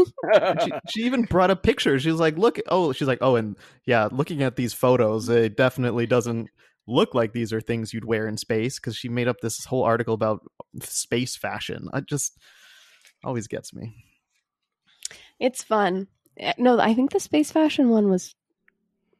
She, 0.64 0.70
she 0.90 1.00
even 1.06 1.22
brought 1.22 1.50
up 1.50 1.62
pictures. 1.64 2.02
She 2.02 2.11
was 2.11 2.20
like, 2.20 2.38
"Look, 2.38 2.61
oh, 2.68 2.92
she's 2.92 3.08
like, 3.08 3.18
oh, 3.20 3.34
and 3.36 3.56
yeah, 3.84 4.08
looking 4.12 4.42
at 4.44 4.54
these 4.54 4.72
photos, 4.72 5.28
it 5.28 5.56
definitely 5.56 6.06
doesn't 6.06 6.48
look 6.86 7.14
like 7.14 7.32
these 7.32 7.52
are 7.52 7.61
things 7.61 7.92
you'd 7.92 8.04
wear 8.04 8.28
in 8.28 8.36
space." 8.36 8.78
Because 8.78 8.96
she 8.96 9.08
made 9.08 9.26
up 9.26 9.36
this 9.42 9.64
whole 9.64 9.82
article 9.82 10.14
about 10.14 10.40
space 10.82 11.36
fashion. 11.36 11.88
I 11.92 12.00
just 12.00 12.38
always 13.24 13.48
gets 13.48 13.74
me. 13.74 13.92
it's 15.40 15.62
fun. 15.64 16.06
Eh, 16.36 16.52
No, 16.58 16.78
I 16.78 16.94
think 16.94 17.11
the 17.11 17.20
space 17.20 17.50
fashion 17.50 17.88
one 17.88 18.08
was 18.08 18.34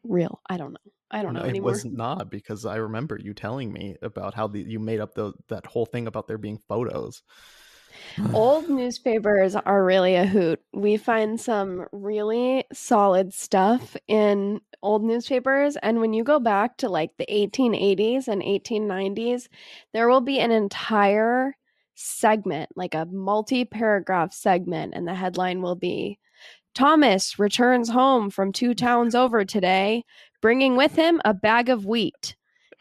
real. 0.05 0.41
I 0.49 0.57
don't 0.57 0.73
know. 0.73 0.93
I 1.11 1.23
don't 1.23 1.35
know 1.35 1.41
No, 1.41 1.45
it 1.45 1.49
anymore. 1.51 1.73
was 1.73 1.85
not 1.85 2.31
because 2.31 2.65
I 2.67 2.77
remember 2.77 3.19
you 3.21 3.35
telling 3.35 3.73
me 3.73 3.97
about 4.03 4.35
how 4.35 4.47
the, 4.49 4.61
you 4.61 4.79
made 4.79 5.01
up 5.01 5.15
the, 5.15 5.33
that 5.49 5.67
whole 5.67 5.87
thing 5.87 6.07
about 6.07 6.29
there 6.29 6.39
being 6.39 6.59
photos. 6.59 7.23
Old 8.33 8.69
newspapers 8.69 9.55
are 9.57 9.85
really 9.85 10.15
a 10.15 10.27
hoot. 10.27 10.61
We 10.73 10.97
find 10.97 11.41
some 11.41 11.87
really 11.93 12.65
solid 12.73 13.33
stuff 13.35 13.97
in 14.09 14.61
old 14.83 15.03
newspapers. 15.03 15.77
And 15.77 16.01
when 16.01 16.13
you 16.13 16.25
go 16.25 16.39
back 16.39 16.77
to 16.79 16.89
like 16.89 17.11
the 17.19 17.27
1880s 17.27 18.29
and 18.29 18.43
1890s, 18.43 19.49
there 19.93 20.09
will 20.09 20.21
be 20.21 20.39
an 20.41 20.51
entire 20.51 21.57
segment, 21.95 22.71
like 22.77 22.95
a 22.95 23.07
multi 23.07 23.65
paragraph 23.65 24.33
segment, 24.33 24.95
and 24.95 25.07
the 25.07 25.15
headline 25.15 25.61
will 25.63 25.77
be 25.77 26.19
Thomas 26.75 27.39
returns 27.39 27.91
home 27.91 28.31
from 28.31 28.53
two 28.53 28.75
towns 28.75 29.15
over 29.15 29.45
today, 29.45 30.05
bringing 30.41 30.77
with 30.77 30.95
him 30.95 31.21
a 31.25 31.35
bag 31.35 31.69
of 31.69 31.85
wheat 31.85 32.37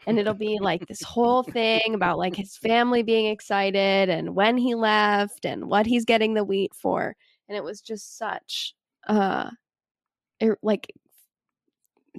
and 0.06 0.18
it'll 0.18 0.34
be 0.34 0.58
like 0.60 0.86
this 0.86 1.02
whole 1.02 1.42
thing 1.42 1.94
about 1.94 2.18
like 2.18 2.34
his 2.34 2.56
family 2.56 3.02
being 3.02 3.26
excited 3.26 4.08
and 4.08 4.34
when 4.34 4.56
he 4.56 4.74
left 4.74 5.44
and 5.44 5.66
what 5.68 5.86
he's 5.86 6.04
getting 6.04 6.34
the 6.34 6.44
wheat 6.44 6.74
for 6.74 7.14
and 7.48 7.56
it 7.56 7.64
was 7.64 7.80
just 7.80 8.16
such 8.16 8.74
uh 9.08 9.50
it, 10.40 10.58
like 10.62 10.92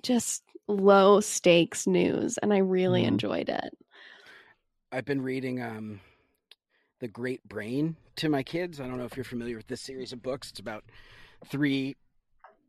just 0.04 0.44
low 0.68 1.20
stakes 1.20 1.88
news 1.88 2.38
and 2.38 2.54
i 2.54 2.58
really 2.58 3.04
Mhm. 3.04 3.08
enjoyed 3.08 3.50
it 3.50 3.78
I've 4.92 5.06
been 5.06 5.22
reading 5.22 5.62
um, 5.62 6.02
The 7.00 7.08
Great 7.08 7.48
Brain 7.48 7.96
to 8.18 8.28
my 8.30 8.44
kids. 8.44 8.82
I 8.82 8.88
don't 8.88 8.98
know 8.98 9.06
if 9.06 9.16
you're 9.16 9.24
familiar 9.24 9.56
with 9.56 9.68
this 9.68 9.82
series 9.82 10.12
of 10.12 10.22
books. 10.22 10.50
It's 10.50 10.60
about 10.60 10.84
three 11.48 11.96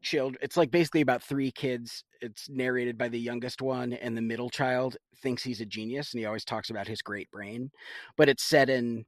children. 0.02 0.38
It's 0.42 0.56
like 0.56 0.70
basically 0.70 1.00
about 1.00 1.22
three 1.22 1.50
kids. 1.50 2.04
It's 2.20 2.48
narrated 2.48 2.98
by 2.98 3.08
the 3.08 3.20
youngest 3.20 3.62
one, 3.62 3.92
and 3.92 4.16
the 4.16 4.22
middle 4.22 4.50
child 4.50 4.96
thinks 5.22 5.42
he's 5.42 5.60
a 5.60 5.66
genius, 5.66 6.12
and 6.12 6.20
he 6.20 6.26
always 6.26 6.44
talks 6.44 6.70
about 6.70 6.88
his 6.88 7.02
great 7.02 7.30
brain. 7.30 7.70
But 8.16 8.28
it's 8.28 8.44
set 8.44 8.68
in 8.68 9.04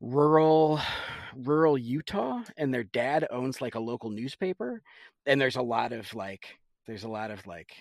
rural 0.00 0.78
rural 1.34 1.78
Utah 1.78 2.42
and 2.58 2.72
their 2.72 2.84
dad 2.84 3.26
owns 3.30 3.62
like 3.62 3.76
a 3.76 3.80
local 3.80 4.10
newspaper 4.10 4.82
and 5.24 5.40
there's 5.40 5.56
a 5.56 5.62
lot 5.62 5.92
of 5.92 6.12
like 6.14 6.58
there's 6.86 7.04
a 7.04 7.08
lot 7.08 7.30
of 7.30 7.46
like 7.46 7.74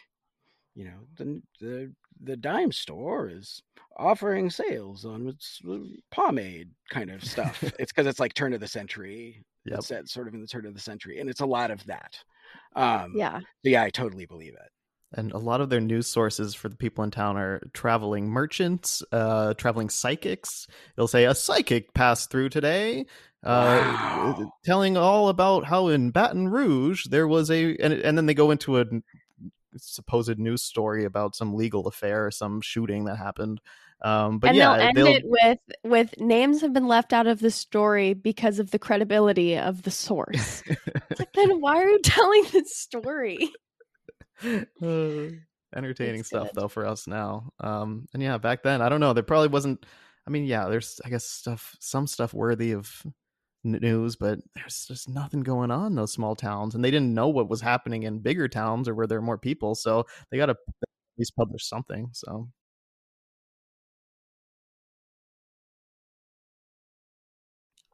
you 0.75 0.85
know 0.85 0.99
the 1.17 1.41
the 1.59 1.91
the 2.21 2.37
dime 2.37 2.71
store 2.71 3.29
is 3.29 3.61
offering 3.97 4.49
sales 4.49 5.05
on 5.05 5.27
its 5.27 5.61
uh, 5.69 5.77
pomade 6.11 6.69
kind 6.89 7.09
of 7.09 7.23
stuff. 7.23 7.63
it's 7.79 7.91
because 7.91 8.07
it's 8.07 8.19
like 8.19 8.33
turn 8.33 8.53
of 8.53 8.59
the 8.59 8.67
century. 8.67 9.43
Yep. 9.65 9.77
It's 9.79 9.87
set 9.87 10.07
sort 10.09 10.27
of 10.27 10.33
in 10.33 10.41
the 10.41 10.47
turn 10.47 10.65
of 10.65 10.73
the 10.73 10.79
century, 10.79 11.19
and 11.19 11.29
it's 11.29 11.41
a 11.41 11.45
lot 11.45 11.71
of 11.71 11.83
that. 11.85 12.17
Um, 12.75 13.13
yeah 13.15 13.39
so 13.39 13.45
yeah, 13.63 13.83
I 13.83 13.89
totally 13.89 14.25
believe 14.25 14.53
it. 14.53 14.69
And 15.17 15.31
a 15.31 15.37
lot 15.37 15.61
of 15.61 15.69
their 15.69 15.79
news 15.81 16.07
sources 16.07 16.53
for 16.53 16.67
the 16.67 16.75
people 16.75 17.03
in 17.03 17.11
town 17.11 17.37
are 17.37 17.61
traveling 17.73 18.27
merchants, 18.27 19.01
uh, 19.11 19.53
traveling 19.53 19.89
psychics. 19.89 20.67
They'll 20.95 21.07
say 21.07 21.25
a 21.25 21.33
psychic 21.33 21.93
passed 21.93 22.29
through 22.31 22.49
today, 22.49 23.05
uh, 23.43 24.35
Wow. 24.35 24.51
telling 24.65 24.97
all 24.97 25.29
about 25.29 25.65
how 25.65 25.87
in 25.87 26.11
Baton 26.11 26.49
Rouge 26.49 27.05
there 27.05 27.27
was 27.27 27.49
a, 27.49 27.77
and, 27.77 27.93
and 27.93 28.17
then 28.17 28.25
they 28.25 28.33
go 28.33 28.51
into 28.51 28.79
a 28.79 28.85
supposed 29.77 30.37
news 30.37 30.63
story 30.63 31.05
about 31.05 31.35
some 31.35 31.53
legal 31.53 31.87
affair, 31.87 32.25
or 32.25 32.31
some 32.31 32.59
shooting 32.61 33.05
that 33.05 33.17
happened. 33.17 33.61
Um, 34.05 34.37
but 34.37 34.49
and 34.49 34.57
yeah, 34.57 34.77
they'll 34.77 34.87
end 34.87 34.97
they'll, 34.97 35.07
it 35.07 35.23
with 35.25 35.59
with 35.83 36.19
names 36.19 36.61
have 36.61 36.73
been 36.73 36.87
left 36.87 37.11
out 37.11 37.25
of 37.25 37.39
the 37.39 37.49
story 37.49 38.13
because 38.13 38.59
of 38.59 38.69
the 38.69 38.77
credibility 38.77 39.57
of 39.57 39.81
the 39.81 39.89
source. 39.89 40.61
It's 41.09 41.19
like 41.19 41.33
then 41.33 41.59
why 41.59 41.77
are 41.77 41.89
you 41.89 41.99
telling 42.03 42.43
this 42.51 42.77
story? 42.77 43.51
Uh, 44.43 44.57
entertaining 45.75 46.23
stuff 46.23 46.53
good. 46.53 46.61
though 46.61 46.67
for 46.67 46.85
us 46.85 47.07
now. 47.07 47.49
Um 47.59 48.07
and 48.13 48.21
yeah 48.21 48.37
back 48.37 48.61
then 48.61 48.79
i 48.79 48.89
don't 48.89 48.99
know 48.99 49.13
there 49.13 49.23
probably 49.23 49.47
wasn't 49.47 49.83
i 50.27 50.29
mean 50.29 50.45
yeah 50.45 50.67
there's 50.67 51.01
i 51.03 51.09
guess 51.09 51.25
stuff 51.25 51.75
some 51.79 52.05
stuff 52.05 52.31
worthy 52.31 52.73
of 52.73 53.03
news 53.63 54.15
but 54.15 54.37
there's 54.53 54.85
just 54.87 55.09
nothing 55.09 55.41
going 55.41 55.71
on 55.71 55.87
in 55.87 55.95
those 55.95 56.13
small 56.13 56.35
towns 56.35 56.75
and 56.75 56.85
they 56.85 56.91
didn't 56.91 57.15
know 57.15 57.29
what 57.29 57.49
was 57.49 57.61
happening 57.61 58.03
in 58.03 58.19
bigger 58.19 58.47
towns 58.47 58.87
or 58.87 58.93
where 58.93 59.07
there 59.07 59.17
are 59.17 59.23
more 59.23 59.39
people 59.39 59.73
so 59.73 60.05
they 60.29 60.37
got 60.37 60.45
to 60.45 60.51
at 60.51 60.89
least 61.17 61.35
publish 61.35 61.67
something 61.67 62.07
so 62.13 62.47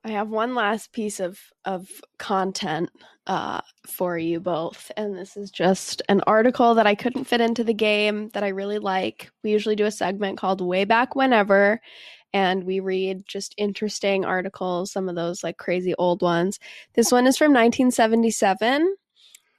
I 0.03 0.09
have 0.11 0.29
one 0.29 0.55
last 0.55 0.91
piece 0.93 1.19
of 1.19 1.39
of 1.65 1.87
content 2.17 2.89
uh, 3.27 3.61
for 3.87 4.17
you 4.17 4.39
both, 4.39 4.91
and 4.97 5.15
this 5.15 5.37
is 5.37 5.51
just 5.51 6.01
an 6.09 6.21
article 6.25 6.73
that 6.75 6.87
I 6.87 6.95
couldn't 6.95 7.25
fit 7.25 7.41
into 7.41 7.63
the 7.63 7.73
game 7.73 8.29
that 8.29 8.43
I 8.43 8.47
really 8.49 8.79
like. 8.79 9.31
We 9.43 9.51
usually 9.51 9.75
do 9.75 9.85
a 9.85 9.91
segment 9.91 10.39
called 10.39 10.59
"Way 10.61 10.85
Back 10.85 11.15
Whenever," 11.15 11.79
and 12.33 12.63
we 12.63 12.79
read 12.79 13.27
just 13.27 13.53
interesting 13.57 14.25
articles, 14.25 14.91
some 14.91 15.07
of 15.07 15.15
those 15.15 15.43
like 15.43 15.57
crazy 15.57 15.93
old 15.99 16.23
ones. 16.23 16.59
This 16.93 17.11
one 17.11 17.27
is 17.27 17.37
from 17.37 17.51
1977. 17.53 18.95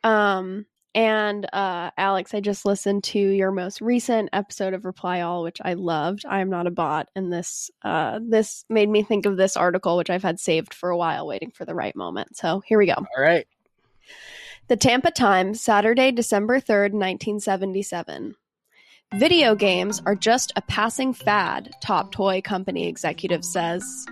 Um, 0.04 0.66
and 0.94 1.46
uh, 1.52 1.90
Alex, 1.96 2.34
I 2.34 2.40
just 2.40 2.66
listened 2.66 3.04
to 3.04 3.18
your 3.18 3.50
most 3.50 3.80
recent 3.80 4.28
episode 4.32 4.74
of 4.74 4.84
Reply 4.84 5.22
All, 5.22 5.42
which 5.42 5.58
I 5.64 5.74
loved. 5.74 6.24
I 6.28 6.40
am 6.40 6.50
not 6.50 6.66
a 6.66 6.70
bot, 6.70 7.08
and 7.16 7.32
this 7.32 7.70
uh, 7.82 8.20
this 8.22 8.64
made 8.68 8.88
me 8.88 9.02
think 9.02 9.24
of 9.24 9.36
this 9.36 9.56
article, 9.56 9.96
which 9.96 10.10
I've 10.10 10.22
had 10.22 10.38
saved 10.38 10.74
for 10.74 10.90
a 10.90 10.96
while, 10.96 11.26
waiting 11.26 11.50
for 11.50 11.64
the 11.64 11.74
right 11.74 11.96
moment. 11.96 12.36
So 12.36 12.62
here 12.66 12.78
we 12.78 12.86
go. 12.86 12.94
All 12.94 13.22
right. 13.22 13.46
The 14.68 14.76
Tampa 14.76 15.10
Times, 15.10 15.60
Saturday, 15.60 16.12
December 16.12 16.60
3rd, 16.60 16.92
1977. 16.92 18.34
Video 19.14 19.54
games 19.54 20.00
are 20.06 20.14
just 20.14 20.52
a 20.56 20.62
passing 20.62 21.12
fad, 21.12 21.74
top 21.82 22.12
toy 22.12 22.40
company 22.40 22.86
executive 22.88 23.44
says. 23.44 24.06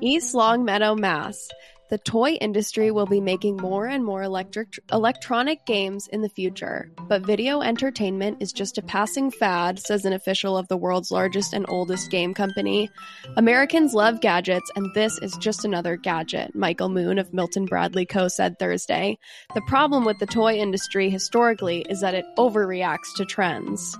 East 0.00 0.34
Longmeadow, 0.34 0.94
Mass. 0.94 1.48
The 1.88 1.98
toy 1.98 2.32
industry 2.32 2.90
will 2.90 3.06
be 3.06 3.20
making 3.20 3.58
more 3.58 3.86
and 3.86 4.04
more 4.04 4.24
electric, 4.24 4.80
electronic 4.92 5.64
games 5.66 6.08
in 6.08 6.20
the 6.20 6.28
future, 6.28 6.90
but 7.08 7.24
video 7.24 7.60
entertainment 7.60 8.38
is 8.40 8.52
just 8.52 8.76
a 8.76 8.82
passing 8.82 9.30
fad, 9.30 9.78
says 9.78 10.04
an 10.04 10.12
official 10.12 10.58
of 10.58 10.66
the 10.66 10.76
world's 10.76 11.12
largest 11.12 11.52
and 11.52 11.64
oldest 11.68 12.10
game 12.10 12.34
company. 12.34 12.90
Americans 13.36 13.94
love 13.94 14.20
gadgets, 14.20 14.68
and 14.74 14.92
this 14.94 15.16
is 15.22 15.36
just 15.36 15.64
another 15.64 15.96
gadget, 15.96 16.56
Michael 16.56 16.88
Moon 16.88 17.20
of 17.20 17.32
Milton 17.32 17.66
Bradley 17.66 18.04
Co. 18.04 18.26
said 18.26 18.58
Thursday. 18.58 19.16
The 19.54 19.62
problem 19.68 20.04
with 20.04 20.18
the 20.18 20.26
toy 20.26 20.54
industry 20.54 21.08
historically 21.08 21.86
is 21.88 22.00
that 22.00 22.14
it 22.14 22.24
overreacts 22.36 23.14
to 23.16 23.24
trends. 23.24 23.96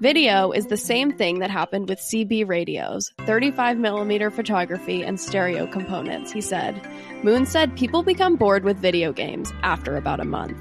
Video 0.00 0.50
is 0.50 0.68
the 0.68 0.78
same 0.78 1.12
thing 1.12 1.40
that 1.40 1.50
happened 1.50 1.86
with 1.86 1.98
CB 1.98 2.48
radios, 2.48 3.12
35mm 3.18 4.32
photography, 4.32 5.02
and 5.04 5.20
stereo 5.20 5.66
components, 5.66 6.32
he 6.32 6.40
said. 6.40 6.80
Moon 7.22 7.44
said 7.44 7.76
people 7.76 8.02
become 8.02 8.36
bored 8.36 8.64
with 8.64 8.78
video 8.78 9.12
games 9.12 9.52
after 9.62 9.98
about 9.98 10.18
a 10.18 10.24
month. 10.24 10.56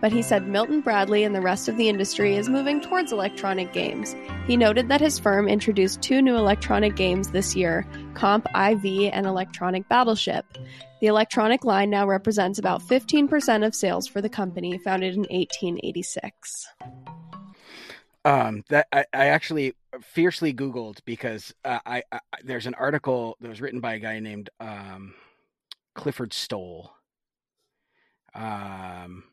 But 0.00 0.10
he 0.10 0.22
said 0.22 0.48
Milton 0.48 0.80
Bradley 0.80 1.22
and 1.22 1.36
the 1.36 1.40
rest 1.40 1.68
of 1.68 1.76
the 1.76 1.88
industry 1.88 2.34
is 2.34 2.48
moving 2.48 2.80
towards 2.80 3.12
electronic 3.12 3.72
games. 3.72 4.16
He 4.48 4.56
noted 4.56 4.88
that 4.88 5.00
his 5.00 5.20
firm 5.20 5.46
introduced 5.46 6.02
two 6.02 6.20
new 6.20 6.34
electronic 6.34 6.96
games 6.96 7.30
this 7.30 7.54
year 7.54 7.86
Comp 8.14 8.46
IV 8.46 9.12
and 9.12 9.24
Electronic 9.24 9.88
Battleship. 9.88 10.44
The 11.00 11.06
electronic 11.06 11.64
line 11.64 11.90
now 11.90 12.08
represents 12.08 12.58
about 12.58 12.82
15% 12.82 13.64
of 13.64 13.72
sales 13.72 14.08
for 14.08 14.20
the 14.20 14.28
company, 14.28 14.78
founded 14.78 15.14
in 15.14 15.20
1886. 15.30 16.66
Um, 18.24 18.64
that 18.68 18.88
I, 18.92 19.04
I 19.14 19.26
actually 19.26 19.74
fiercely 20.02 20.52
Googled 20.52 20.98
because 21.04 21.54
uh, 21.64 21.78
I, 21.86 22.02
I, 22.12 22.20
there's 22.44 22.66
an 22.66 22.74
article 22.74 23.36
that 23.40 23.48
was 23.48 23.60
written 23.60 23.80
by 23.80 23.94
a 23.94 23.98
guy 23.98 24.18
named 24.20 24.50
um, 24.60 25.14
Clifford 25.94 26.32
Stoll. 26.32 26.92
Um, 28.34 29.24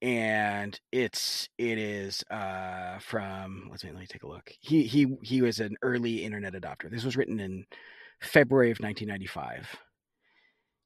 and 0.00 0.78
it's 0.92 1.48
it 1.58 1.76
is 1.76 2.22
uh 2.30 2.98
from 3.00 3.66
let's 3.70 3.82
see, 3.82 3.88
let 3.88 3.98
me 3.98 4.06
take 4.06 4.22
a 4.22 4.28
look. 4.28 4.52
He 4.60 4.84
he 4.84 5.16
he 5.22 5.42
was 5.42 5.58
an 5.58 5.76
early 5.82 6.24
internet 6.24 6.54
adopter. 6.54 6.90
This 6.90 7.04
was 7.04 7.16
written 7.16 7.40
in 7.40 7.66
February 8.20 8.70
of 8.70 8.78
1995. 8.78 9.76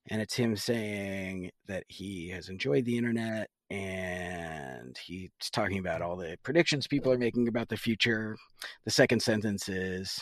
And 0.09 0.21
it's 0.21 0.35
him 0.35 0.57
saying 0.57 1.51
that 1.69 1.85
he 1.89 2.31
has 2.31 2.49
enjoyed 2.49 2.85
the 2.85 2.99
internet 2.99 3.51
and 3.73 4.99
he's 4.99 5.31
talking 5.51 5.79
about 5.79 6.03
all 6.03 6.15
the 6.15 6.37
predictions 6.43 6.87
people 6.87 7.11
are 7.11 7.19
making 7.19 7.49
about 7.49 7.71
the 7.71 7.77
future. 7.77 8.37
The 8.85 8.91
second 8.91 9.21
sentence 9.21 9.69
is 9.71 10.21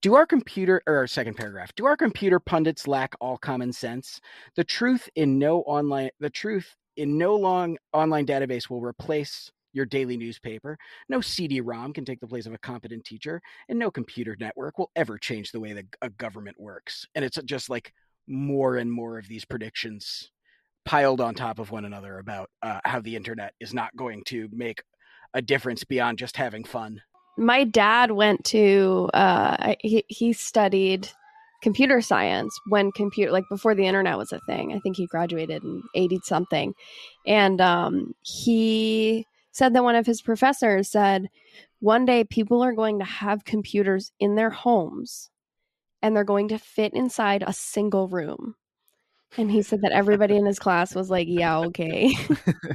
do 0.00 0.14
our 0.14 0.24
computer 0.24 0.82
or 0.86 1.06
second 1.06 1.34
paragraph 1.36 1.74
do 1.76 1.84
our 1.84 1.96
computer 1.96 2.40
pundits 2.40 2.88
lack 2.88 3.14
all 3.20 3.36
common 3.36 3.72
sense? 3.74 4.20
The 4.56 4.64
truth 4.64 5.06
in 5.16 5.38
no 5.38 5.60
online 5.60 6.10
the 6.18 6.30
truth 6.30 6.74
in 6.96 7.18
no 7.18 7.36
long 7.36 7.76
online 7.92 8.26
database 8.26 8.70
will 8.70 8.80
replace 8.80 9.50
your 9.74 9.86
daily 9.86 10.16
newspaper. 10.16 10.78
No 11.08 11.20
cd-rom 11.20 11.92
can 11.92 12.04
take 12.04 12.20
the 12.20 12.26
place 12.26 12.46
of 12.46 12.54
a 12.54 12.58
competent 12.58 13.04
teacher 13.04 13.40
and 13.68 13.78
no 13.78 13.90
computer 13.90 14.34
network 14.40 14.78
will 14.78 14.90
ever 14.96 15.18
change 15.18 15.50
the 15.50 15.60
way 15.60 15.74
that 15.74 15.86
a 16.00 16.08
government 16.10 16.58
works. 16.58 17.06
And 17.14 17.24
it's 17.24 17.38
just 17.44 17.68
like 17.68 17.92
more 18.26 18.76
and 18.76 18.90
more 18.90 19.18
of 19.18 19.28
these 19.28 19.44
predictions 19.44 20.30
piled 20.84 21.20
on 21.20 21.34
top 21.34 21.58
of 21.58 21.70
one 21.70 21.84
another 21.84 22.18
about 22.18 22.50
uh, 22.62 22.80
how 22.84 23.00
the 23.00 23.16
internet 23.16 23.54
is 23.60 23.72
not 23.72 23.94
going 23.96 24.22
to 24.26 24.48
make 24.52 24.82
a 25.34 25.42
difference 25.42 25.84
beyond 25.84 26.18
just 26.18 26.36
having 26.36 26.64
fun. 26.64 27.00
My 27.38 27.64
dad 27.64 28.10
went 28.10 28.44
to 28.46 29.08
uh, 29.14 29.74
he 29.80 30.04
he 30.08 30.32
studied 30.32 31.08
computer 31.62 32.00
science 32.00 32.54
when 32.68 32.92
computer 32.92 33.32
like 33.32 33.44
before 33.48 33.74
the 33.74 33.86
internet 33.86 34.18
was 34.18 34.32
a 34.32 34.40
thing. 34.46 34.72
I 34.74 34.80
think 34.80 34.96
he 34.96 35.06
graduated 35.06 35.62
in 35.62 35.82
eighty 35.94 36.20
something, 36.24 36.74
and 37.26 37.60
um, 37.60 38.14
he 38.20 39.26
said 39.52 39.74
that 39.74 39.84
one 39.84 39.94
of 39.94 40.06
his 40.06 40.20
professors 40.20 40.90
said 40.90 41.28
one 41.80 42.04
day 42.04 42.24
people 42.24 42.62
are 42.62 42.72
going 42.72 42.98
to 42.98 43.04
have 43.04 43.44
computers 43.44 44.12
in 44.18 44.34
their 44.34 44.50
homes 44.50 45.30
and 46.00 46.16
they're 46.16 46.24
going 46.24 46.48
to 46.48 46.58
fit 46.58 46.94
inside 46.94 47.44
a 47.46 47.52
single 47.52 48.08
room 48.08 48.54
and 49.36 49.50
he 49.50 49.62
said 49.62 49.82
that 49.82 49.92
everybody 49.92 50.36
in 50.36 50.46
his 50.46 50.58
class 50.58 50.94
was 50.94 51.10
like, 51.10 51.26
yeah, 51.28 51.58
okay. 51.58 52.14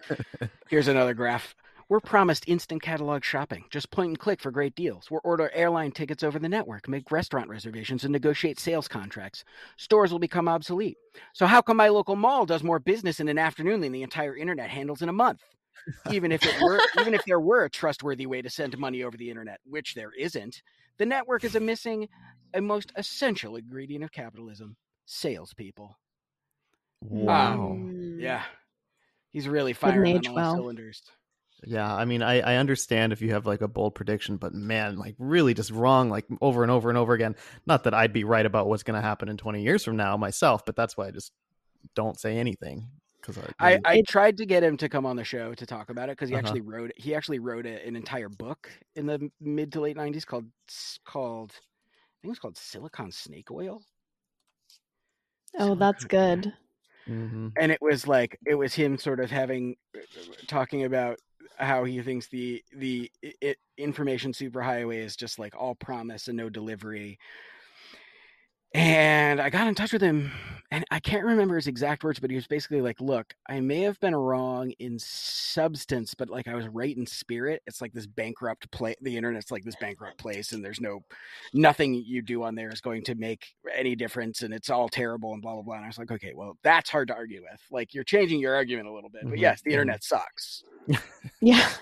Here's 0.69 0.87
another 0.87 1.13
graph. 1.13 1.55
We're 1.89 2.01
promised 2.01 2.49
instant 2.49 2.81
catalog 2.81 3.23
shopping. 3.23 3.63
Just 3.69 3.91
point 3.91 4.09
and 4.09 4.19
click 4.19 4.41
for 4.41 4.51
great 4.51 4.75
deals. 4.75 5.09
We'll 5.09 5.21
order 5.23 5.49
airline 5.53 5.91
tickets 5.91 6.21
over 6.21 6.37
the 6.37 6.49
network, 6.49 6.89
make 6.89 7.11
restaurant 7.11 7.47
reservations, 7.47 8.03
and 8.03 8.11
negotiate 8.11 8.59
sales 8.59 8.89
contracts. 8.89 9.45
Stores 9.77 10.11
will 10.11 10.19
become 10.19 10.49
obsolete. 10.49 10.97
So, 11.31 11.45
how 11.45 11.61
come 11.61 11.77
my 11.77 11.87
local 11.87 12.17
mall 12.17 12.45
does 12.45 12.61
more 12.61 12.79
business 12.79 13.21
in 13.21 13.29
an 13.29 13.37
afternoon 13.37 13.79
than 13.79 13.93
the 13.93 14.03
entire 14.03 14.35
internet 14.35 14.69
handles 14.69 15.01
in 15.01 15.07
a 15.07 15.13
month? 15.13 15.41
even 16.11 16.31
if 16.31 16.45
it 16.45 16.61
were, 16.61 16.79
even 16.99 17.13
if 17.13 17.23
there 17.25 17.39
were 17.39 17.63
a 17.63 17.69
trustworthy 17.69 18.25
way 18.25 18.41
to 18.41 18.49
send 18.49 18.77
money 18.77 19.03
over 19.03 19.17
the 19.17 19.29
internet, 19.29 19.59
which 19.65 19.93
there 19.93 20.11
isn't, 20.17 20.61
the 20.97 21.05
network 21.05 21.43
is 21.43 21.55
a 21.55 21.59
missing, 21.59 22.07
a 22.53 22.61
most 22.61 22.91
essential 22.95 23.55
ingredient 23.55 24.03
of 24.03 24.11
capitalism: 24.11 24.75
salespeople. 25.05 25.95
Wow. 27.01 27.71
Um, 27.71 28.17
yeah. 28.19 28.43
He's 29.31 29.47
really 29.47 29.73
firing 29.73 30.17
on 30.17 30.27
all 30.27 30.35
well. 30.35 30.55
cylinders. 30.55 31.01
Yeah, 31.63 31.91
I 31.93 32.05
mean, 32.05 32.21
I, 32.21 32.39
I 32.41 32.55
understand 32.57 33.13
if 33.13 33.21
you 33.21 33.31
have 33.31 33.47
like 33.47 33.61
a 33.61 33.67
bold 33.67 33.95
prediction, 33.95 34.37
but 34.37 34.53
man, 34.53 34.97
like 34.97 35.15
really 35.17 35.53
just 35.53 35.71
wrong, 35.71 36.09
like 36.09 36.25
over 36.39 36.61
and 36.61 36.71
over 36.71 36.89
and 36.89 36.97
over 36.97 37.13
again. 37.13 37.35
Not 37.65 37.83
that 37.85 37.93
I'd 37.93 38.13
be 38.13 38.23
right 38.23 38.45
about 38.45 38.67
what's 38.67 38.83
going 38.83 38.99
to 38.99 39.01
happen 39.01 39.27
in 39.27 39.37
20 39.37 39.63
years 39.63 39.83
from 39.83 39.97
now 39.97 40.15
myself, 40.17 40.65
but 40.65 40.75
that's 40.75 40.95
why 40.95 41.07
I 41.07 41.11
just 41.11 41.31
don't 41.95 42.19
say 42.19 42.37
anything. 42.37 42.87
Because 43.19 43.43
I, 43.59 43.73
I, 43.73 43.79
I, 43.83 44.03
tried 44.07 44.37
to 44.37 44.45
get 44.45 44.63
him 44.63 44.77
to 44.77 44.87
come 44.87 45.05
on 45.05 45.15
the 45.15 45.23
show 45.23 45.53
to 45.53 45.65
talk 45.65 45.89
about 45.89 46.09
it 46.09 46.13
because 46.13 46.29
he 46.29 46.35
uh-huh. 46.35 46.45
actually 46.45 46.61
wrote 46.61 46.91
he 46.95 47.13
actually 47.13 47.39
wrote 47.39 47.65
a, 47.65 47.85
an 47.85 47.95
entire 47.95 48.29
book 48.29 48.69
in 48.95 49.05
the 49.05 49.29
mid 49.41 49.73
to 49.73 49.81
late 49.81 49.97
90s 49.97 50.25
called 50.25 50.45
called 51.03 51.51
I 51.51 52.17
think 52.21 52.31
it's 52.31 52.39
called 52.39 52.57
Silicon 52.57 53.11
Snake 53.11 53.51
Oil. 53.51 53.81
Oh, 55.55 55.59
Silicon, 55.59 55.79
that's 55.79 56.05
good. 56.05 56.53
Mm-hmm. 57.07 57.49
And 57.57 57.71
it 57.71 57.81
was 57.81 58.07
like 58.07 58.39
it 58.45 58.55
was 58.55 58.73
him 58.73 58.97
sort 58.97 59.19
of 59.19 59.31
having 59.31 59.75
talking 60.47 60.83
about 60.83 61.19
how 61.57 61.83
he 61.83 62.01
thinks 62.01 62.27
the 62.27 62.63
the 62.75 63.11
it, 63.21 63.57
information 63.77 64.31
superhighway 64.31 64.97
is 64.97 65.15
just 65.15 65.39
like 65.39 65.55
all 65.55 65.75
promise 65.75 66.27
and 66.27 66.37
no 66.37 66.49
delivery 66.49 67.17
and 68.73 69.41
I 69.41 69.49
got 69.49 69.67
in 69.67 69.75
touch 69.75 69.93
with 69.93 70.01
him, 70.01 70.31
and 70.69 70.83
I 70.91 70.99
can't 70.99 71.23
remember 71.25 71.55
his 71.55 71.67
exact 71.67 72.03
words, 72.03 72.19
but 72.19 72.29
he 72.29 72.35
was 72.35 72.47
basically 72.47 72.81
like, 72.81 72.99
"Look, 72.99 73.33
I 73.47 73.59
may 73.61 73.81
have 73.81 73.99
been 73.99 74.15
wrong 74.15 74.71
in 74.79 74.99
substance, 74.99 76.13
but 76.13 76.29
like 76.29 76.47
I 76.47 76.55
was 76.55 76.67
right 76.67 76.95
in 76.95 77.05
spirit. 77.05 77.61
It's 77.67 77.81
like 77.81 77.93
this 77.93 78.07
bankrupt 78.07 78.69
place. 78.71 78.97
The 79.01 79.15
internet's 79.15 79.51
like 79.51 79.63
this 79.63 79.77
bankrupt 79.79 80.17
place, 80.17 80.51
and 80.51 80.63
there's 80.63 80.81
no 80.81 81.03
nothing 81.53 81.93
you 81.93 82.21
do 82.21 82.43
on 82.43 82.55
there 82.55 82.69
is 82.69 82.81
going 82.81 83.03
to 83.03 83.15
make 83.15 83.53
any 83.73 83.95
difference, 83.95 84.41
and 84.41 84.53
it's 84.53 84.69
all 84.69 84.89
terrible 84.89 85.33
and 85.33 85.41
blah 85.41 85.53
blah 85.53 85.63
blah." 85.63 85.75
And 85.75 85.85
I 85.85 85.87
was 85.87 85.97
like, 85.97 86.11
"Okay, 86.11 86.33
well, 86.35 86.57
that's 86.63 86.89
hard 86.89 87.07
to 87.07 87.15
argue 87.15 87.43
with. 87.43 87.61
Like 87.71 87.93
you're 87.93 88.03
changing 88.03 88.39
your 88.39 88.55
argument 88.55 88.87
a 88.87 88.93
little 88.93 89.09
bit, 89.09 89.23
but 89.23 89.33
mm-hmm. 89.33 89.41
yes, 89.41 89.61
the 89.61 89.71
mm-hmm. 89.71 89.79
internet 89.79 90.03
sucks." 90.03 90.63
yeah. 91.41 91.69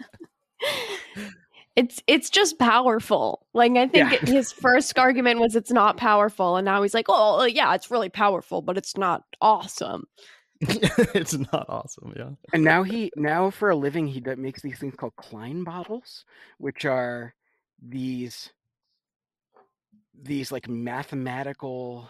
it's 1.76 2.02
it's 2.08 2.30
just 2.30 2.58
powerful. 2.58 3.46
Like 3.54 3.74
I 3.74 3.88
think 3.88 4.12
yeah. 4.12 4.20
his 4.26 4.52
first 4.52 4.98
argument 4.98 5.40
was 5.40 5.56
it's 5.56 5.72
not 5.72 5.98
powerful, 5.98 6.56
and 6.56 6.66
now 6.66 6.82
he's 6.82 6.94
like, 6.94 7.08
oh 7.10 7.42
uh, 7.42 7.46
yeah, 7.46 7.74
it's 7.76 7.92
really 7.92 8.10
powerful, 8.10 8.62
but 8.62 8.78
it's 8.78 8.98
not 8.98 9.24
awesome. 9.42 10.06
it's 10.62 11.38
not 11.38 11.66
awesome, 11.68 12.14
yeah. 12.16 12.30
And 12.54 12.64
now 12.64 12.84
he 12.84 13.12
now 13.18 13.50
for 13.50 13.70
a 13.70 13.76
living 13.76 14.08
he 14.08 14.22
makes 14.38 14.62
these 14.62 14.80
things 14.80 14.96
called 14.96 15.16
Klein 15.18 15.64
bottles, 15.64 16.24
which 16.58 16.86
are 16.86 17.34
these 17.82 18.52
these 20.24 20.52
like 20.52 20.70
mathematical 20.70 22.10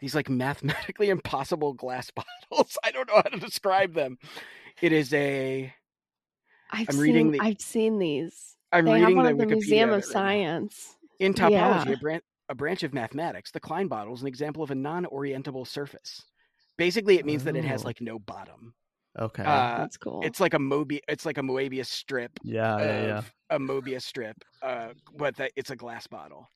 these 0.00 0.14
like 0.14 0.28
mathematically 0.28 1.08
impossible 1.10 1.72
glass 1.72 2.10
bottles. 2.50 2.76
I 2.82 2.90
don't 2.90 3.08
know 3.08 3.16
how 3.16 3.22
to 3.22 3.38
describe 3.38 3.94
them. 3.94 4.18
It 4.80 4.92
is 4.92 5.12
a 5.14 5.72
I've 6.70 6.88
I'm 6.88 6.94
seen, 6.94 7.02
reading 7.02 7.30
the, 7.32 7.40
I've 7.40 7.60
seen 7.60 7.98
these. 7.98 8.56
I'm 8.72 8.84
they 8.84 8.92
reading 8.92 9.08
have 9.08 9.16
one 9.16 9.24
the, 9.24 9.30
of 9.32 9.38
the 9.38 9.46
Museum 9.56 9.90
of 9.90 10.04
Science. 10.04 10.96
In 11.18 11.34
topology, 11.34 11.86
yeah. 11.86 11.92
a, 11.92 11.96
branch, 11.98 12.22
a 12.48 12.54
branch 12.54 12.82
of 12.82 12.94
mathematics, 12.94 13.50
the 13.50 13.60
Klein 13.60 13.88
bottle 13.88 14.14
is 14.14 14.22
an 14.22 14.28
example 14.28 14.62
of 14.62 14.70
a 14.70 14.74
non-orientable 14.74 15.66
surface. 15.66 16.22
Basically, 16.78 17.18
it 17.18 17.26
means 17.26 17.42
oh. 17.42 17.44
that 17.46 17.56
it 17.56 17.64
has 17.64 17.82
oh. 17.82 17.86
like 17.86 18.00
no 18.00 18.18
bottom. 18.18 18.74
Okay, 19.18 19.42
uh, 19.42 19.78
that's 19.78 19.96
cool. 19.96 20.22
It's 20.24 20.40
like 20.40 20.54
a 20.54 20.58
Mobi, 20.58 21.00
it's 21.08 21.26
like 21.26 21.36
a 21.36 21.42
Moebius 21.42 21.86
strip. 21.86 22.30
Yeah, 22.42 22.78
yeah, 22.78 23.02
yeah. 23.02 23.22
A 23.50 23.58
Mobius 23.58 24.02
strip, 24.02 24.36
uh, 24.62 24.90
but 25.16 25.36
the, 25.36 25.50
it's 25.56 25.70
a 25.70 25.76
glass 25.76 26.06
bottle, 26.06 26.48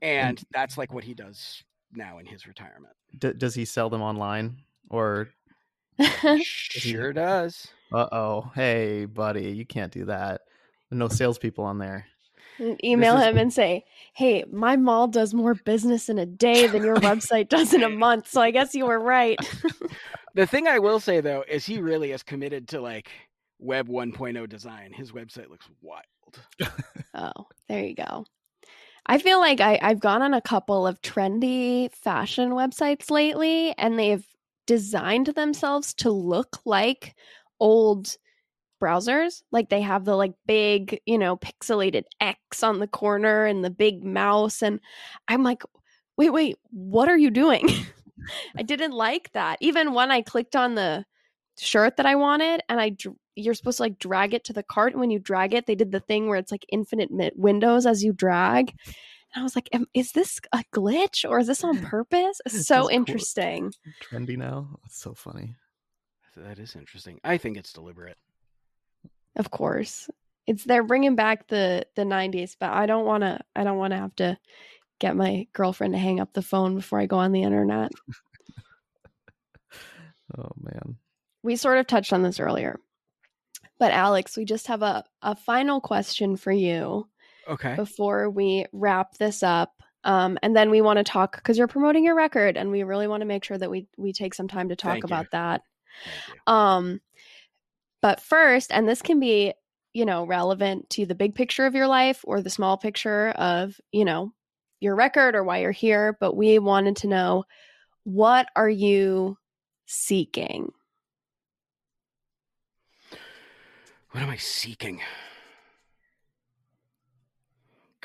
and, 0.00 0.38
and 0.38 0.42
that's 0.52 0.78
like 0.78 0.94
what 0.94 1.02
he 1.02 1.12
does 1.12 1.62
now 1.92 2.18
in 2.18 2.24
his 2.24 2.46
retirement. 2.46 2.94
D- 3.18 3.32
does 3.36 3.54
he 3.54 3.64
sell 3.64 3.90
them 3.90 4.00
online 4.00 4.58
or? 4.88 5.28
Sure 6.42 7.12
does. 7.12 7.68
Uh 7.92 8.06
oh. 8.12 8.50
Hey, 8.54 9.04
buddy, 9.06 9.50
you 9.50 9.64
can't 9.64 9.92
do 9.92 10.04
that. 10.06 10.42
No 10.90 11.08
salespeople 11.08 11.64
on 11.64 11.78
there. 11.78 12.06
Email 12.82 13.16
is- 13.18 13.24
him 13.24 13.38
and 13.38 13.52
say, 13.52 13.84
"Hey, 14.14 14.44
my 14.50 14.76
mall 14.76 15.06
does 15.06 15.32
more 15.32 15.54
business 15.54 16.08
in 16.08 16.18
a 16.18 16.26
day 16.26 16.66
than 16.66 16.82
your 16.82 16.96
website 16.96 17.48
does 17.48 17.72
in 17.72 17.82
a 17.82 17.88
month." 17.88 18.28
So 18.28 18.40
I 18.40 18.50
guess 18.50 18.74
you 18.74 18.86
were 18.86 19.00
right. 19.00 19.38
The 20.34 20.46
thing 20.46 20.68
I 20.68 20.78
will 20.78 21.00
say 21.00 21.20
though 21.20 21.42
is 21.48 21.64
he 21.64 21.80
really 21.80 22.12
is 22.12 22.22
committed 22.22 22.68
to 22.68 22.80
like 22.80 23.10
web 23.58 23.88
1.0 23.88 24.48
design. 24.48 24.92
His 24.92 25.10
website 25.10 25.48
looks 25.50 25.66
wild. 25.82 26.04
oh, 27.14 27.46
there 27.68 27.82
you 27.82 27.96
go. 27.96 28.24
I 29.06 29.18
feel 29.18 29.40
like 29.40 29.60
I, 29.60 29.80
I've 29.82 29.98
gone 29.98 30.22
on 30.22 30.34
a 30.34 30.40
couple 30.40 30.86
of 30.86 31.00
trendy 31.00 31.90
fashion 31.92 32.50
websites 32.50 33.10
lately, 33.10 33.74
and 33.78 33.98
they've 33.98 34.24
designed 34.68 35.28
themselves 35.28 35.94
to 35.94 36.10
look 36.10 36.58
like 36.66 37.16
old 37.58 38.16
browsers. 38.80 39.42
Like 39.50 39.70
they 39.70 39.80
have 39.80 40.04
the 40.04 40.14
like 40.14 40.34
big, 40.46 41.00
you 41.06 41.18
know, 41.18 41.38
pixelated 41.38 42.04
X 42.20 42.62
on 42.62 42.78
the 42.78 42.86
corner 42.86 43.46
and 43.46 43.64
the 43.64 43.70
big 43.70 44.04
mouse. 44.04 44.62
And 44.62 44.78
I'm 45.26 45.42
like, 45.42 45.62
wait, 46.18 46.30
wait, 46.30 46.56
what 46.70 47.08
are 47.08 47.16
you 47.18 47.30
doing? 47.30 47.68
I 48.58 48.62
didn't 48.62 48.92
like 48.92 49.32
that. 49.32 49.56
Even 49.60 49.94
when 49.94 50.10
I 50.10 50.20
clicked 50.20 50.54
on 50.54 50.74
the 50.74 51.06
shirt 51.58 51.96
that 51.96 52.06
I 52.06 52.14
wanted 52.14 52.62
and 52.68 52.80
I 52.80 52.94
you're 53.34 53.54
supposed 53.54 53.78
to 53.78 53.84
like 53.84 53.98
drag 53.98 54.34
it 54.34 54.44
to 54.44 54.52
the 54.52 54.62
cart 54.62 54.92
and 54.92 55.00
when 55.00 55.10
you 55.10 55.18
drag 55.18 55.54
it 55.54 55.66
they 55.66 55.74
did 55.74 55.90
the 55.90 55.98
thing 55.98 56.28
where 56.28 56.38
it's 56.38 56.52
like 56.52 56.64
infinite 56.70 57.10
windows 57.36 57.86
as 57.86 58.04
you 58.04 58.12
drag. 58.12 58.74
And 59.34 59.42
I 59.42 59.44
was 59.44 59.54
like, 59.56 59.68
is 59.94 60.12
this 60.12 60.40
a 60.52 60.64
glitch 60.74 61.28
or 61.28 61.38
is 61.38 61.46
this 61.46 61.62
on 61.64 61.78
purpose? 61.84 62.40
It's 62.46 62.54
It's 62.54 62.66
so 62.66 62.76
just 62.76 62.88
cool. 62.88 62.96
interesting. 62.96 63.72
Trendy 64.02 64.36
now. 64.36 64.68
That's 64.82 65.00
so 65.00 65.14
funny. 65.14 65.56
That 66.36 66.58
is 66.58 66.76
interesting. 66.76 67.20
I 67.24 67.36
think 67.36 67.56
it's 67.56 67.72
deliberate. 67.72 68.16
Of 69.36 69.50
course. 69.50 70.08
It's 70.46 70.64
they're 70.64 70.82
bringing 70.84 71.14
back 71.14 71.48
the 71.48 71.84
the 71.94 72.02
90s, 72.02 72.56
but 72.58 72.70
I 72.70 72.86
don't 72.86 73.04
want 73.04 73.22
to 73.22 73.40
I 73.54 73.64
don't 73.64 73.76
want 73.76 73.92
to 73.92 73.98
have 73.98 74.16
to 74.16 74.38
get 74.98 75.14
my 75.16 75.46
girlfriend 75.52 75.92
to 75.94 75.98
hang 75.98 76.20
up 76.20 76.32
the 76.32 76.42
phone 76.42 76.74
before 76.74 76.98
I 77.00 77.06
go 77.06 77.18
on 77.18 77.32
the 77.32 77.42
internet. 77.42 77.92
Oh 80.36 80.50
man. 80.60 80.96
we 81.42 81.56
sort 81.56 81.78
of 81.78 81.86
touched 81.86 82.12
on 82.12 82.22
this 82.22 82.38
earlier. 82.38 82.78
But 83.78 83.92
Alex, 83.92 84.36
we 84.36 84.44
just 84.44 84.66
have 84.66 84.82
a, 84.82 85.02
a 85.22 85.34
final 85.34 85.80
question 85.80 86.36
for 86.36 86.52
you 86.52 87.08
Okay. 87.48 87.74
before 87.76 88.28
we 88.30 88.66
wrap 88.72 89.14
this 89.18 89.42
up. 89.42 89.72
Um, 90.04 90.38
and 90.42 90.54
then 90.54 90.70
we 90.70 90.80
want 90.80 90.98
to 90.98 91.04
talk 91.04 91.36
because 91.36 91.58
you're 91.58 91.66
promoting 91.66 92.04
your 92.04 92.14
record, 92.14 92.56
and 92.56 92.70
we 92.70 92.82
really 92.82 93.08
want 93.08 93.20
to 93.22 93.26
make 93.26 93.44
sure 93.44 93.58
that 93.58 93.70
we 93.70 93.88
we 93.96 94.12
take 94.12 94.32
some 94.32 94.48
time 94.48 94.68
to 94.68 94.76
talk 94.76 94.92
Thank 94.92 95.04
you. 95.04 95.14
about 95.14 95.26
that. 95.32 95.62
Thank 96.04 96.16
you. 96.28 96.52
Um, 96.52 97.00
but 98.00 98.20
first, 98.20 98.70
and 98.72 98.88
this 98.88 99.02
can 99.02 99.18
be, 99.18 99.54
you 99.92 100.04
know, 100.04 100.24
relevant 100.24 100.88
to 100.90 101.04
the 101.04 101.16
big 101.16 101.34
picture 101.34 101.66
of 101.66 101.74
your 101.74 101.88
life 101.88 102.20
or 102.24 102.40
the 102.40 102.50
small 102.50 102.76
picture 102.76 103.30
of, 103.30 103.74
you 103.90 104.04
know, 104.04 104.32
your 104.80 104.94
record 104.94 105.34
or 105.34 105.42
why 105.42 105.58
you're 105.58 105.72
here. 105.72 106.16
But 106.20 106.36
we 106.36 106.60
wanted 106.60 106.96
to 106.98 107.08
know 107.08 107.44
what 108.04 108.46
are 108.54 108.68
you 108.68 109.36
seeking? 109.86 110.70
What 114.12 114.22
am 114.22 114.30
I 114.30 114.36
seeking? 114.36 115.00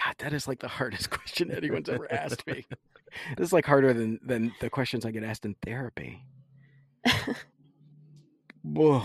God, 0.06 0.16
that 0.20 0.34
is 0.34 0.48
like 0.48 0.60
the 0.60 0.68
hardest 0.68 1.10
question 1.10 1.52
anyone's 1.52 1.90
ever 1.90 2.12
asked 2.12 2.46
me. 2.48 2.66
This 3.38 3.48
is 3.48 3.54
like 3.54 3.66
harder 3.66 3.94
than 3.94 4.20
than 4.24 4.54
the 4.60 4.70
questions 4.70 5.06
I 5.06 5.12
get 5.12 5.24
asked 5.24 5.46
in 5.46 5.56
therapy. 5.64 6.24
Whoa. 8.64 9.04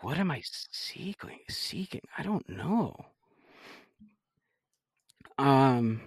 What 0.00 0.18
am 0.18 0.30
I 0.30 0.42
seeking? 0.44 1.40
Seeking? 1.48 2.00
I 2.16 2.22
don't 2.22 2.48
know. 2.48 2.94
Um. 5.38 6.00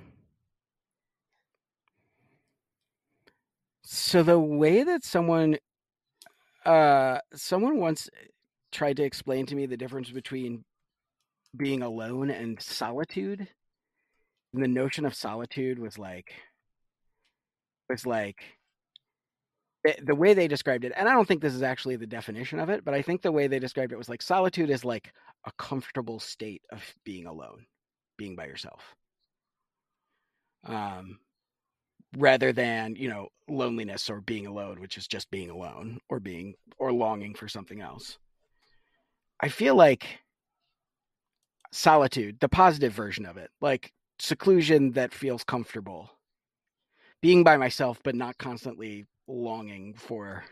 So 3.84 4.24
the 4.24 4.40
way 4.40 4.84
that 4.84 5.04
someone, 5.04 5.58
uh, 6.66 7.20
someone 7.34 7.78
once 7.78 8.10
tried 8.72 8.98
to 8.98 9.04
explain 9.04 9.46
to 9.46 9.56
me 9.56 9.68
the 9.68 9.78
difference 9.78 10.10
between 10.10 10.66
being 11.56 11.84
alone 11.84 12.32
and 12.32 12.60
solitude, 12.60 13.48
and 14.54 14.64
the 14.64 14.68
notion 14.68 15.06
of 15.06 15.16
solitude 15.16 15.80
was 15.80 15.98
like, 15.98 16.34
was 17.90 18.06
like 18.06 18.44
the, 19.84 19.96
the 20.04 20.16
way 20.16 20.34
they 20.34 20.48
described 20.48 20.86
it, 20.86 20.94
and 20.96 21.10
I 21.10 21.14
don't 21.14 21.28
think 21.28 21.42
this 21.42 21.54
is 21.54 21.64
actually 21.64 21.96
the 21.96 22.08
definition 22.08 22.60
of 22.60 22.70
it, 22.70 22.86
but 22.86 22.94
I 22.94 23.02
think 23.02 23.22
the 23.22 23.32
way 23.32 23.48
they 23.48 23.60
described 23.60 23.92
it 23.92 23.98
was 23.98 24.10
like 24.10 24.22
solitude 24.22 24.70
is 24.70 24.86
like 24.86 25.12
a 25.46 25.52
comfortable 25.58 26.20
state 26.20 26.62
of 26.72 26.82
being 27.04 27.26
alone, 27.26 27.66
being 28.18 28.36
by 28.36 28.46
yourself. 28.46 28.82
Um, 30.66 31.20
rather 32.18 32.54
than, 32.54 32.96
you 32.96 33.10
know, 33.10 33.28
loneliness 33.50 34.10
or 34.10 34.22
being 34.22 34.48
alone, 34.48 34.80
which 34.80 34.98
is 34.98 35.08
just 35.08 35.30
being 35.32 35.50
alone 35.50 36.00
or 36.10 36.20
being 36.20 36.54
or 36.78 36.92
longing 36.92 37.34
for 37.34 37.48
something 37.48 37.82
else. 37.82 38.18
I 39.42 39.50
feel 39.50 39.76
like 39.76 40.20
solitude, 41.72 42.38
the 42.40 42.48
positive 42.48 42.94
version 42.94 43.26
of 43.26 43.38
it, 43.38 43.50
like 43.62 43.92
seclusion 44.24 44.92
that 44.94 45.14
feels 45.14 45.44
comfortable. 45.44 46.10
Being 47.22 47.44
by 47.44 47.58
myself 47.58 48.00
but 48.04 48.16
not 48.16 48.38
constantly 48.38 49.06
longing 49.28 49.94
for 49.96 50.44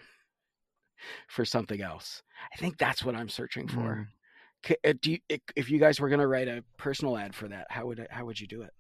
for 1.28 1.46
something 1.46 1.82
else. 1.82 2.22
I 2.54 2.58
think 2.58 2.78
that's 2.78 3.04
what 3.04 3.16
I'm 3.16 3.30
searching 3.30 3.68
for. 3.68 4.08
K- 4.62 4.76
uh, 4.86 4.94
Do 5.02 5.12
you, 5.14 5.20
if 5.56 5.72
you 5.72 5.80
guys 5.80 6.00
were 6.00 6.10
going 6.10 6.20
to 6.20 6.28
write 6.28 6.48
a 6.48 6.64
personal 6.78 7.18
ad 7.18 7.34
for 7.34 7.48
that, 7.48 7.66
how 7.72 7.88
would 7.88 7.98
it, 7.98 8.12
how 8.12 8.26
would 8.26 8.40
you 8.40 8.46
do 8.46 8.62
it? 8.62 8.72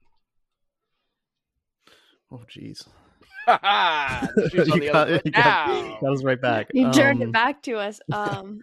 Oh 2.31 2.41
jeez. 2.49 2.87
The 3.47 4.49
shoe's 4.51 4.69
on 4.71 4.81
You 4.81 4.91
got- 4.91 5.25
you 5.25 5.31
got- 5.31 5.67
now. 5.69 5.97
That 6.01 6.09
was 6.11 6.23
right 6.23 6.39
back. 6.39 6.67
You 6.73 6.91
turned 6.91 7.21
Um, 7.23 7.29
it 7.29 7.31
back 7.31 7.61
to 7.63 7.77
us. 7.77 7.99
Um, 8.13 8.61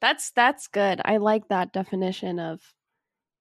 that's 0.00 0.30
that's 0.32 0.66
good. 0.68 1.00
I 1.04 1.16
like 1.16 1.48
that 1.48 1.72
definition 1.72 2.38
of 2.38 2.60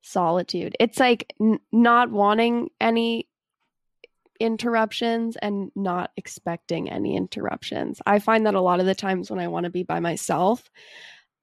solitude. 0.02 0.76
It's 0.80 1.00
like 1.00 1.34
n- 1.40 1.60
not 1.72 2.12
wanting 2.12 2.70
any 2.80 3.28
interruptions 4.40 5.36
and 5.38 5.72
not 5.76 6.12
expecting 6.18 6.90
any 6.90 7.16
interruptions. 7.16 8.02
I 8.06 8.20
find 8.20 8.46
that 8.46 8.56
a 8.56 8.62
lot 8.62 8.80
of 8.80 8.86
the 8.86 8.96
times 8.96 9.30
when 9.30 9.40
I 9.40 9.48
want 9.48 9.64
to 9.66 9.70
be 9.70 9.84
by 9.84 10.00
myself, 10.00 10.70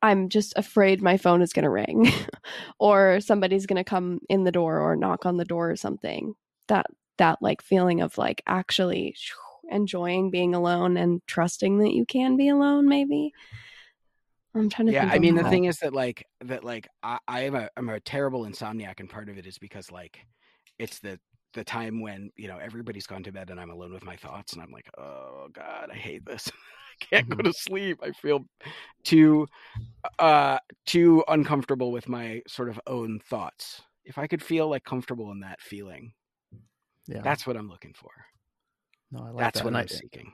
I'm 0.03 0.29
just 0.29 0.53
afraid 0.57 1.03
my 1.03 1.17
phone 1.17 1.43
is 1.43 1.53
going 1.53 1.65
to 1.65 1.71
ring 1.71 2.13
or 2.79 3.21
somebody's 3.21 3.67
going 3.67 3.83
to 3.83 3.85
come 3.85 4.21
in 4.29 4.45
the 4.45 4.53
door 4.53 4.81
or 4.81 4.97
knock 4.97 5.27
on 5.27 5.37
the 5.37 5.45
door 5.45 5.71
or 5.71 5.77
something. 5.77 6.35
That 6.69 6.87
that 7.19 7.41
like 7.41 7.63
feeling 7.63 8.01
of 8.01 8.19
like 8.19 8.43
actually 8.47 9.17
enjoying 9.71 10.31
being 10.31 10.55
alone 10.55 10.97
and 10.97 11.23
trusting 11.27 11.79
that 11.79 11.95
you 11.95 12.05
can 12.05 12.37
be 12.37 12.49
alone 12.49 12.89
maybe. 12.89 13.33
I'm 14.55 14.69
trying 14.69 14.87
to 14.87 14.93
yeah 14.93 15.09
i 15.11 15.19
mean 15.19 15.35
the 15.35 15.45
thing 15.45 15.65
is 15.65 15.79
that 15.79 15.93
like 15.93 16.25
that 16.43 16.65
like 16.65 16.87
i 17.03 17.19
i 17.27 17.41
am 17.43 17.55
a 17.55 17.69
i'm 17.77 17.89
a 17.89 18.01
terrible 18.01 18.45
insomniac 18.45 19.01
and 19.01 19.11
part 19.11 19.29
of 19.29 19.37
it 19.39 19.47
is 19.47 19.59
because 19.59 19.91
like 19.91 20.21
it's 20.79 21.01
the 21.01 21.19
the 21.55 21.65
time 21.65 22.01
when 22.01 22.31
you 22.37 22.49
know 22.49 22.59
everybody's 22.59 23.07
gone 23.07 23.23
to 23.23 23.33
bed 23.33 23.51
and 23.51 23.61
i'm 23.61 23.71
alone 23.71 23.93
with 23.93 24.05
my 24.05 24.17
thoughts 24.17 24.53
and 24.53 24.63
i'm 24.63 24.71
like 24.71 24.89
oh 24.99 25.49
god 25.53 25.91
i 25.91 25.95
hate 25.95 26.25
this 26.25 26.49
i 27.03 27.05
can't 27.05 27.29
go 27.29 27.37
Mhm. 27.37 27.43
to 27.43 27.53
sleep 27.53 27.99
i 28.03 28.13
feel 28.13 28.41
too 29.05 29.47
uh 30.21 30.59
too 30.87 31.25
uncomfortable 31.29 31.93
with 31.93 32.09
my 32.09 32.43
sort 32.49 32.69
of 32.69 32.81
own 32.87 33.21
thoughts 33.21 33.83
if 34.05 34.19
i 34.19 34.27
could 34.27 34.43
feel 34.43 34.69
like 34.69 34.85
comfortable 34.85 35.33
in 35.33 35.41
that 35.41 35.61
feeling 35.61 36.13
Yeah. 37.07 37.23
that's 37.23 37.47
what 37.47 37.57
i'm 37.57 37.69
looking 37.69 37.95
for 37.95 38.11
no, 39.11 39.25
I 39.25 39.31
like 39.31 39.53
that's 39.53 39.55
that. 39.55 39.65
what 39.65 39.75
and 39.75 39.77
i'm 39.77 39.89
I, 39.91 40.01
seeking 40.01 40.33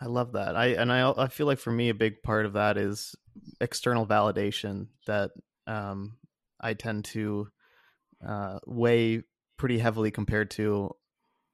I 0.00 0.06
love 0.06 0.32
that. 0.32 0.56
I 0.56 0.68
and 0.68 0.92
I 0.92 1.10
I 1.16 1.28
feel 1.28 1.46
like 1.46 1.58
for 1.58 1.72
me 1.72 1.88
a 1.90 1.94
big 1.94 2.22
part 2.22 2.46
of 2.46 2.54
that 2.54 2.76
is 2.78 3.14
external 3.60 4.06
validation 4.06 4.88
that 5.06 5.30
um 5.66 6.16
I 6.60 6.74
tend 6.74 7.04
to 7.06 7.48
uh 8.26 8.58
weigh 8.66 9.22
pretty 9.56 9.78
heavily 9.78 10.10
compared 10.10 10.50
to 10.52 10.90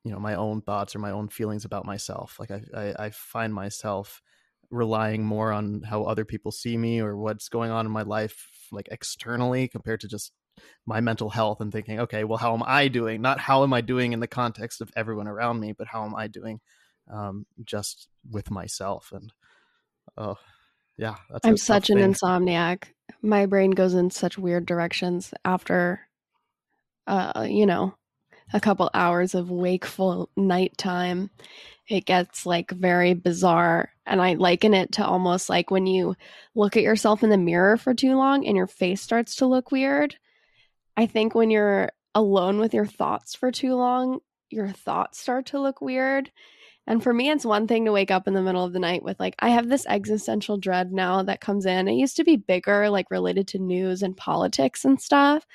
you 0.05 0.11
know 0.11 0.18
my 0.18 0.34
own 0.34 0.62
thoughts 0.62 0.95
or 0.95 1.01
my 1.01 1.11
own 1.11 1.28
feelings 1.28 1.64
about 1.64 1.84
myself. 1.84 2.39
Like 2.39 2.51
I 2.51 2.62
I, 2.74 2.95
I 3.07 3.11
find 3.11 3.53
myself 3.53 4.22
relying 4.70 5.24
more 5.24 5.53
on 5.53 5.82
how 5.82 6.03
other 6.05 6.24
people 6.24 6.51
see 6.51 6.76
me 6.76 7.01
or 7.01 7.16
what's 7.16 7.49
going 7.49 7.70
on 7.70 7.87
in 7.87 7.93
my 7.93 8.03
life 8.03 8.51
like 8.72 8.89
externally 8.91 9.68
compared 9.68 10.01
to 10.01 10.09
just 10.09 10.32
my 10.87 11.01
mental 11.01 11.30
health 11.30 11.61
and 11.61 11.70
thinking 11.70 12.01
okay 12.01 12.24
well 12.24 12.39
how 12.39 12.53
am 12.53 12.64
i 12.66 12.89
doing 12.89 13.20
not 13.22 13.39
how 13.39 13.62
am 13.62 13.72
i 13.72 13.80
doing 13.80 14.12
in 14.12 14.18
the 14.18 14.26
context 14.26 14.80
of 14.80 14.91
everyone 14.97 15.28
around 15.28 15.61
me 15.61 15.70
but 15.70 15.87
how 15.87 16.05
am 16.05 16.16
i 16.16 16.26
doing 16.26 16.59
um, 17.11 17.47
just 17.64 18.09
with 18.30 18.51
myself. 18.51 19.12
And 19.12 19.32
oh, 20.16 20.37
yeah, 20.97 21.16
I'm 21.44 21.57
such 21.57 21.90
an 21.90 21.99
thing. 21.99 22.12
insomniac. 22.12 22.84
My 23.22 23.47
brain 23.47 23.72
goes 23.72 23.94
in 23.94 24.11
such 24.11 24.38
weird 24.38 24.66
directions 24.66 25.32
after, 25.44 26.01
uh, 27.07 27.47
you 27.49 27.66
know, 27.66 27.94
a 28.53 28.61
couple 28.61 28.90
hours 28.94 29.34
of 29.34 29.51
wakeful 29.51 30.30
nighttime. 30.36 31.30
It 31.88 32.05
gets 32.05 32.47
like 32.47 32.70
very 32.70 33.14
bizarre. 33.14 33.90
And 34.07 34.22
I 34.22 34.34
liken 34.34 34.74
it 34.74 34.92
to 34.92 35.07
almost 35.07 35.49
like 35.49 35.70
when 35.70 35.86
you 35.86 36.16
look 36.55 36.76
at 36.76 36.82
yourself 36.82 37.22
in 37.22 37.30
the 37.30 37.36
mirror 37.36 37.76
for 37.76 37.92
too 37.92 38.16
long 38.16 38.47
and 38.47 38.57
your 38.57 38.66
face 38.66 39.03
starts 39.03 39.36
to 39.36 39.47
look 39.47 39.70
weird. 39.70 40.16
I 40.97 41.07
think 41.07 41.34
when 41.34 41.51
you're 41.51 41.90
alone 42.14 42.59
with 42.59 42.72
your 42.72 42.86
thoughts 42.86 43.34
for 43.34 43.51
too 43.51 43.74
long, 43.74 44.20
your 44.49 44.68
thoughts 44.68 45.20
start 45.20 45.47
to 45.47 45.61
look 45.61 45.80
weird. 45.80 46.30
And 46.87 47.03
for 47.03 47.12
me, 47.12 47.30
it's 47.30 47.45
one 47.45 47.66
thing 47.66 47.84
to 47.84 47.93
wake 47.93 48.11
up 48.11 48.28
in 48.28 48.34
the 48.34 48.43
middle 48.43 48.64
of 48.64 48.72
the 48.72 48.78
night 48.78 49.03
with, 49.03 49.18
like, 49.20 49.34
I 49.41 49.49
have 49.51 49.68
this 49.68 49.87
existential 49.89 50.57
dread 50.57 50.93
now 50.93 51.22
that 51.24 51.41
comes 51.41 51.66
in. 51.66 51.89
It 51.89 51.95
used 51.95 52.16
to 52.16 52.24
be 52.24 52.37
bigger, 52.37 52.89
like 52.91 53.11
related 53.11 53.49
to 53.49 53.59
news 53.59 54.03
and 54.03 54.16
politics 54.16 54.84
and 54.84 55.01
stuff. 55.01 55.47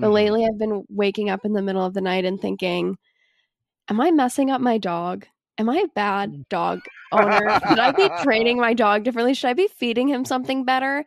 But 0.00 0.10
Mhm. 0.10 0.12
lately, 0.12 0.44
I've 0.46 0.58
been 0.58 0.84
waking 0.90 1.30
up 1.30 1.44
in 1.44 1.52
the 1.54 1.62
middle 1.62 1.84
of 1.84 1.94
the 1.94 2.00
night 2.02 2.24
and 2.26 2.40
thinking, 2.40 2.98
Am 3.88 4.00
I 4.00 4.10
messing 4.10 4.50
up 4.50 4.60
my 4.60 4.78
dog? 4.78 5.26
Am 5.58 5.68
I 5.68 5.78
a 5.78 5.88
bad 5.94 6.48
dog 6.48 6.86
owner? 7.12 7.54
Should 7.68 7.78
I 7.80 7.92
be 7.92 8.10
training 8.16 8.58
my 8.58 8.74
dog 8.74 9.04
differently? 9.04 9.34
Should 9.34 9.50
I 9.50 9.54
be 9.54 9.68
feeding 9.68 10.08
him 10.08 10.24
something 10.24 10.64
better? 10.64 11.04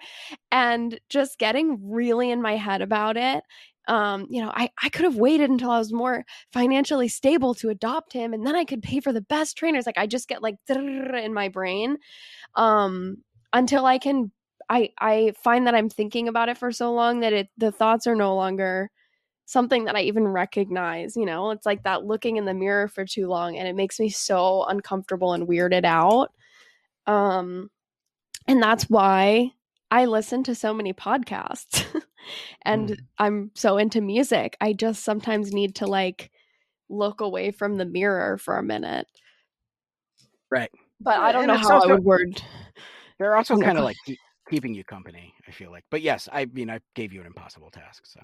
And 0.52 1.00
just 1.10 1.40
getting 1.40 1.80
really 1.92 2.32
in 2.32 2.42
my 2.42 2.58
head 2.58 2.82
about 2.82 3.18
it. 3.18 3.44
Um, 3.88 4.28
you 4.30 4.42
know, 4.44 4.52
I, 4.54 4.70
I 4.82 4.90
could 4.90 5.06
have 5.06 5.16
waited 5.18 5.50
until 5.50 5.72
I 5.72 5.78
was 5.80 5.94
more 5.94 6.26
financially 6.54 7.08
stable 7.08 7.54
to 7.56 7.70
adopt 7.70 8.14
him 8.14 8.34
and 8.34 8.46
then 8.46 8.56
I 8.56 8.66
could 8.66 8.82
pay 8.84 9.00
for 9.00 9.14
the 9.14 9.22
best 9.22 9.58
trainers. 9.58 9.86
Like 9.86 9.98
I 9.98 10.08
just 10.08 10.28
get 10.28 10.42
like 10.42 10.56
in 10.70 11.34
my 11.34 11.50
brain. 11.50 11.98
Um, 12.56 13.18
until 13.54 13.86
I 13.86 13.98
can 13.98 14.32
I 14.70 14.90
I 15.00 15.34
find 15.44 15.68
that 15.68 15.76
I'm 15.76 15.90
thinking 15.90 16.28
about 16.28 16.50
it 16.50 16.58
for 16.58 16.72
so 16.72 16.94
long 16.94 17.22
that 17.22 17.34
it 17.34 17.50
the 17.58 17.72
thoughts 17.72 18.08
are 18.08 18.16
no 18.16 18.36
longer 18.36 18.92
something 19.46 19.86
that 19.86 19.96
I 19.96 20.02
even 20.04 20.28
recognize, 20.28 21.16
you 21.18 21.26
know? 21.26 21.52
It's 21.52 21.66
like 21.66 21.84
that 21.84 22.06
looking 22.06 22.38
in 22.38 22.46
the 22.46 22.54
mirror 22.54 22.88
for 22.88 23.06
too 23.06 23.28
long 23.28 23.58
and 23.58 23.68
it 23.68 23.76
makes 23.76 24.00
me 24.00 24.10
so 24.10 24.66
uncomfortable 24.66 25.34
and 25.34 25.48
weirded 25.48 25.86
out. 25.86 26.32
Um 27.08 27.70
and 28.48 28.62
that's 28.64 28.86
why 28.90 29.52
I 29.92 30.06
listen 30.06 30.44
to 30.44 30.56
so 30.56 30.74
many 30.74 30.94
podcasts 30.94 31.86
and 32.64 32.90
Mm. 32.90 32.98
I'm 33.20 33.52
so 33.56 33.78
into 33.78 34.02
music. 34.02 34.58
I 34.62 34.74
just 34.74 35.04
sometimes 35.04 35.54
need 35.54 35.76
to 35.76 35.88
like 35.88 36.32
look 36.90 37.22
away 37.22 37.52
from 37.52 37.78
the 37.78 37.86
mirror 37.86 38.38
for 38.38 38.58
a 38.58 38.64
minute. 38.64 39.08
Right. 40.52 40.72
But 41.00 41.20
I 41.20 41.32
don't 41.32 41.44
And 41.44 41.48
know 41.50 41.58
how 41.58 41.82
I 41.82 41.88
would 41.88 42.04
word 42.04 42.42
They're 43.20 43.36
also 43.38 43.58
kind 43.58 43.78
of 43.78 43.84
like 43.84 43.98
keep, 44.06 44.20
keeping 44.50 44.74
you 44.74 44.84
company. 44.84 45.34
I 45.48 45.52
feel 45.52 45.72
like, 45.72 45.84
but 45.92 46.02
yes, 46.02 46.30
I 46.32 46.46
mean, 46.46 46.70
I 46.70 46.80
gave 46.96 47.14
you 47.14 47.22
an 47.22 47.28
impossible 47.28 47.72
task. 47.72 48.06
So 48.06 48.22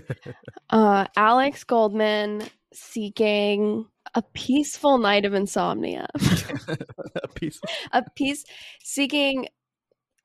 uh 0.70 1.06
Alex 1.16 1.64
Goldman 1.64 2.42
seeking 2.72 3.86
a 4.14 4.22
peaceful 4.34 4.98
night 4.98 5.24
of 5.24 5.34
insomnia. 5.34 6.06
a 7.22 7.28
piece. 7.28 7.60
a 7.92 8.02
piece 8.14 8.44
seeking 8.82 9.46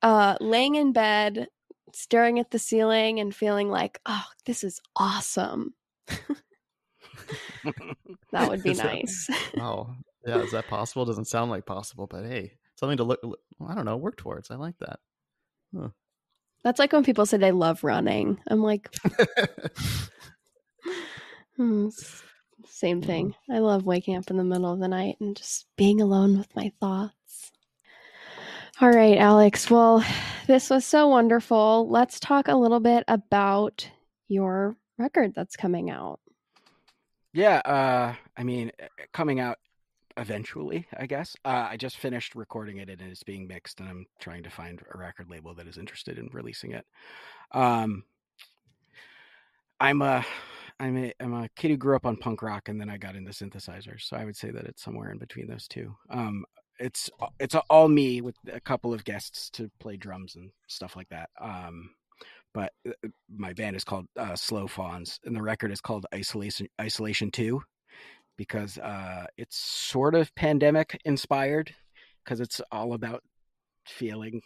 uh 0.02 0.36
laying 0.40 0.76
in 0.76 0.92
bed 0.92 1.48
staring 1.92 2.38
at 2.38 2.50
the 2.50 2.58
ceiling 2.58 3.20
and 3.20 3.34
feeling 3.34 3.68
like 3.68 4.00
oh 4.06 4.24
this 4.46 4.64
is 4.64 4.80
awesome 4.96 5.74
that 8.32 8.48
would 8.48 8.62
be 8.62 8.70
Is 8.70 8.78
that- 8.78 8.86
nice 8.86 9.28
Oh, 9.58 9.90
yeah. 10.26 10.38
Is 10.38 10.52
that 10.52 10.68
possible? 10.68 11.04
Doesn't 11.04 11.26
sound 11.26 11.50
like 11.50 11.66
possible, 11.66 12.06
but 12.06 12.24
hey, 12.24 12.52
something 12.76 12.96
to 12.98 13.04
look. 13.04 13.20
look- 13.22 13.40
I 13.66 13.74
don't 13.74 13.84
know. 13.86 13.96
Work 13.96 14.16
towards. 14.18 14.50
I 14.50 14.56
like 14.56 14.74
that. 14.80 15.00
that's 16.62 16.78
like 16.78 16.92
when 16.92 17.04
people 17.04 17.24
say 17.26 17.36
they 17.38 17.52
love 17.52 17.82
running 17.84 18.38
i'm 18.48 18.60
like 18.62 18.92
hmm, 21.56 21.88
same 22.66 23.00
thing 23.02 23.34
i 23.50 23.58
love 23.60 23.84
waking 23.84 24.16
up 24.16 24.28
in 24.30 24.36
the 24.36 24.44
middle 24.44 24.72
of 24.72 24.80
the 24.80 24.88
night 24.88 25.16
and 25.20 25.36
just 25.36 25.66
being 25.76 26.00
alone 26.00 26.36
with 26.38 26.54
my 26.56 26.72
thoughts 26.80 27.14
all 28.80 28.90
right 28.90 29.18
alex 29.18 29.70
well 29.70 30.04
this 30.46 30.70
was 30.70 30.84
so 30.84 31.08
wonderful 31.08 31.88
let's 31.88 32.18
talk 32.18 32.48
a 32.48 32.56
little 32.56 32.80
bit 32.80 33.04
about 33.08 33.88
your 34.28 34.76
record 34.98 35.32
that's 35.34 35.56
coming 35.56 35.90
out 35.90 36.20
yeah, 37.32 37.58
uh, 37.58 38.14
I 38.36 38.42
mean, 38.42 38.72
uh, 38.82 38.86
coming 39.12 39.38
out 39.38 39.58
eventually, 40.16 40.86
I 40.96 41.06
guess. 41.06 41.36
Uh, 41.44 41.68
I 41.70 41.76
just 41.76 41.96
finished 41.98 42.34
recording 42.34 42.78
it 42.78 42.88
and 42.88 43.00
it's 43.00 43.22
being 43.22 43.46
mixed, 43.46 43.80
and 43.80 43.88
I'm 43.88 44.06
trying 44.18 44.42
to 44.42 44.50
find 44.50 44.82
a 44.92 44.98
record 44.98 45.30
label 45.30 45.54
that 45.54 45.68
is 45.68 45.78
interested 45.78 46.18
in 46.18 46.28
releasing 46.32 46.72
it. 46.72 46.84
Um, 47.52 48.04
I'm 49.78 50.02
a 50.02 50.24
I'm 50.80 50.96
a 50.96 51.12
I'm 51.20 51.34
a 51.34 51.48
kid 51.54 51.70
who 51.70 51.76
grew 51.76 51.96
up 51.96 52.04
on 52.06 52.16
punk 52.16 52.42
rock 52.42 52.68
and 52.68 52.80
then 52.80 52.90
I 52.90 52.96
got 52.98 53.14
into 53.16 53.30
synthesizers, 53.30 54.02
so 54.02 54.16
I 54.16 54.24
would 54.24 54.36
say 54.36 54.50
that 54.50 54.64
it's 54.64 54.82
somewhere 54.82 55.12
in 55.12 55.18
between 55.18 55.46
those 55.46 55.68
two. 55.68 55.94
Um, 56.10 56.44
it's 56.80 57.10
it's 57.38 57.54
all 57.68 57.88
me 57.88 58.20
with 58.20 58.36
a 58.50 58.60
couple 58.60 58.92
of 58.92 59.04
guests 59.04 59.50
to 59.50 59.70
play 59.78 59.96
drums 59.96 60.34
and 60.34 60.50
stuff 60.66 60.96
like 60.96 61.08
that. 61.10 61.28
Um, 61.40 61.90
but 62.52 62.72
uh, 62.88 63.08
my 63.28 63.52
band 63.52 63.76
is 63.76 63.84
called 63.84 64.06
uh, 64.16 64.34
Slow 64.34 64.66
Fawns, 64.66 65.20
and 65.24 65.36
the 65.36 65.42
record 65.42 65.70
is 65.70 65.80
called 65.80 66.06
Isolation 66.14 66.68
Isolation 66.80 67.30
Two, 67.30 67.62
because 68.36 68.78
uh, 68.78 69.26
it's 69.36 69.56
sort 69.56 70.14
of 70.14 70.34
pandemic 70.34 71.00
inspired, 71.04 71.74
because 72.24 72.40
it's 72.40 72.60
all 72.72 72.94
about 72.94 73.22
feeling 73.86 74.40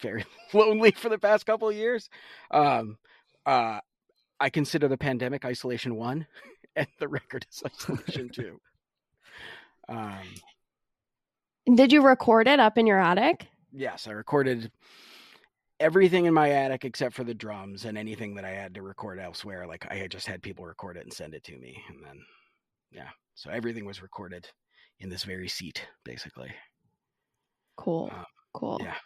very 0.00 0.24
lonely 0.54 0.92
for 0.92 1.08
the 1.08 1.18
past 1.18 1.44
couple 1.44 1.68
of 1.68 1.76
years. 1.76 2.08
Um, 2.50 2.96
uh, 3.44 3.80
I 4.38 4.48
consider 4.48 4.88
the 4.88 4.96
pandemic 4.96 5.44
Isolation 5.44 5.96
One, 5.96 6.26
and 6.76 6.88
the 7.00 7.08
record 7.08 7.46
is 7.50 7.62
Isolation 7.66 8.28
Two. 8.32 8.60
Um, 9.88 10.18
Did 11.74 11.92
you 11.92 12.02
record 12.02 12.48
it 12.48 12.60
up 12.60 12.78
in 12.78 12.86
your 12.86 12.98
attic? 13.00 13.46
yes, 13.72 14.08
I 14.08 14.12
recorded 14.12 14.70
everything 15.78 16.26
in 16.26 16.34
my 16.34 16.50
attic 16.50 16.84
except 16.84 17.14
for 17.14 17.22
the 17.24 17.32
drums 17.34 17.84
and 17.84 17.96
anything 17.96 18.34
that 18.34 18.44
I 18.44 18.50
had 18.50 18.74
to 18.74 18.82
record 18.82 19.18
elsewhere. 19.20 19.66
Like 19.66 19.86
I 19.90 19.94
had 19.94 20.10
just 20.10 20.26
had 20.26 20.42
people 20.42 20.64
record 20.66 20.96
it 20.96 21.04
and 21.04 21.12
send 21.12 21.34
it 21.34 21.44
to 21.44 21.56
me, 21.56 21.80
and 21.88 22.04
then 22.04 22.18
yeah, 22.90 23.08
so 23.34 23.50
everything 23.50 23.84
was 23.84 24.02
recorded 24.02 24.48
in 24.98 25.08
this 25.08 25.22
very 25.24 25.48
seat, 25.48 25.86
basically. 26.04 26.50
Cool. 27.76 28.10
Uh, 28.12 28.24
Cool. 28.52 28.78
yeah. 28.82 28.96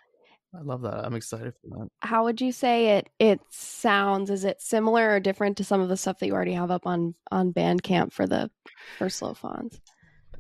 I 0.58 0.62
love 0.62 0.80
that. 0.82 1.04
I'm 1.04 1.14
excited 1.14 1.52
for 1.60 1.68
that. 1.78 1.88
How 2.00 2.24
would 2.24 2.40
you 2.40 2.50
say 2.52 2.96
it 2.96 3.10
it 3.18 3.40
sounds? 3.50 4.30
Is 4.30 4.44
it 4.44 4.62
similar 4.62 5.10
or 5.10 5.20
different 5.20 5.56
to 5.58 5.64
some 5.64 5.80
of 5.80 5.88
the 5.90 5.96
stuff 5.96 6.18
that 6.20 6.26
you 6.26 6.32
already 6.32 6.54
have 6.54 6.70
up 6.70 6.86
on 6.86 7.14
on 7.30 7.52
Bandcamp 7.52 8.12
for 8.12 8.26
the 8.26 8.50
for 8.96 9.10
Slow 9.10 9.34
Fawns? 9.34 9.78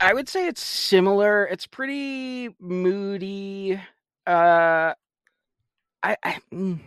I 0.00 0.14
would 0.14 0.28
say 0.28 0.46
it's 0.46 0.62
similar. 0.62 1.46
It's 1.46 1.66
pretty 1.66 2.50
moody. 2.58 3.80
Uh, 4.26 4.94
I, 6.02 6.16
I 6.22 6.38
mm, 6.52 6.78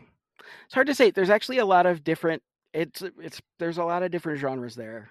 it's 0.65 0.73
hard 0.73 0.87
to 0.87 0.95
say. 0.95 1.11
There's 1.11 1.29
actually 1.29 1.57
a 1.57 1.65
lot 1.65 1.85
of 1.85 2.03
different. 2.03 2.43
It's 2.73 3.01
it's 3.19 3.41
there's 3.59 3.77
a 3.77 3.83
lot 3.83 4.03
of 4.03 4.11
different 4.11 4.39
genres 4.39 4.75
there. 4.75 5.09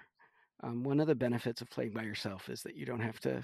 Um, 0.63 0.83
one 0.83 0.99
of 0.99 1.07
the 1.07 1.15
benefits 1.15 1.61
of 1.61 1.69
playing 1.69 1.91
by 1.91 2.03
yourself 2.03 2.49
is 2.49 2.63
that 2.63 2.75
you 2.75 2.85
don't 2.85 3.01
have 3.01 3.19
to 3.21 3.43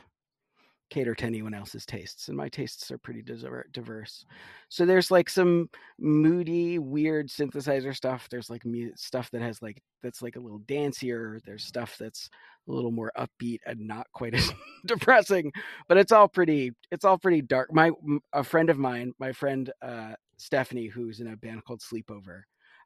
cater 0.90 1.16
to 1.16 1.26
anyone 1.26 1.54
else's 1.54 1.86
tastes, 1.86 2.28
and 2.28 2.38
my 2.38 2.50
tastes 2.50 2.92
are 2.92 2.98
pretty 2.98 3.24
diverse. 3.72 4.26
So 4.70 4.86
there's 4.86 5.10
like 5.12 5.30
some 5.30 5.70
moody, 6.00 6.80
weird 6.80 7.30
synthesizer 7.30 7.96
stuff. 7.96 8.28
There's 8.30 8.50
like 8.50 8.66
mu- 8.66 8.92
stuff 8.96 9.32
that 9.32 9.42
has 9.42 9.62
like 9.62 9.82
that's 10.02 10.22
like 10.22 10.36
a 10.36 10.40
little 10.40 10.60
dancier. 10.62 11.40
There's 11.46 11.64
stuff 11.66 11.96
that's 12.00 12.30
a 12.68 12.72
little 12.72 12.92
more 12.92 13.12
upbeat 13.18 13.60
and 13.66 13.80
not 13.88 14.08
quite 14.14 14.34
as 14.34 14.50
depressing 14.86 15.52
but 15.90 15.98
it's 15.98 16.14
all 16.14 16.30
pretty 16.30 16.72
it's 16.92 17.04
all 17.04 17.18
pretty 17.18 17.42
dark 17.42 17.74
my 17.74 17.92
a 18.32 18.42
friend 18.42 18.70
of 18.70 18.78
mine 18.78 19.12
my 19.20 19.34
friend 19.34 19.70
uh 19.82 20.14
stephanie 20.38 20.88
who's 20.88 21.20
in 21.20 21.28
a 21.28 21.36
band 21.36 21.62
called 21.66 21.82
sleepover 21.82 22.44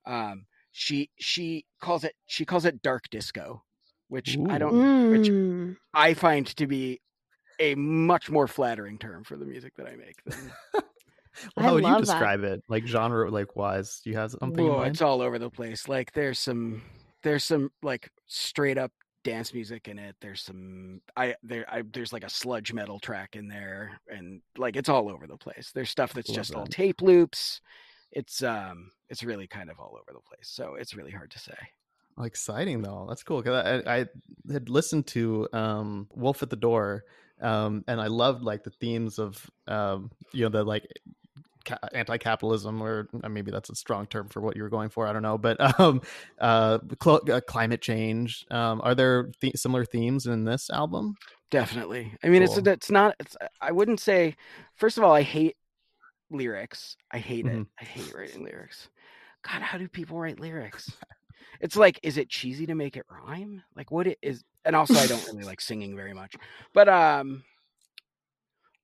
um 0.08 0.48
she 0.72 1.12
she 1.20 1.64
calls 1.80 2.04
it 2.04 2.14
she 2.26 2.44
calls 2.44 2.66
it 2.66 2.82
dark 2.82 3.04
disco 3.12 3.62
which 4.08 4.36
i 4.50 4.58
don't 4.58 5.12
which- 5.12 5.30
Mm. 5.30 5.78
i 5.94 6.16
find 6.16 6.48
to 6.58 6.66
be 6.66 7.00
a 7.60 7.76
much 7.76 8.30
more 8.30 8.48
flattering 8.48 8.98
term 8.98 9.24
for 9.24 9.36
the 9.38 9.46
music 9.46 9.74
that 9.76 9.88
i 9.88 9.96
make 9.96 10.24
than 10.26 10.52
Well, 10.74 10.84
I 11.58 11.62
how 11.64 11.74
would 11.74 11.84
you 11.84 11.90
love 11.90 12.06
that. 12.06 12.14
describe 12.14 12.44
it? 12.44 12.64
Like 12.68 12.88
genre, 12.88 13.30
like 13.30 13.56
wise? 13.56 14.02
Do 14.04 14.10
you 14.10 14.18
have 14.18 14.32
something 14.32 14.66
in 14.66 14.72
Whoa, 14.72 14.82
it's 14.84 15.02
all 15.02 15.22
over 15.22 15.38
the 15.38 15.50
place. 15.52 15.88
Like 15.88 16.12
there's 16.14 16.40
some 16.40 16.82
there's 17.24 17.44
some 17.44 17.70
like 17.84 18.10
straight 18.26 18.78
up 18.78 18.92
dance 19.24 19.54
music 19.54 19.88
in 19.88 20.00
it. 20.00 20.16
There's 20.22 20.42
some 20.42 21.02
I 21.16 21.36
there 21.44 21.66
I 21.72 21.84
there's 21.94 22.12
like 22.14 22.24
a 22.24 22.30
sludge 22.30 22.74
metal 22.74 23.00
track 23.00 23.36
in 23.36 23.48
there 23.48 24.00
and 24.08 24.42
like 24.58 24.76
it's 24.76 24.90
all 24.90 25.10
over 25.10 25.28
the 25.28 25.38
place. 25.38 25.72
There's 25.76 25.90
stuff 25.90 26.14
that's 26.14 26.30
Love 26.30 26.36
just 26.38 26.56
all 26.56 26.66
tape 26.66 27.02
loops. 27.02 27.62
It's 28.12 28.42
um 28.42 28.90
it's 29.10 29.24
really 29.24 29.48
kind 29.48 29.70
of 29.70 29.80
all 29.80 29.96
over 29.96 30.14
the 30.14 30.28
place. 30.28 30.50
So 30.50 30.74
it's 30.76 30.96
really 30.96 31.12
hard 31.12 31.30
to 31.32 31.40
say. 31.40 31.58
Exciting 32.20 32.82
though. 32.82 33.06
That's 33.08 33.22
cool. 33.24 33.44
Cause 33.44 33.64
I, 33.86 34.00
I 34.00 34.06
had 34.52 34.70
listened 34.70 35.06
to 35.08 35.48
um, 35.54 36.08
Wolf 36.16 36.42
at 36.42 36.50
the 36.50 36.56
Door, 36.56 37.04
um, 37.42 37.84
and 37.88 38.00
I 38.02 38.08
loved 38.08 38.44
like 38.44 38.64
the 38.64 38.70
themes 38.72 39.20
of 39.20 39.50
um, 39.68 40.12
you 40.34 40.44
know 40.44 40.50
the 40.50 40.64
like 40.64 40.88
ca- 41.66 41.78
anti-capitalism, 41.94 42.82
or 42.82 43.08
uh, 43.24 43.30
maybe 43.30 43.52
that's 43.52 43.70
a 43.70 43.76
strong 43.76 44.08
term 44.08 44.30
for 44.30 44.42
what 44.42 44.56
you 44.56 44.64
were 44.64 44.70
going 44.70 44.90
for. 44.90 45.08
I 45.08 45.14
don't 45.14 45.22
know, 45.22 45.38
but 45.38 45.58
um, 45.80 46.02
uh, 46.40 46.80
cl- 47.02 47.22
uh, 47.32 47.42
climate 47.42 47.82
change. 47.82 48.46
Um, 48.50 48.82
are 48.84 48.96
there 48.96 49.30
th- 49.42 49.58
similar 49.58 49.86
themes 49.86 50.26
in 50.26 50.46
this 50.46 50.70
album? 50.70 51.16
Definitely. 51.52 52.14
I 52.24 52.30
mean, 52.30 52.46
Cool. 52.46 52.58
it's 52.58 52.68
it's 52.68 52.92
not. 52.92 53.16
It's 53.20 53.38
I 53.62 53.72
wouldn't 53.72 54.00
say. 54.00 54.36
First 54.76 54.98
of 54.98 55.04
all, 55.04 55.14
I 55.14 55.22
hate 55.22 55.56
lyrics. 56.30 56.98
I 57.12 57.20
hate 57.20 57.46
it. 57.46 57.54
Mhm. 57.54 57.68
I 57.80 57.84
hate 57.86 58.14
writing 58.14 58.44
lyrics. 58.44 58.90
God, 59.44 59.62
how 59.62 59.78
do 59.78 59.88
people 59.88 60.18
write 60.20 60.40
lyrics? 60.40 60.92
it's 61.62 61.76
like 61.76 62.00
is 62.04 62.18
it 62.18 62.30
cheesy 62.30 62.66
to 62.66 62.76
make 62.76 62.98
it 62.98 63.06
rhyme 63.10 63.64
like 63.76 63.92
what 63.92 64.08
it 64.08 64.18
is 64.22 64.44
and 64.66 64.76
also 64.76 64.94
i 64.96 65.08
don't 65.08 65.26
really 65.28 65.44
like 65.52 65.62
singing 65.62 65.96
very 65.96 66.14
much 66.14 66.36
but 66.74 66.88
um 66.90 67.44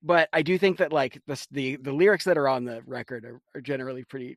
but 0.02 0.28
i 0.32 0.42
do 0.42 0.58
think 0.58 0.78
that 0.78 0.92
like 0.92 1.20
the 1.26 1.46
the, 1.50 1.76
the 1.76 1.92
lyrics 1.92 2.24
that 2.24 2.38
are 2.38 2.48
on 2.48 2.64
the 2.64 2.82
record 2.86 3.24
are, 3.24 3.40
are 3.54 3.60
generally 3.60 4.04
pretty 4.04 4.36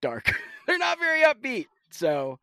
dark 0.00 0.32
they're 0.66 0.78
not 0.78 0.98
very 0.98 1.22
upbeat 1.22 1.66
so 1.90 2.38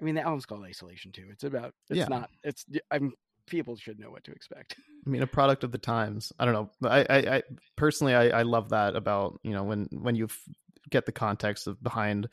i 0.00 0.02
mean 0.02 0.14
the 0.14 0.22
album's 0.22 0.46
called 0.46 0.64
isolation 0.64 1.10
too 1.12 1.26
it's 1.30 1.44
about 1.44 1.74
it's 1.88 1.98
Yeah. 1.98 2.06
not 2.08 2.30
it's 2.44 2.64
i'm 2.90 3.12
people 3.46 3.76
should 3.76 3.98
know 3.98 4.10
what 4.10 4.22
to 4.24 4.32
expect 4.32 4.76
I 5.06 5.08
mean, 5.08 5.22
a 5.22 5.26
product 5.26 5.64
of 5.64 5.72
the 5.72 5.78
times. 5.78 6.30
I 6.38 6.44
don't 6.44 6.52
know. 6.52 6.88
I, 6.88 7.06
I, 7.08 7.36
I 7.36 7.42
personally, 7.74 8.14
I, 8.14 8.40
I 8.40 8.42
love 8.42 8.68
that 8.68 8.94
about 8.94 9.40
you 9.42 9.52
know 9.52 9.64
when 9.64 9.88
when 9.92 10.14
you 10.14 10.28
get 10.90 11.06
the 11.06 11.12
context 11.12 11.66
of 11.66 11.82
behind 11.82 12.28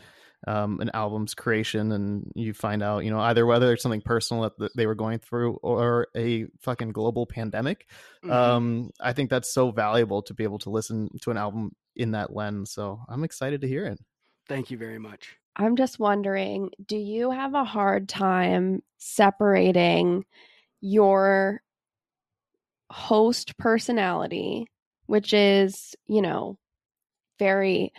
um, 0.48 0.80
an 0.80 0.90
album's 0.94 1.34
creation, 1.36 1.92
and 1.92 2.32
you 2.36 2.54
find 2.54 2.82
out 2.82 3.04
you 3.04 3.12
know 3.12 3.20
either 3.20 3.46
whether 3.46 3.72
it's 3.74 3.84
something 3.84 4.02
personal 4.02 4.44
that 4.44 4.58
th- 4.58 4.72
they 4.76 4.88
were 4.88 4.96
going 4.96 5.20
through 5.20 5.54
or 5.62 6.08
a 6.16 6.46
fucking 6.62 6.92
global 6.92 7.26
pandemic. 7.26 7.88
Mhm. 8.24 8.32
Um, 8.32 8.90
I 9.00 9.14
think 9.14 9.30
that's 9.30 9.54
so 9.54 9.72
valuable 9.72 10.22
to 10.24 10.34
be 10.34 10.44
able 10.44 10.60
to 10.60 10.70
listen 10.70 11.10
to 11.22 11.32
an 11.32 11.38
album 11.38 11.76
in 11.96 12.12
that 12.12 12.34
lens. 12.36 12.72
So 12.72 13.02
I'm 13.10 13.24
excited 13.24 13.62
to 13.62 13.68
hear 13.68 13.86
it. 13.86 14.00
thank 14.48 14.72
you 14.72 14.78
very 14.78 14.98
much 14.98 15.36
I'm 15.58 15.76
just 15.76 16.00
wondering, 16.00 16.70
do 16.86 16.96
you 16.96 17.32
have 17.32 17.56
a 17.56 17.64
hard 17.64 18.08
time 18.08 18.84
separating 19.00 20.24
your 20.82 21.64
host 22.92 23.58
personality, 23.58 24.68
which 25.08 25.34
is, 25.34 25.96
you 26.06 26.22
know, 26.22 26.58
very 27.40 27.92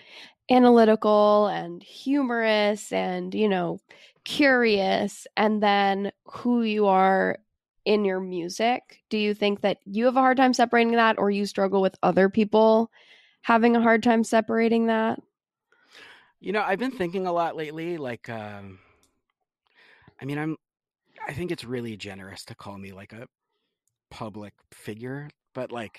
analytical 0.51 1.47
and 1.49 1.83
humorous 1.83 2.93
and, 2.93 3.35
you 3.35 3.49
know, 3.49 3.81
curious, 4.25 5.27
and 5.37 5.63
then 5.63 6.13
who 6.25 6.63
you 6.63 6.87
are 6.87 7.39
in 7.85 8.05
your 8.05 8.21
music? 8.21 9.03
Do 9.09 9.17
you 9.17 9.35
think 9.35 9.63
that 9.63 9.79
you 9.85 10.05
have 10.05 10.17
a 10.17 10.21
hard 10.21 10.37
time 10.37 10.53
separating 10.53 10.93
that, 10.93 11.19
or 11.19 11.31
you 11.31 11.47
struggle 11.47 11.81
with 11.81 11.97
other 12.03 12.29
people 12.29 12.91
having 13.43 13.77
a 13.77 13.81
hard 13.81 14.03
time 14.03 14.25
separating 14.25 14.87
that? 14.87 15.21
You 16.41 16.53
know, 16.53 16.63
I've 16.63 16.79
been 16.79 16.91
thinking 16.91 17.27
a 17.27 17.33
lot 17.33 17.57
lately. 17.57 17.97
Like, 17.97 18.29
um, 18.29 18.79
I 20.21 20.25
mean, 20.25 20.39
I'm, 20.39 20.57
I 21.27 21.33
think 21.33 21.51
it's 21.51 21.65
really 21.65 21.97
generous 21.97 22.45
to 22.47 22.55
call 22.55 22.77
me 22.79 22.93
like 22.93 23.13
a 23.13 23.27
public 24.11 24.53
figure, 24.73 25.31
but 25.55 25.73
like, 25.73 25.99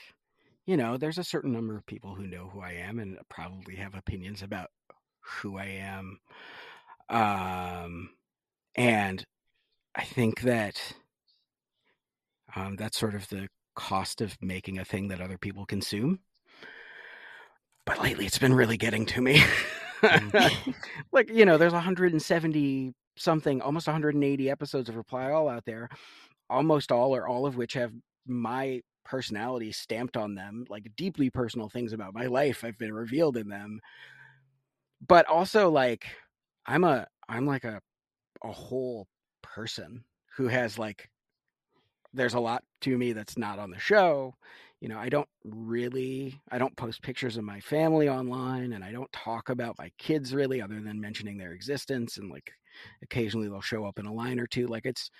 you 0.69 0.77
know, 0.77 0.97
there's 0.97 1.17
a 1.17 1.23
certain 1.23 1.51
number 1.51 1.75
of 1.75 1.83
people 1.87 2.13
who 2.13 2.27
know 2.27 2.47
who 2.53 2.61
I 2.61 2.73
am 2.73 2.99
and 2.99 3.17
probably 3.27 3.77
have 3.77 3.95
opinions 3.95 4.43
about 4.43 4.69
who 5.19 5.57
I 5.57 5.65
am. 5.65 6.19
Um, 7.09 8.11
and 8.75 9.25
I 9.95 10.03
think 10.03 10.41
that 10.41 10.79
um, 12.55 12.75
that's 12.75 12.99
sort 12.99 13.15
of 13.15 13.27
the 13.29 13.47
cost 13.75 14.21
of 14.21 14.37
making 14.43 14.77
a 14.77 14.85
thing 14.85 15.07
that 15.07 15.21
other 15.21 15.39
people 15.39 15.65
consume. 15.65 16.19
But 17.87 18.03
lately, 18.03 18.27
it's 18.27 18.37
been 18.37 18.53
really 18.53 18.77
getting 18.77 19.07
to 19.07 19.21
me. 19.21 19.41
like 21.11 21.31
you 21.31 21.45
know, 21.45 21.57
there's 21.57 21.73
170 21.73 22.93
something, 23.17 23.59
almost 23.63 23.87
180 23.87 24.51
episodes 24.51 24.87
of 24.87 24.97
Reply 24.97 25.31
All 25.31 25.49
out 25.49 25.65
there. 25.65 25.89
Almost 26.47 26.91
all 26.91 27.15
or 27.15 27.27
all 27.27 27.47
of 27.47 27.57
which 27.57 27.73
have 27.73 27.91
my 28.27 28.81
personality 29.05 29.71
stamped 29.71 30.17
on 30.17 30.35
them, 30.35 30.65
like 30.69 30.91
deeply 30.95 31.29
personal 31.29 31.69
things 31.69 31.93
about 31.93 32.13
my 32.13 32.27
life 32.27 32.63
I've 32.63 32.77
been 32.77 32.93
revealed 32.93 33.37
in 33.37 33.49
them. 33.49 33.79
But 35.05 35.25
also, 35.27 35.69
like 35.69 36.05
I'm 36.65 36.83
a 36.83 37.07
I'm 37.27 37.45
like 37.45 37.63
a 37.63 37.81
a 38.43 38.51
whole 38.51 39.07
person 39.41 40.03
who 40.35 40.47
has 40.47 40.77
like 40.77 41.09
there's 42.13 42.33
a 42.33 42.39
lot 42.39 42.63
to 42.81 42.97
me 42.97 43.13
that's 43.13 43.37
not 43.37 43.59
on 43.59 43.69
the 43.69 43.79
show 43.79 44.33
you 44.79 44.87
know 44.87 44.97
i 44.97 45.09
don't 45.09 45.27
really 45.43 46.39
i 46.51 46.57
don't 46.57 46.75
post 46.75 47.01
pictures 47.01 47.37
of 47.37 47.43
my 47.43 47.59
family 47.59 48.09
online 48.09 48.73
and 48.73 48.83
i 48.83 48.91
don't 48.91 49.11
talk 49.11 49.49
about 49.49 49.77
my 49.77 49.91
kids 49.97 50.33
really 50.33 50.61
other 50.61 50.81
than 50.81 50.99
mentioning 50.99 51.37
their 51.37 51.53
existence 51.53 52.17
and 52.17 52.29
like 52.29 52.51
occasionally 53.03 53.47
they'll 53.47 53.61
show 53.61 53.85
up 53.85 53.99
in 53.99 54.05
a 54.05 54.13
line 54.13 54.39
or 54.39 54.47
two 54.47 54.67
like 54.67 54.85
it's 54.85 55.11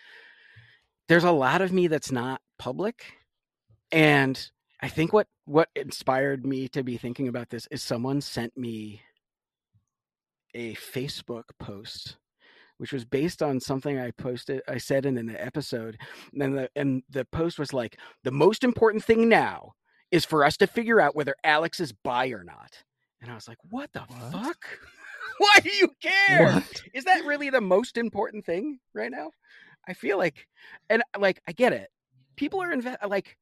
there's 1.08 1.24
a 1.24 1.32
lot 1.32 1.62
of 1.62 1.74
me 1.74 1.88
that's 1.88 2.12
not 2.12 2.42
public 2.58 3.06
and 3.92 4.50
i 4.82 4.88
think 4.88 5.14
what 5.14 5.28
what 5.46 5.70
inspired 5.76 6.46
me 6.46 6.68
to 6.68 6.84
be 6.84 6.98
thinking 6.98 7.28
about 7.28 7.50
this 7.50 7.68
is 7.72 7.82
someone 7.84 8.22
sent 8.22 8.56
me 8.58 9.02
a 10.54 10.74
facebook 10.76 11.46
post 11.60 12.18
which 12.80 12.94
was 12.94 13.04
based 13.06 13.44
on 13.44 13.60
something 13.60 14.00
I 14.00 14.12
posted 14.12 14.62
I 14.68 14.78
said 14.78 15.06
in 15.06 15.18
an 15.18 15.36
episode. 15.38 15.98
And 16.32 16.42
then 16.42 16.54
the 16.54 16.70
and 16.78 17.04
the 17.10 17.26
post 17.26 17.60
was 17.60 17.74
like, 17.74 17.98
the 18.24 18.32
most 18.32 18.64
important 18.64 19.04
thing 19.04 19.28
now 19.28 19.74
is 20.12 20.24
for 20.26 20.46
us 20.46 20.56
to 20.58 20.66
figure 20.68 21.00
out 21.02 21.14
whether 21.16 21.36
Alex 21.44 21.82
is 21.82 21.92
bi 21.92 22.28
or 22.30 22.44
not. 22.44 22.82
And 23.22 23.30
I 23.30 23.36
was 23.36 23.50
like, 23.50 23.58
what 23.70 23.92
the 23.92 24.00
What? 24.08 24.32
fuck? 24.32 24.66
Why 25.40 25.60
do 25.62 25.70
you 25.72 25.90
care? 26.02 26.54
What? 26.54 26.84
Is 26.94 27.04
that 27.04 27.26
really 27.26 27.50
the 27.50 27.60
most 27.62 27.98
important 27.98 28.46
thing 28.46 28.80
right 28.94 29.12
now? 29.12 29.32
I 29.88 29.94
feel 29.94 30.18
like 30.18 30.48
and 30.90 31.04
like 31.20 31.42
I 31.48 31.52
get 31.52 31.74
it. 31.74 31.90
People 32.38 32.64
are 32.64 32.74
inve- 32.74 33.10
like 33.10 33.36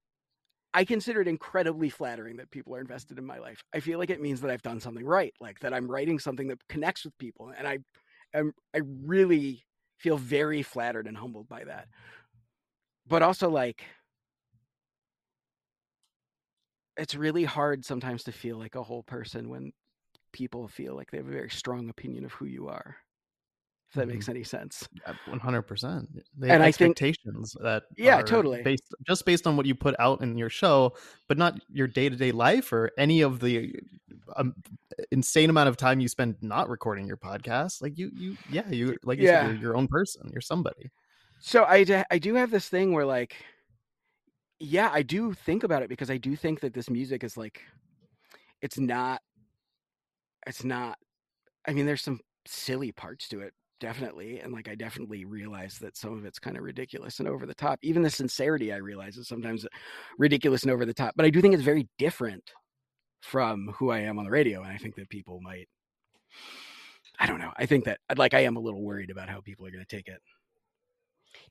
I 0.77 0.85
consider 0.85 1.21
it 1.21 1.27
incredibly 1.27 1.89
flattering 1.89 2.37
that 2.37 2.51
people 2.51 2.75
are 2.75 2.79
invested 2.79 3.17
in 3.17 3.25
my 3.25 3.39
life. 3.39 3.63
I 3.73 3.79
feel 3.79 3.97
like 3.97 4.11
it 4.11 4.21
means 4.21 4.41
that 4.41 4.51
I've 4.51 4.61
done 4.61 4.79
something 4.79 5.03
right, 5.03 5.33
like 5.39 5.59
that 5.61 5.73
I'm 5.73 5.89
writing 5.89 6.19
something 6.19 6.49
that 6.49 6.59
connects 6.69 7.03
with 7.03 7.17
people 7.17 7.51
and 7.57 7.67
I 7.67 7.79
am 8.35 8.53
I 8.75 8.81
really 9.03 9.65
feel 9.97 10.17
very 10.17 10.61
flattered 10.61 11.07
and 11.07 11.17
humbled 11.17 11.49
by 11.49 11.63
that. 11.63 11.87
But 13.07 13.23
also 13.23 13.49
like 13.49 13.85
it's 16.95 17.15
really 17.15 17.43
hard 17.43 17.83
sometimes 17.83 18.23
to 18.25 18.31
feel 18.31 18.57
like 18.57 18.75
a 18.75 18.83
whole 18.83 19.03
person 19.03 19.49
when 19.49 19.71
people 20.31 20.67
feel 20.67 20.95
like 20.95 21.11
they 21.11 21.17
have 21.17 21.27
a 21.27 21.31
very 21.31 21.49
strong 21.49 21.89
opinion 21.89 22.25
of 22.25 22.33
who 22.33 22.45
you 22.45 22.67
are. 22.67 22.97
If 23.89 23.93
that 23.95 24.07
makes 24.09 24.27
any 24.27 24.43
sense. 24.43 24.87
One 25.27 25.39
hundred 25.39 25.61
percent. 25.61 26.09
They 26.37 26.49
And 26.49 26.51
have 26.51 26.61
I 26.61 26.71
think- 26.71 26.91
expectations 26.91 27.55
that 27.61 27.83
Yeah, 27.97 28.19
are 28.19 28.23
totally. 28.23 28.61
based 28.61 28.83
just 29.07 29.25
based 29.25 29.47
on 29.47 29.55
what 29.55 29.65
you 29.65 29.75
put 29.75 29.95
out 29.97 30.21
in 30.21 30.37
your 30.37 30.49
show, 30.49 30.93
but 31.29 31.37
not 31.37 31.57
your 31.69 31.87
day 31.87 32.09
to 32.09 32.15
day 32.17 32.33
life 32.33 32.73
or 32.73 32.91
any 32.97 33.21
of 33.21 33.39
the 33.39 33.73
um, 34.35 34.53
insane 35.11 35.49
amount 35.49 35.69
of 35.69 35.77
time 35.77 36.01
you 36.01 36.09
spend 36.09 36.35
not 36.41 36.67
recording 36.69 37.07
your 37.07 37.15
podcast. 37.15 37.81
Like 37.81 37.97
you, 37.97 38.11
you, 38.13 38.35
yeah, 38.51 38.69
you 38.69 38.97
like 39.03 39.19
you 39.19 39.25
Yeah. 39.25 39.43
said, 39.47 39.51
you're 39.53 39.61
your 39.61 39.77
own 39.77 39.87
person. 39.87 40.29
You're 40.33 40.41
somebody. 40.41 40.91
So 41.39 41.63
I, 41.63 42.03
I 42.11 42.17
do 42.19 42.35
have 42.35 42.51
this 42.51 42.67
thing 42.67 42.91
where 42.91 43.05
like 43.05 43.37
yeah, 44.59 44.89
I 44.91 45.01
do 45.03 45.33
think 45.33 45.63
about 45.63 45.81
it 45.83 45.87
because 45.87 46.09
I 46.09 46.17
do 46.17 46.35
think 46.35 46.59
that 46.59 46.73
this 46.73 46.89
music 46.89 47.23
is 47.23 47.37
like 47.37 47.61
it's 48.61 48.77
not 48.79 49.21
it's 50.45 50.63
not 50.65 50.97
I 51.65 51.71
mean 51.73 51.85
there's 51.85 52.01
some 52.01 52.19
silly 52.45 52.91
parts 52.91 53.29
to 53.29 53.41
it 53.41 53.53
definitely 53.79 54.39
and 54.39 54.53
like 54.53 54.67
I 54.67 54.75
definitely 54.75 55.25
realize 55.25 55.77
that 55.79 55.97
some 55.97 56.17
of 56.17 56.25
it's 56.25 56.39
kind 56.39 56.57
of 56.57 56.63
ridiculous 56.63 57.19
and 57.19 57.27
over 57.27 57.45
the 57.45 57.53
top. 57.53 57.79
Even 57.81 58.01
the 58.01 58.09
sincerity 58.09 58.73
I 58.73 58.77
realize 58.77 59.17
is 59.17 59.27
sometimes 59.27 59.65
ridiculous 60.17 60.63
and 60.63 60.71
over 60.71 60.85
the 60.85 60.93
top, 60.93 61.13
but 61.15 61.25
I 61.25 61.29
do 61.29 61.41
think 61.41 61.53
it's 61.53 61.63
very 61.63 61.87
different 61.97 62.51
from 63.21 63.73
who 63.77 63.89
I 63.89 63.99
am 63.99 64.19
on 64.19 64.25
the 64.25 64.31
radio 64.31 64.61
and 64.61 64.71
I 64.71 64.77
think 64.77 64.95
that 64.95 65.09
people 65.09 65.39
might 65.41 65.67
I 67.19 67.25
don't 67.25 67.39
know. 67.39 67.51
I 67.57 67.65
think 67.65 67.85
that 67.85 67.99
uh, 68.09 68.15
like 68.17 68.33
I 68.33 68.41
am 68.41 68.57
a 68.57 68.59
little 68.59 68.83
worried 68.83 69.09
about 69.09 69.29
how 69.29 69.41
people 69.41 69.65
are 69.65 69.71
going 69.71 69.83
to 69.83 69.95
take 69.95 70.07
it. 70.07 70.21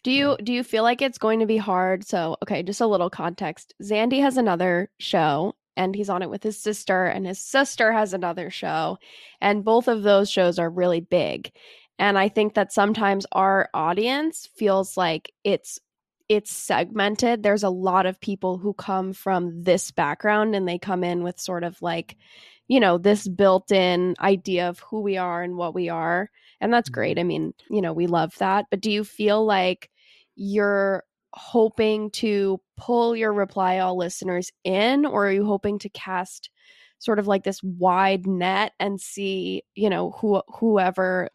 Do 0.02 0.10
you 0.10 0.36
do 0.42 0.52
you 0.52 0.62
feel 0.62 0.82
like 0.82 1.02
it's 1.02 1.18
going 1.18 1.40
to 1.40 1.46
be 1.46 1.56
hard? 1.56 2.06
So, 2.06 2.36
okay, 2.42 2.62
just 2.62 2.80
a 2.80 2.86
little 2.86 3.10
context. 3.10 3.74
Zandy 3.82 4.20
has 4.20 4.36
another 4.36 4.90
show 4.98 5.54
and 5.76 5.94
he's 5.94 6.08
on 6.08 6.22
it 6.22 6.30
with 6.30 6.42
his 6.42 6.58
sister 6.58 7.06
and 7.06 7.26
his 7.26 7.38
sister 7.38 7.92
has 7.92 8.12
another 8.12 8.50
show 8.50 8.98
and 9.40 9.64
both 9.64 9.88
of 9.88 10.02
those 10.02 10.30
shows 10.30 10.58
are 10.58 10.70
really 10.70 11.00
big. 11.00 11.50
And 11.99 12.18
I 12.18 12.28
think 12.28 12.55
that 12.55 12.72
sometimes 12.72 13.26
our 13.32 13.68
audience 13.74 14.49
feels 14.57 14.97
like 14.97 15.32
it's 15.44 15.78
it's 16.28 16.51
segmented. 16.53 17.42
There's 17.42 17.62
a 17.62 17.70
lot 17.70 18.05
of 18.05 18.20
people 18.20 18.59
who 18.59 18.74
come 18.74 19.12
from 19.12 19.62
this 19.62 19.92
background 19.92 20.57
and 20.57 20.66
they 20.68 20.78
come 20.78 21.05
in 21.05 21.22
with 21.22 21.38
sort 21.38 21.62
of 21.64 21.80
like 21.82 22.16
you 22.68 22.80
know, 22.80 22.99
this 22.99 23.28
built-in 23.28 24.14
idea 24.20 24.68
of 24.68 24.80
who 24.80 25.01
we 25.01 25.16
are 25.16 25.42
and 25.42 25.57
what 25.57 25.74
we 25.74 25.88
are. 25.88 26.30
And 26.61 26.72
that's 26.72 26.90
Mhm. 26.90 26.92
great. 26.94 27.18
I 27.18 27.22
mean, 27.22 27.55
you 27.70 27.80
know, 27.80 27.92
we 27.92 28.07
love 28.09 28.36
that. 28.38 28.66
But 28.70 28.80
do 28.80 28.90
you 28.90 29.05
feel 29.05 29.44
like 29.44 29.88
you're 30.34 31.05
hoping 31.32 32.11
to 32.11 32.61
pull 32.76 33.14
your 33.14 33.32
reply 33.32 33.78
all 33.78 33.97
listeners 33.97 34.51
in 34.64 35.05
or 35.07 35.28
are 35.28 35.32
you 35.32 35.44
hoping 35.44 35.78
to 35.80 35.88
cast 35.90 36.51
sort 36.99 37.18
of 37.18 37.26
like 37.26 37.44
this 37.44 37.62
wide 37.62 38.26
net 38.26 38.72
and 38.80 39.01
see 39.01 39.62
you 39.74 39.90
know 39.90 40.12
who 40.12 40.40
whoever 40.59 41.28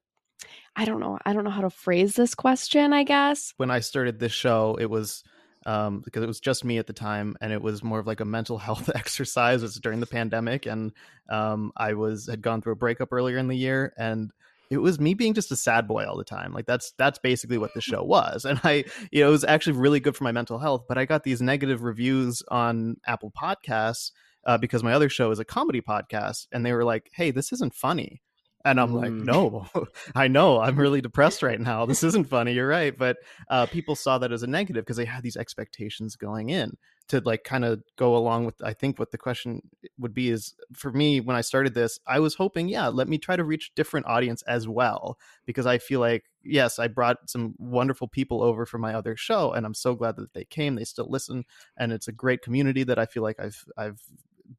i 0.76 0.86
don't 0.86 1.00
know 1.00 1.18
i 1.26 1.34
don't 1.34 1.44
know 1.44 1.50
how 1.50 1.62
to 1.62 1.70
phrase 1.70 2.16
this 2.16 2.36
question 2.36 2.94
i 2.94 3.04
guess 3.04 3.54
When 3.58 3.72
I 3.72 3.80
started 3.80 4.20
this 4.20 4.32
show, 4.32 4.78
it 4.80 4.90
was 4.90 5.24
um, 5.66 6.02
because 6.04 6.24
it 6.24 6.28
was 6.28 6.40
just 6.40 6.66
me 6.66 6.78
at 6.80 6.88
the 6.88 6.94
time, 6.94 7.36
and 7.40 7.54
it 7.54 7.62
was 7.62 7.84
more 7.84 8.00
of 8.00 8.08
like 8.08 8.20
a 8.20 8.26
mental 8.26 8.58
health 8.68 8.90
exercise. 8.96 9.62
It 9.62 9.66
was 9.66 9.76
during 9.76 10.00
the 10.00 10.08
pandemic, 10.08 10.66
and 10.66 10.92
um, 11.30 11.72
I 11.78 11.94
was 11.94 12.28
had 12.28 12.42
gone 12.42 12.62
through 12.62 12.74
a 12.74 12.78
breakup 12.78 13.10
earlier 13.12 13.38
in 13.38 13.48
the 13.48 13.58
year, 13.58 13.94
and 13.98 14.32
it 14.70 14.78
was 14.78 15.00
me 15.00 15.14
being 15.14 15.34
just 15.34 15.52
a 15.52 15.56
sad 15.56 15.88
boy 15.88 16.06
all 16.06 16.18
the 16.18 16.24
time. 16.24 16.54
Like 16.54 16.66
that's 16.66 16.94
that's 16.98 17.20
basically 17.20 17.58
what 17.58 17.74
the 17.74 17.82
show 17.92 18.04
was. 18.04 18.46
And 18.46 18.60
I, 18.64 18.86
you 19.12 19.22
know, 19.22 19.28
it 19.28 19.32
was 19.32 19.44
actually 19.44 19.78
really 19.78 20.00
good 20.00 20.16
for 20.16 20.24
my 20.24 20.32
mental 20.32 20.60
health. 20.60 20.86
But 20.88 20.98
I 20.98 21.06
got 21.06 21.24
these 21.24 21.42
negative 21.42 21.84
reviews 21.84 22.42
on 22.50 22.98
Apple 23.06 23.32
Podcasts 23.32 24.12
uh, 24.46 24.58
because 24.58 24.84
my 24.84 24.94
other 24.94 25.10
show 25.10 25.32
is 25.32 25.40
a 25.40 25.46
comedy 25.46 25.82
podcast, 25.82 26.48
and 26.52 26.66
they 26.66 26.74
were 26.74 26.86
like, 26.86 27.10
"Hey, 27.14 27.32
this 27.32 27.52
isn't 27.54 27.74
funny." 27.74 28.22
And 28.66 28.80
I'm 28.80 28.92
mm. 28.92 29.02
like, 29.02 29.12
no, 29.12 29.68
I 30.16 30.28
know 30.28 30.60
I'm 30.60 30.78
really 30.78 31.02
depressed 31.02 31.44
right 31.44 31.60
now. 31.60 31.86
This 31.86 32.04
isn't 32.04 32.28
funny. 32.28 32.54
You're 32.54 32.68
right. 32.68 32.98
But 32.98 33.18
uh, 33.50 33.66
people 33.66 33.96
saw 33.96 34.18
that 34.20 34.32
as 34.32 34.44
a 34.44 34.48
negative 34.48 34.86
because 34.86 34.98
they 34.98 35.06
had 35.06 35.24
these 35.24 35.38
expectations 35.38 36.16
going 36.16 36.50
in 36.50 36.78
to 37.08 37.22
like 37.26 37.44
kind 37.44 37.66
of 37.66 37.84
go 37.98 38.16
along 38.16 38.46
with, 38.46 38.56
I 38.64 38.74
think 38.74 38.98
what 38.98 39.12
the 39.12 39.18
question 39.18 39.62
would 39.98 40.14
be 40.14 40.30
is 40.30 40.54
for 40.74 40.92
me, 40.92 41.20
when 41.20 41.36
I 41.36 41.42
started 41.42 41.74
this, 41.74 42.00
I 42.08 42.20
was 42.20 42.36
hoping, 42.36 42.70
yeah, 42.70 42.88
let 42.88 43.10
me 43.10 43.18
try 43.18 43.36
to 43.36 43.44
reach 43.44 43.74
different 43.76 44.06
audience 44.06 44.44
as 44.44 44.68
well. 44.68 45.18
Because 45.46 45.66
I 45.66 45.78
feel 45.78 46.00
like, 46.00 46.26
yes, 46.44 46.80
I 46.80 46.88
brought 46.88 47.30
some 47.30 47.56
wonderful 47.58 48.08
people 48.08 48.42
over 48.42 48.66
for 48.66 48.78
my 48.78 48.94
other 48.94 49.16
show 49.18 49.52
and 49.52 49.66
I'm 49.66 49.74
so 49.74 49.96
glad 49.96 50.16
that 50.18 50.34
they 50.34 50.46
came. 50.46 50.76
They 50.76 50.86
still 50.86 51.10
listen. 51.10 51.44
And 51.78 51.92
it's 51.92 52.08
a 52.08 52.14
great 52.14 52.42
community 52.42 52.84
that 52.84 53.00
I 53.00 53.06
feel 53.06 53.24
like 53.24 53.40
I've, 53.40 53.66
I've, 53.78 54.02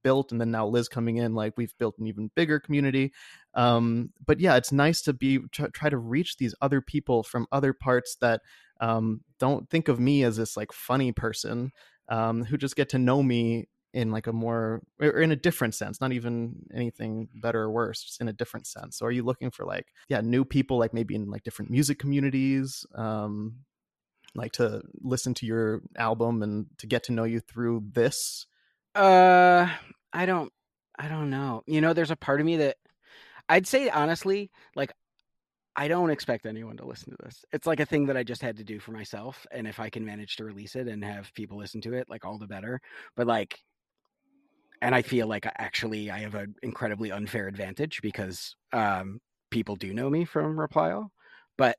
built 0.02 0.32
and 0.32 0.40
then 0.40 0.50
now 0.50 0.66
liz 0.66 0.88
coming 0.88 1.16
in 1.16 1.34
like 1.34 1.54
we've 1.56 1.76
built 1.78 1.98
an 1.98 2.06
even 2.06 2.30
bigger 2.34 2.58
community. 2.60 3.12
Um, 3.54 4.10
but 4.24 4.40
yeah 4.40 4.56
it's 4.56 4.72
nice 4.72 5.02
to 5.02 5.12
be 5.12 5.40
try, 5.50 5.68
try 5.68 5.88
to 5.88 5.98
reach 5.98 6.36
these 6.36 6.54
other 6.60 6.80
people 6.80 7.22
from 7.22 7.46
other 7.52 7.72
parts 7.72 8.16
that 8.20 8.40
um, 8.80 9.20
don't 9.38 9.68
think 9.70 9.88
of 9.88 10.00
me 10.00 10.24
as 10.24 10.36
this 10.36 10.56
like 10.56 10.72
funny 10.72 11.12
person 11.12 11.72
um, 12.08 12.44
who 12.44 12.56
just 12.56 12.76
get 12.76 12.88
to 12.90 12.98
know 12.98 13.22
me 13.22 13.68
in 13.94 14.10
like 14.10 14.26
a 14.26 14.32
more 14.32 14.82
or 15.00 15.20
in 15.20 15.32
a 15.32 15.36
different 15.36 15.74
sense 15.74 16.00
not 16.00 16.12
even 16.12 16.54
anything 16.74 17.28
better 17.34 17.62
or 17.62 17.70
worse 17.70 18.02
just 18.02 18.20
in 18.20 18.28
a 18.28 18.32
different 18.32 18.66
sense. 18.66 18.96
So 18.96 19.06
are 19.06 19.10
you 19.12 19.22
looking 19.22 19.50
for 19.50 19.66
like 19.66 19.88
yeah 20.08 20.20
new 20.20 20.44
people 20.44 20.78
like 20.78 20.94
maybe 20.94 21.14
in 21.14 21.30
like 21.30 21.42
different 21.42 21.70
music 21.70 21.98
communities 21.98 22.86
um 22.94 23.56
like 24.34 24.52
to 24.52 24.82
listen 25.02 25.34
to 25.34 25.46
your 25.46 25.82
album 25.96 26.42
and 26.42 26.66
to 26.78 26.86
get 26.86 27.04
to 27.04 27.12
know 27.12 27.24
you 27.24 27.40
through 27.40 27.84
this 27.92 28.46
uh, 28.94 29.68
I 30.12 30.26
don't, 30.26 30.52
I 30.98 31.08
don't 31.08 31.30
know. 31.30 31.62
You 31.66 31.80
know, 31.80 31.92
there's 31.92 32.10
a 32.10 32.16
part 32.16 32.40
of 32.40 32.46
me 32.46 32.56
that 32.58 32.76
I'd 33.48 33.66
say 33.66 33.88
honestly, 33.88 34.50
like, 34.76 34.92
I 35.74 35.88
don't 35.88 36.10
expect 36.10 36.44
anyone 36.44 36.76
to 36.76 36.86
listen 36.86 37.12
to 37.12 37.16
this. 37.24 37.44
It's 37.52 37.66
like 37.66 37.80
a 37.80 37.86
thing 37.86 38.06
that 38.06 38.16
I 38.16 38.22
just 38.22 38.42
had 38.42 38.58
to 38.58 38.64
do 38.64 38.78
for 38.78 38.92
myself, 38.92 39.46
and 39.50 39.66
if 39.66 39.80
I 39.80 39.88
can 39.88 40.04
manage 40.04 40.36
to 40.36 40.44
release 40.44 40.76
it 40.76 40.86
and 40.86 41.02
have 41.02 41.32
people 41.34 41.56
listen 41.56 41.80
to 41.82 41.94
it, 41.94 42.08
like 42.10 42.26
all 42.26 42.38
the 42.38 42.46
better. 42.46 42.80
But 43.16 43.26
like, 43.26 43.58
and 44.82 44.94
I 44.94 45.02
feel 45.02 45.28
like 45.28 45.46
actually 45.56 46.10
I 46.10 46.18
have 46.18 46.34
an 46.34 46.54
incredibly 46.62 47.10
unfair 47.10 47.48
advantage 47.48 48.02
because 48.02 48.54
um, 48.72 49.20
people 49.50 49.76
do 49.76 49.94
know 49.94 50.10
me 50.10 50.24
from 50.24 50.60
Reply 50.60 50.90
All. 50.90 51.10
But 51.58 51.76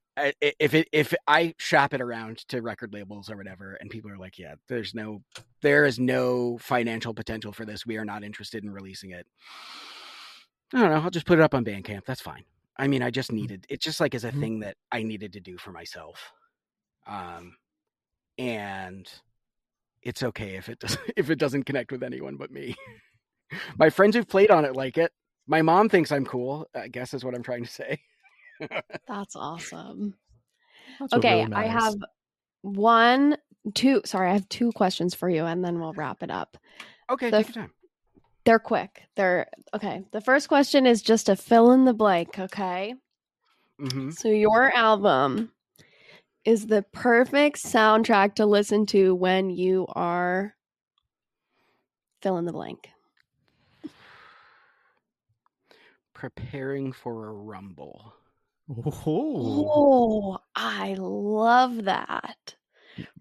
if 0.60 0.74
it 0.74 0.88
if 0.92 1.14
I 1.28 1.56
shop 1.58 1.94
it 1.94 2.02
around 2.02 2.38
to 2.50 2.62
record 2.62 2.94
labels 2.94 3.30
or 3.30 3.38
whatever, 3.38 3.76
and 3.82 3.90
people 3.90 4.12
are 4.12 4.18
like, 4.18 4.38
"Yeah, 4.38 4.56
there's 4.68 4.94
no, 4.94 5.24
there 5.62 5.86
is 5.86 6.00
no 6.00 6.58
financial 6.60 7.14
potential 7.14 7.52
for 7.52 7.66
this. 7.66 7.86
We 7.86 7.98
are 7.98 8.06
not 8.06 8.24
interested 8.24 8.64
in 8.64 8.72
releasing 8.72 9.12
it." 9.12 9.26
I 10.74 10.80
don't 10.80 10.90
know. 10.90 11.02
I'll 11.02 11.10
just 11.10 11.26
put 11.26 11.40
it 11.40 11.44
up 11.44 11.56
on 11.56 11.66
Bandcamp. 11.66 12.06
That's 12.06 12.22
fine. 12.22 12.44
I 12.78 12.88
mean, 12.88 13.04
I 13.04 13.12
just 13.12 13.32
mm. 13.32 13.36
needed 13.36 13.66
it. 13.70 13.82
Just 13.82 14.00
like 14.00 14.16
as 14.16 14.24
a 14.24 14.30
mm-hmm. 14.30 14.40
thing 14.40 14.60
that 14.60 14.78
I 14.92 15.04
needed 15.04 15.34
to 15.34 15.40
do 15.40 15.58
for 15.58 15.72
myself, 15.72 16.32
um, 17.08 17.56
and 18.38 19.08
it's 20.04 20.24
okay 20.24 20.56
if 20.56 20.70
it 20.70 20.80
does 20.80 20.98
if 21.18 21.30
it 21.30 21.40
doesn't 21.40 21.64
connect 21.64 21.92
with 21.92 22.04
anyone 22.04 22.38
but 22.38 22.52
me. 22.52 22.76
My 23.78 23.90
friends 23.90 24.16
who've 24.16 24.28
played 24.28 24.52
on 24.52 24.66
it 24.66 24.76
like 24.76 24.98
it. 24.98 25.12
My 25.46 25.62
mom 25.62 25.90
thinks 25.90 26.12
I'm 26.12 26.26
cool. 26.26 26.68
I 26.74 26.88
guess 26.88 27.14
is 27.14 27.24
what 27.26 27.36
I'm 27.36 27.44
trying 27.44 27.66
to 27.66 27.72
say. 27.72 28.00
That's 29.08 29.36
awesome. 29.36 30.16
That's 31.00 31.14
okay, 31.14 31.40
really 31.40 31.50
nice. 31.50 31.66
I 31.66 31.68
have 31.68 31.96
one, 32.62 33.38
two. 33.74 34.02
Sorry, 34.06 34.30
I 34.30 34.34
have 34.34 34.48
two 34.50 34.72
questions 34.72 35.16
for 35.16 35.30
you, 35.30 35.46
and 35.46 35.64
then 35.64 35.80
we'll 35.80 35.94
wrap 35.94 36.24
it 36.24 36.32
up. 36.32 36.58
Okay, 37.10 37.30
the, 37.30 37.38
take 37.38 37.56
your 37.56 37.64
time. 37.66 37.74
They're 38.46 38.60
quick. 38.60 39.04
They're 39.16 39.48
okay. 39.74 40.04
The 40.12 40.22
first 40.22 40.48
question 40.48 40.86
is 40.86 41.02
just 41.02 41.30
a 41.30 41.36
fill 41.36 41.72
in 41.72 41.86
the 41.86 41.94
blank. 41.94 42.40
Okay. 42.40 42.94
Mm-hmm. 43.82 44.12
So 44.12 44.28
your 44.30 44.74
album 44.76 45.52
is 46.46 46.68
the 46.68 46.84
perfect 46.92 47.58
soundtrack 47.58 48.36
to 48.36 48.46
listen 48.46 48.86
to 48.88 49.16
when 49.16 49.50
you 49.50 49.88
are 49.90 50.56
fill 52.22 52.38
in 52.38 52.46
the 52.46 52.52
blank. 52.54 52.90
Preparing 56.14 56.94
for 56.94 57.28
a 57.28 57.34
rumble. 57.34 58.14
Oh, 58.70 60.38
I 60.56 60.96
love 60.98 61.86
that. 61.86 62.56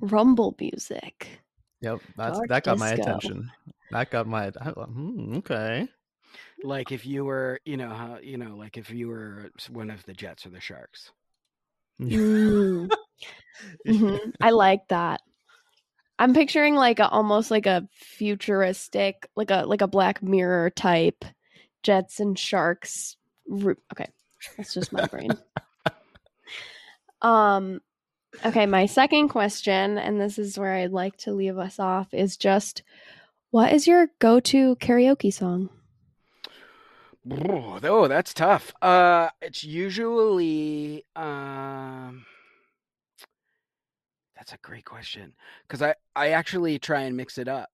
Rumble 0.00 0.54
music. 0.60 1.28
Yep, 1.80 2.00
that's 2.16 2.38
Dark 2.38 2.48
that 2.48 2.64
got 2.64 2.78
disco. 2.78 2.84
my 2.84 2.90
attention. 2.92 3.50
That 3.90 4.10
got 4.10 4.26
my 4.26 4.50
hmm, 4.50 5.36
okay. 5.38 5.88
Like 6.62 6.92
if 6.92 7.04
you 7.04 7.24
were, 7.24 7.60
you 7.64 7.76
know, 7.76 7.90
how 7.90 8.18
you 8.22 8.38
know, 8.38 8.56
like 8.56 8.76
if 8.76 8.90
you 8.90 9.08
were 9.08 9.50
one 9.68 9.90
of 9.90 10.04
the 10.04 10.12
Jets 10.12 10.46
or 10.46 10.50
the 10.50 10.60
Sharks. 10.60 11.10
Mm. 12.00 12.90
mm-hmm. 13.86 14.30
I 14.40 14.50
like 14.50 14.86
that. 14.88 15.20
I'm 16.18 16.34
picturing 16.34 16.76
like 16.76 17.00
a 17.00 17.08
almost 17.08 17.50
like 17.50 17.66
a 17.66 17.88
futuristic, 17.92 19.28
like 19.34 19.50
a 19.50 19.64
like 19.66 19.82
a 19.82 19.88
Black 19.88 20.22
Mirror 20.22 20.70
type 20.70 21.24
Jets 21.82 22.20
and 22.20 22.38
Sharks. 22.38 23.16
Okay, 23.50 24.06
that's 24.56 24.74
just 24.74 24.92
my 24.92 25.06
brain. 25.06 25.30
um 27.22 27.80
okay, 28.44 28.66
my 28.66 28.86
second 28.86 29.28
question 29.28 29.98
and 29.98 30.20
this 30.20 30.38
is 30.38 30.58
where 30.58 30.74
I'd 30.74 30.92
like 30.92 31.16
to 31.18 31.32
leave 31.32 31.58
us 31.58 31.78
off 31.78 32.12
is 32.12 32.36
just 32.36 32.82
what 33.50 33.72
is 33.72 33.86
your 33.86 34.08
go-to 34.18 34.76
karaoke 34.76 35.32
song? 35.32 35.68
Oh, 37.30 38.08
that's 38.08 38.34
tough. 38.34 38.72
Uh 38.82 39.28
it's 39.40 39.62
usually 39.62 41.04
um 41.14 42.24
That's 44.36 44.52
a 44.52 44.58
great 44.58 44.84
question 44.84 45.34
cuz 45.68 45.82
I 45.82 45.94
I 46.16 46.30
actually 46.30 46.78
try 46.78 47.02
and 47.02 47.16
mix 47.16 47.38
it 47.38 47.48
up 47.48 47.70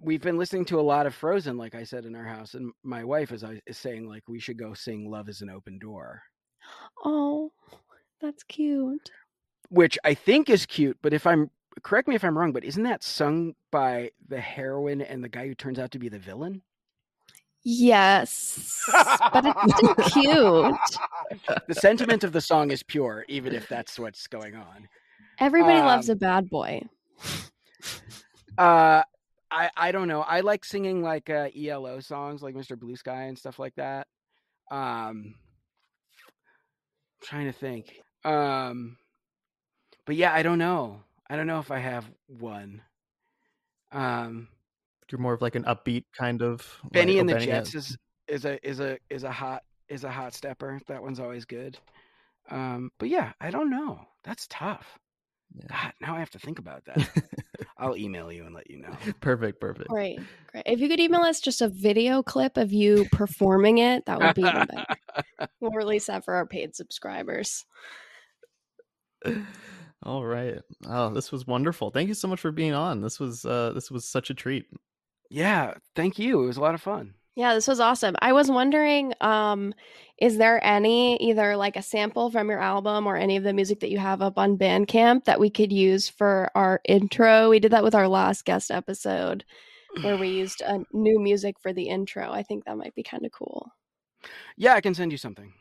we've 0.00 0.22
been 0.22 0.38
listening 0.38 0.64
to 0.66 0.80
a 0.80 0.82
lot 0.82 1.06
of 1.06 1.14
Frozen, 1.14 1.56
like 1.56 1.74
I 1.74 1.84
said 1.84 2.04
in 2.04 2.14
our 2.14 2.24
house, 2.24 2.54
and 2.54 2.72
my 2.82 3.04
wife 3.04 3.32
is, 3.32 3.44
is 3.66 3.78
saying 3.78 4.08
like 4.08 4.28
we 4.28 4.40
should 4.40 4.58
go 4.58 4.74
sing 4.74 5.10
"Love 5.10 5.28
Is 5.28 5.42
an 5.42 5.50
Open 5.50 5.78
Door." 5.78 6.22
Oh, 7.04 7.52
that's 8.20 8.42
cute. 8.44 9.10
Which 9.68 9.98
I 10.04 10.14
think 10.14 10.50
is 10.50 10.66
cute, 10.66 10.98
but 11.02 11.12
if 11.12 11.26
I'm 11.26 11.50
correct 11.82 12.08
me 12.08 12.14
if 12.14 12.24
I'm 12.24 12.36
wrong, 12.36 12.52
but 12.52 12.64
isn't 12.64 12.82
that 12.82 13.02
sung 13.02 13.54
by 13.70 14.10
the 14.28 14.40
heroine 14.40 15.00
and 15.00 15.22
the 15.22 15.28
guy 15.28 15.46
who 15.46 15.54
turns 15.54 15.78
out 15.78 15.90
to 15.92 15.98
be 15.98 16.08
the 16.08 16.18
villain? 16.18 16.62
Yes, 17.62 18.82
but 18.90 19.44
it's 19.44 19.76
still 19.76 19.94
cute. 20.22 21.58
The 21.68 21.74
sentiment 21.74 22.24
of 22.24 22.32
the 22.32 22.40
song 22.40 22.70
is 22.70 22.82
pure, 22.82 23.26
even 23.28 23.54
if 23.54 23.68
that's 23.68 23.98
what's 23.98 24.26
going 24.26 24.56
on. 24.56 24.88
Everybody 25.38 25.78
um, 25.78 25.86
loves 25.86 26.08
a 26.08 26.16
bad 26.16 26.48
boy. 26.48 26.82
Uh, 28.56 29.02
I 29.50 29.70
I 29.76 29.92
don't 29.92 30.08
know. 30.08 30.22
I 30.22 30.40
like 30.40 30.64
singing 30.64 31.02
like 31.02 31.30
uh, 31.30 31.48
ELO 31.56 32.00
songs, 32.00 32.42
like 32.42 32.54
Mr. 32.54 32.78
Blue 32.78 32.96
Sky 32.96 33.24
and 33.24 33.38
stuff 33.38 33.58
like 33.58 33.74
that. 33.76 34.06
Um, 34.70 35.34
I'm 37.16 37.22
trying 37.22 37.46
to 37.46 37.52
think. 37.52 38.00
Um, 38.24 38.96
but 40.06 40.16
yeah, 40.16 40.32
I 40.32 40.42
don't 40.42 40.58
know. 40.58 41.02
I 41.28 41.36
don't 41.36 41.46
know 41.46 41.58
if 41.58 41.70
I 41.70 41.78
have 41.78 42.10
one. 42.26 42.82
Um, 43.92 44.48
you're 45.10 45.20
more 45.20 45.34
of 45.34 45.42
like 45.42 45.56
an 45.56 45.64
upbeat 45.64 46.04
kind 46.16 46.42
of. 46.42 46.66
Benny 46.92 47.14
like, 47.14 47.20
and 47.20 47.28
the 47.28 47.34
Benny 47.34 47.46
Jets 47.46 47.74
is 47.74 47.96
is 48.28 48.44
a 48.44 48.68
is 48.68 48.80
a 48.80 48.98
is 49.10 49.24
a 49.24 49.32
hot 49.32 49.62
is 49.88 50.04
a 50.04 50.10
hot 50.10 50.34
stepper. 50.34 50.80
That 50.86 51.02
one's 51.02 51.20
always 51.20 51.44
good. 51.44 51.78
Um, 52.48 52.90
but 52.98 53.08
yeah, 53.08 53.32
I 53.40 53.50
don't 53.50 53.70
know. 53.70 54.00
That's 54.24 54.46
tough. 54.48 54.98
Yeah. 55.54 55.66
God, 55.68 55.92
now 56.00 56.16
I 56.16 56.20
have 56.20 56.30
to 56.30 56.38
think 56.38 56.58
about 56.58 56.84
that. 56.86 57.08
I'll 57.78 57.96
email 57.96 58.30
you 58.30 58.44
and 58.44 58.54
let 58.54 58.70
you 58.70 58.78
know. 58.78 58.96
Perfect, 59.20 59.60
perfect. 59.60 59.88
Great, 59.88 60.20
great. 60.46 60.64
If 60.66 60.80
you 60.80 60.88
could 60.88 61.00
email 61.00 61.22
us 61.22 61.40
just 61.40 61.62
a 61.62 61.68
video 61.68 62.22
clip 62.22 62.56
of 62.56 62.72
you 62.72 63.06
performing 63.10 63.78
it, 63.78 64.06
that 64.06 64.20
would 64.20 64.34
be 64.34 64.42
even 64.42 64.66
better. 64.66 64.84
we'll 65.60 65.72
release 65.72 66.06
that 66.06 66.24
for 66.24 66.34
our 66.34 66.46
paid 66.46 66.76
subscribers. 66.76 67.64
All 70.02 70.24
right. 70.24 70.58
Oh, 70.86 71.10
this 71.10 71.30
was 71.30 71.46
wonderful. 71.46 71.90
Thank 71.90 72.08
you 72.08 72.14
so 72.14 72.28
much 72.28 72.40
for 72.40 72.52
being 72.52 72.72
on. 72.72 73.00
This 73.00 73.20
was 73.20 73.44
uh 73.44 73.72
this 73.74 73.90
was 73.90 74.06
such 74.06 74.30
a 74.30 74.34
treat. 74.34 74.66
Yeah, 75.30 75.74
thank 75.94 76.18
you. 76.18 76.42
It 76.42 76.46
was 76.46 76.56
a 76.56 76.62
lot 76.62 76.74
of 76.74 76.80
fun. 76.80 77.14
Yeah, 77.36 77.54
this 77.54 77.68
was 77.68 77.80
awesome. 77.80 78.16
I 78.20 78.32
was 78.32 78.50
wondering, 78.50 79.14
um, 79.20 79.72
is 80.20 80.36
there 80.36 80.62
any 80.64 81.16
either 81.16 81.56
like 81.56 81.76
a 81.76 81.82
sample 81.82 82.30
from 82.30 82.50
your 82.50 82.60
album 82.60 83.06
or 83.06 83.16
any 83.16 83.36
of 83.36 83.44
the 83.44 83.52
music 83.52 83.80
that 83.80 83.90
you 83.90 83.98
have 83.98 84.20
up 84.20 84.36
on 84.36 84.58
Bandcamp 84.58 85.24
that 85.24 85.40
we 85.40 85.48
could 85.48 85.72
use 85.72 86.08
for 86.08 86.50
our 86.54 86.80
intro? 86.84 87.48
We 87.48 87.60
did 87.60 87.72
that 87.72 87.84
with 87.84 87.94
our 87.94 88.08
last 88.08 88.44
guest 88.44 88.70
episode 88.70 89.44
where 90.02 90.18
we 90.18 90.28
used 90.38 90.60
a 90.60 90.80
new 90.92 91.20
music 91.20 91.56
for 91.60 91.72
the 91.72 91.88
intro. 91.88 92.30
I 92.30 92.42
think 92.42 92.64
that 92.64 92.76
might 92.76 92.94
be 92.94 93.02
kind 93.02 93.24
of 93.24 93.32
cool. 93.32 93.70
Yeah, 94.56 94.74
I 94.74 94.80
can 94.80 94.94
send 94.94 95.12
you 95.12 95.18
something. 95.18 95.52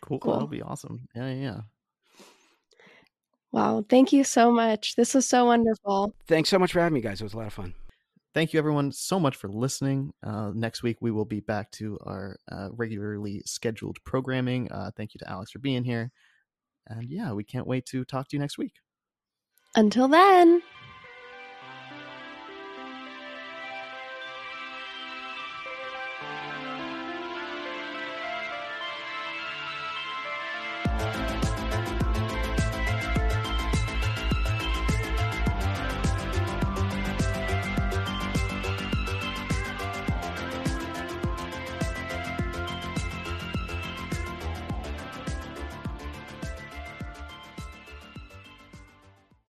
Cool. 0.00 0.18
Cool. 0.20 0.32
That'll 0.32 0.48
be 0.48 0.62
awesome. 0.62 1.08
Yeah, 1.14 1.28
yeah, 1.28 1.42
yeah. 1.42 1.60
Wow. 3.52 3.84
Thank 3.88 4.12
you 4.12 4.24
so 4.24 4.50
much. 4.50 4.96
This 4.96 5.14
was 5.14 5.26
so 5.26 5.46
wonderful. 5.46 6.14
Thanks 6.26 6.48
so 6.48 6.58
much 6.58 6.72
for 6.72 6.80
having 6.80 6.94
me, 6.94 7.00
guys. 7.00 7.20
It 7.20 7.24
was 7.24 7.34
a 7.34 7.38
lot 7.38 7.46
of 7.46 7.52
fun. 7.52 7.74
Thank 8.34 8.52
you, 8.52 8.58
everyone, 8.58 8.90
so 8.90 9.20
much 9.20 9.36
for 9.36 9.48
listening. 9.48 10.12
Uh, 10.20 10.50
next 10.52 10.82
week, 10.82 10.96
we 11.00 11.12
will 11.12 11.24
be 11.24 11.38
back 11.38 11.70
to 11.72 11.96
our 12.04 12.36
uh, 12.50 12.68
regularly 12.72 13.40
scheduled 13.46 13.98
programming. 14.04 14.70
Uh, 14.72 14.90
thank 14.96 15.14
you 15.14 15.20
to 15.20 15.30
Alex 15.30 15.52
for 15.52 15.60
being 15.60 15.84
here. 15.84 16.10
And 16.88 17.08
yeah, 17.08 17.32
we 17.32 17.44
can't 17.44 17.66
wait 17.66 17.86
to 17.86 18.04
talk 18.04 18.28
to 18.28 18.36
you 18.36 18.40
next 18.40 18.58
week. 18.58 18.74
Until 19.76 20.08
then. 20.08 20.62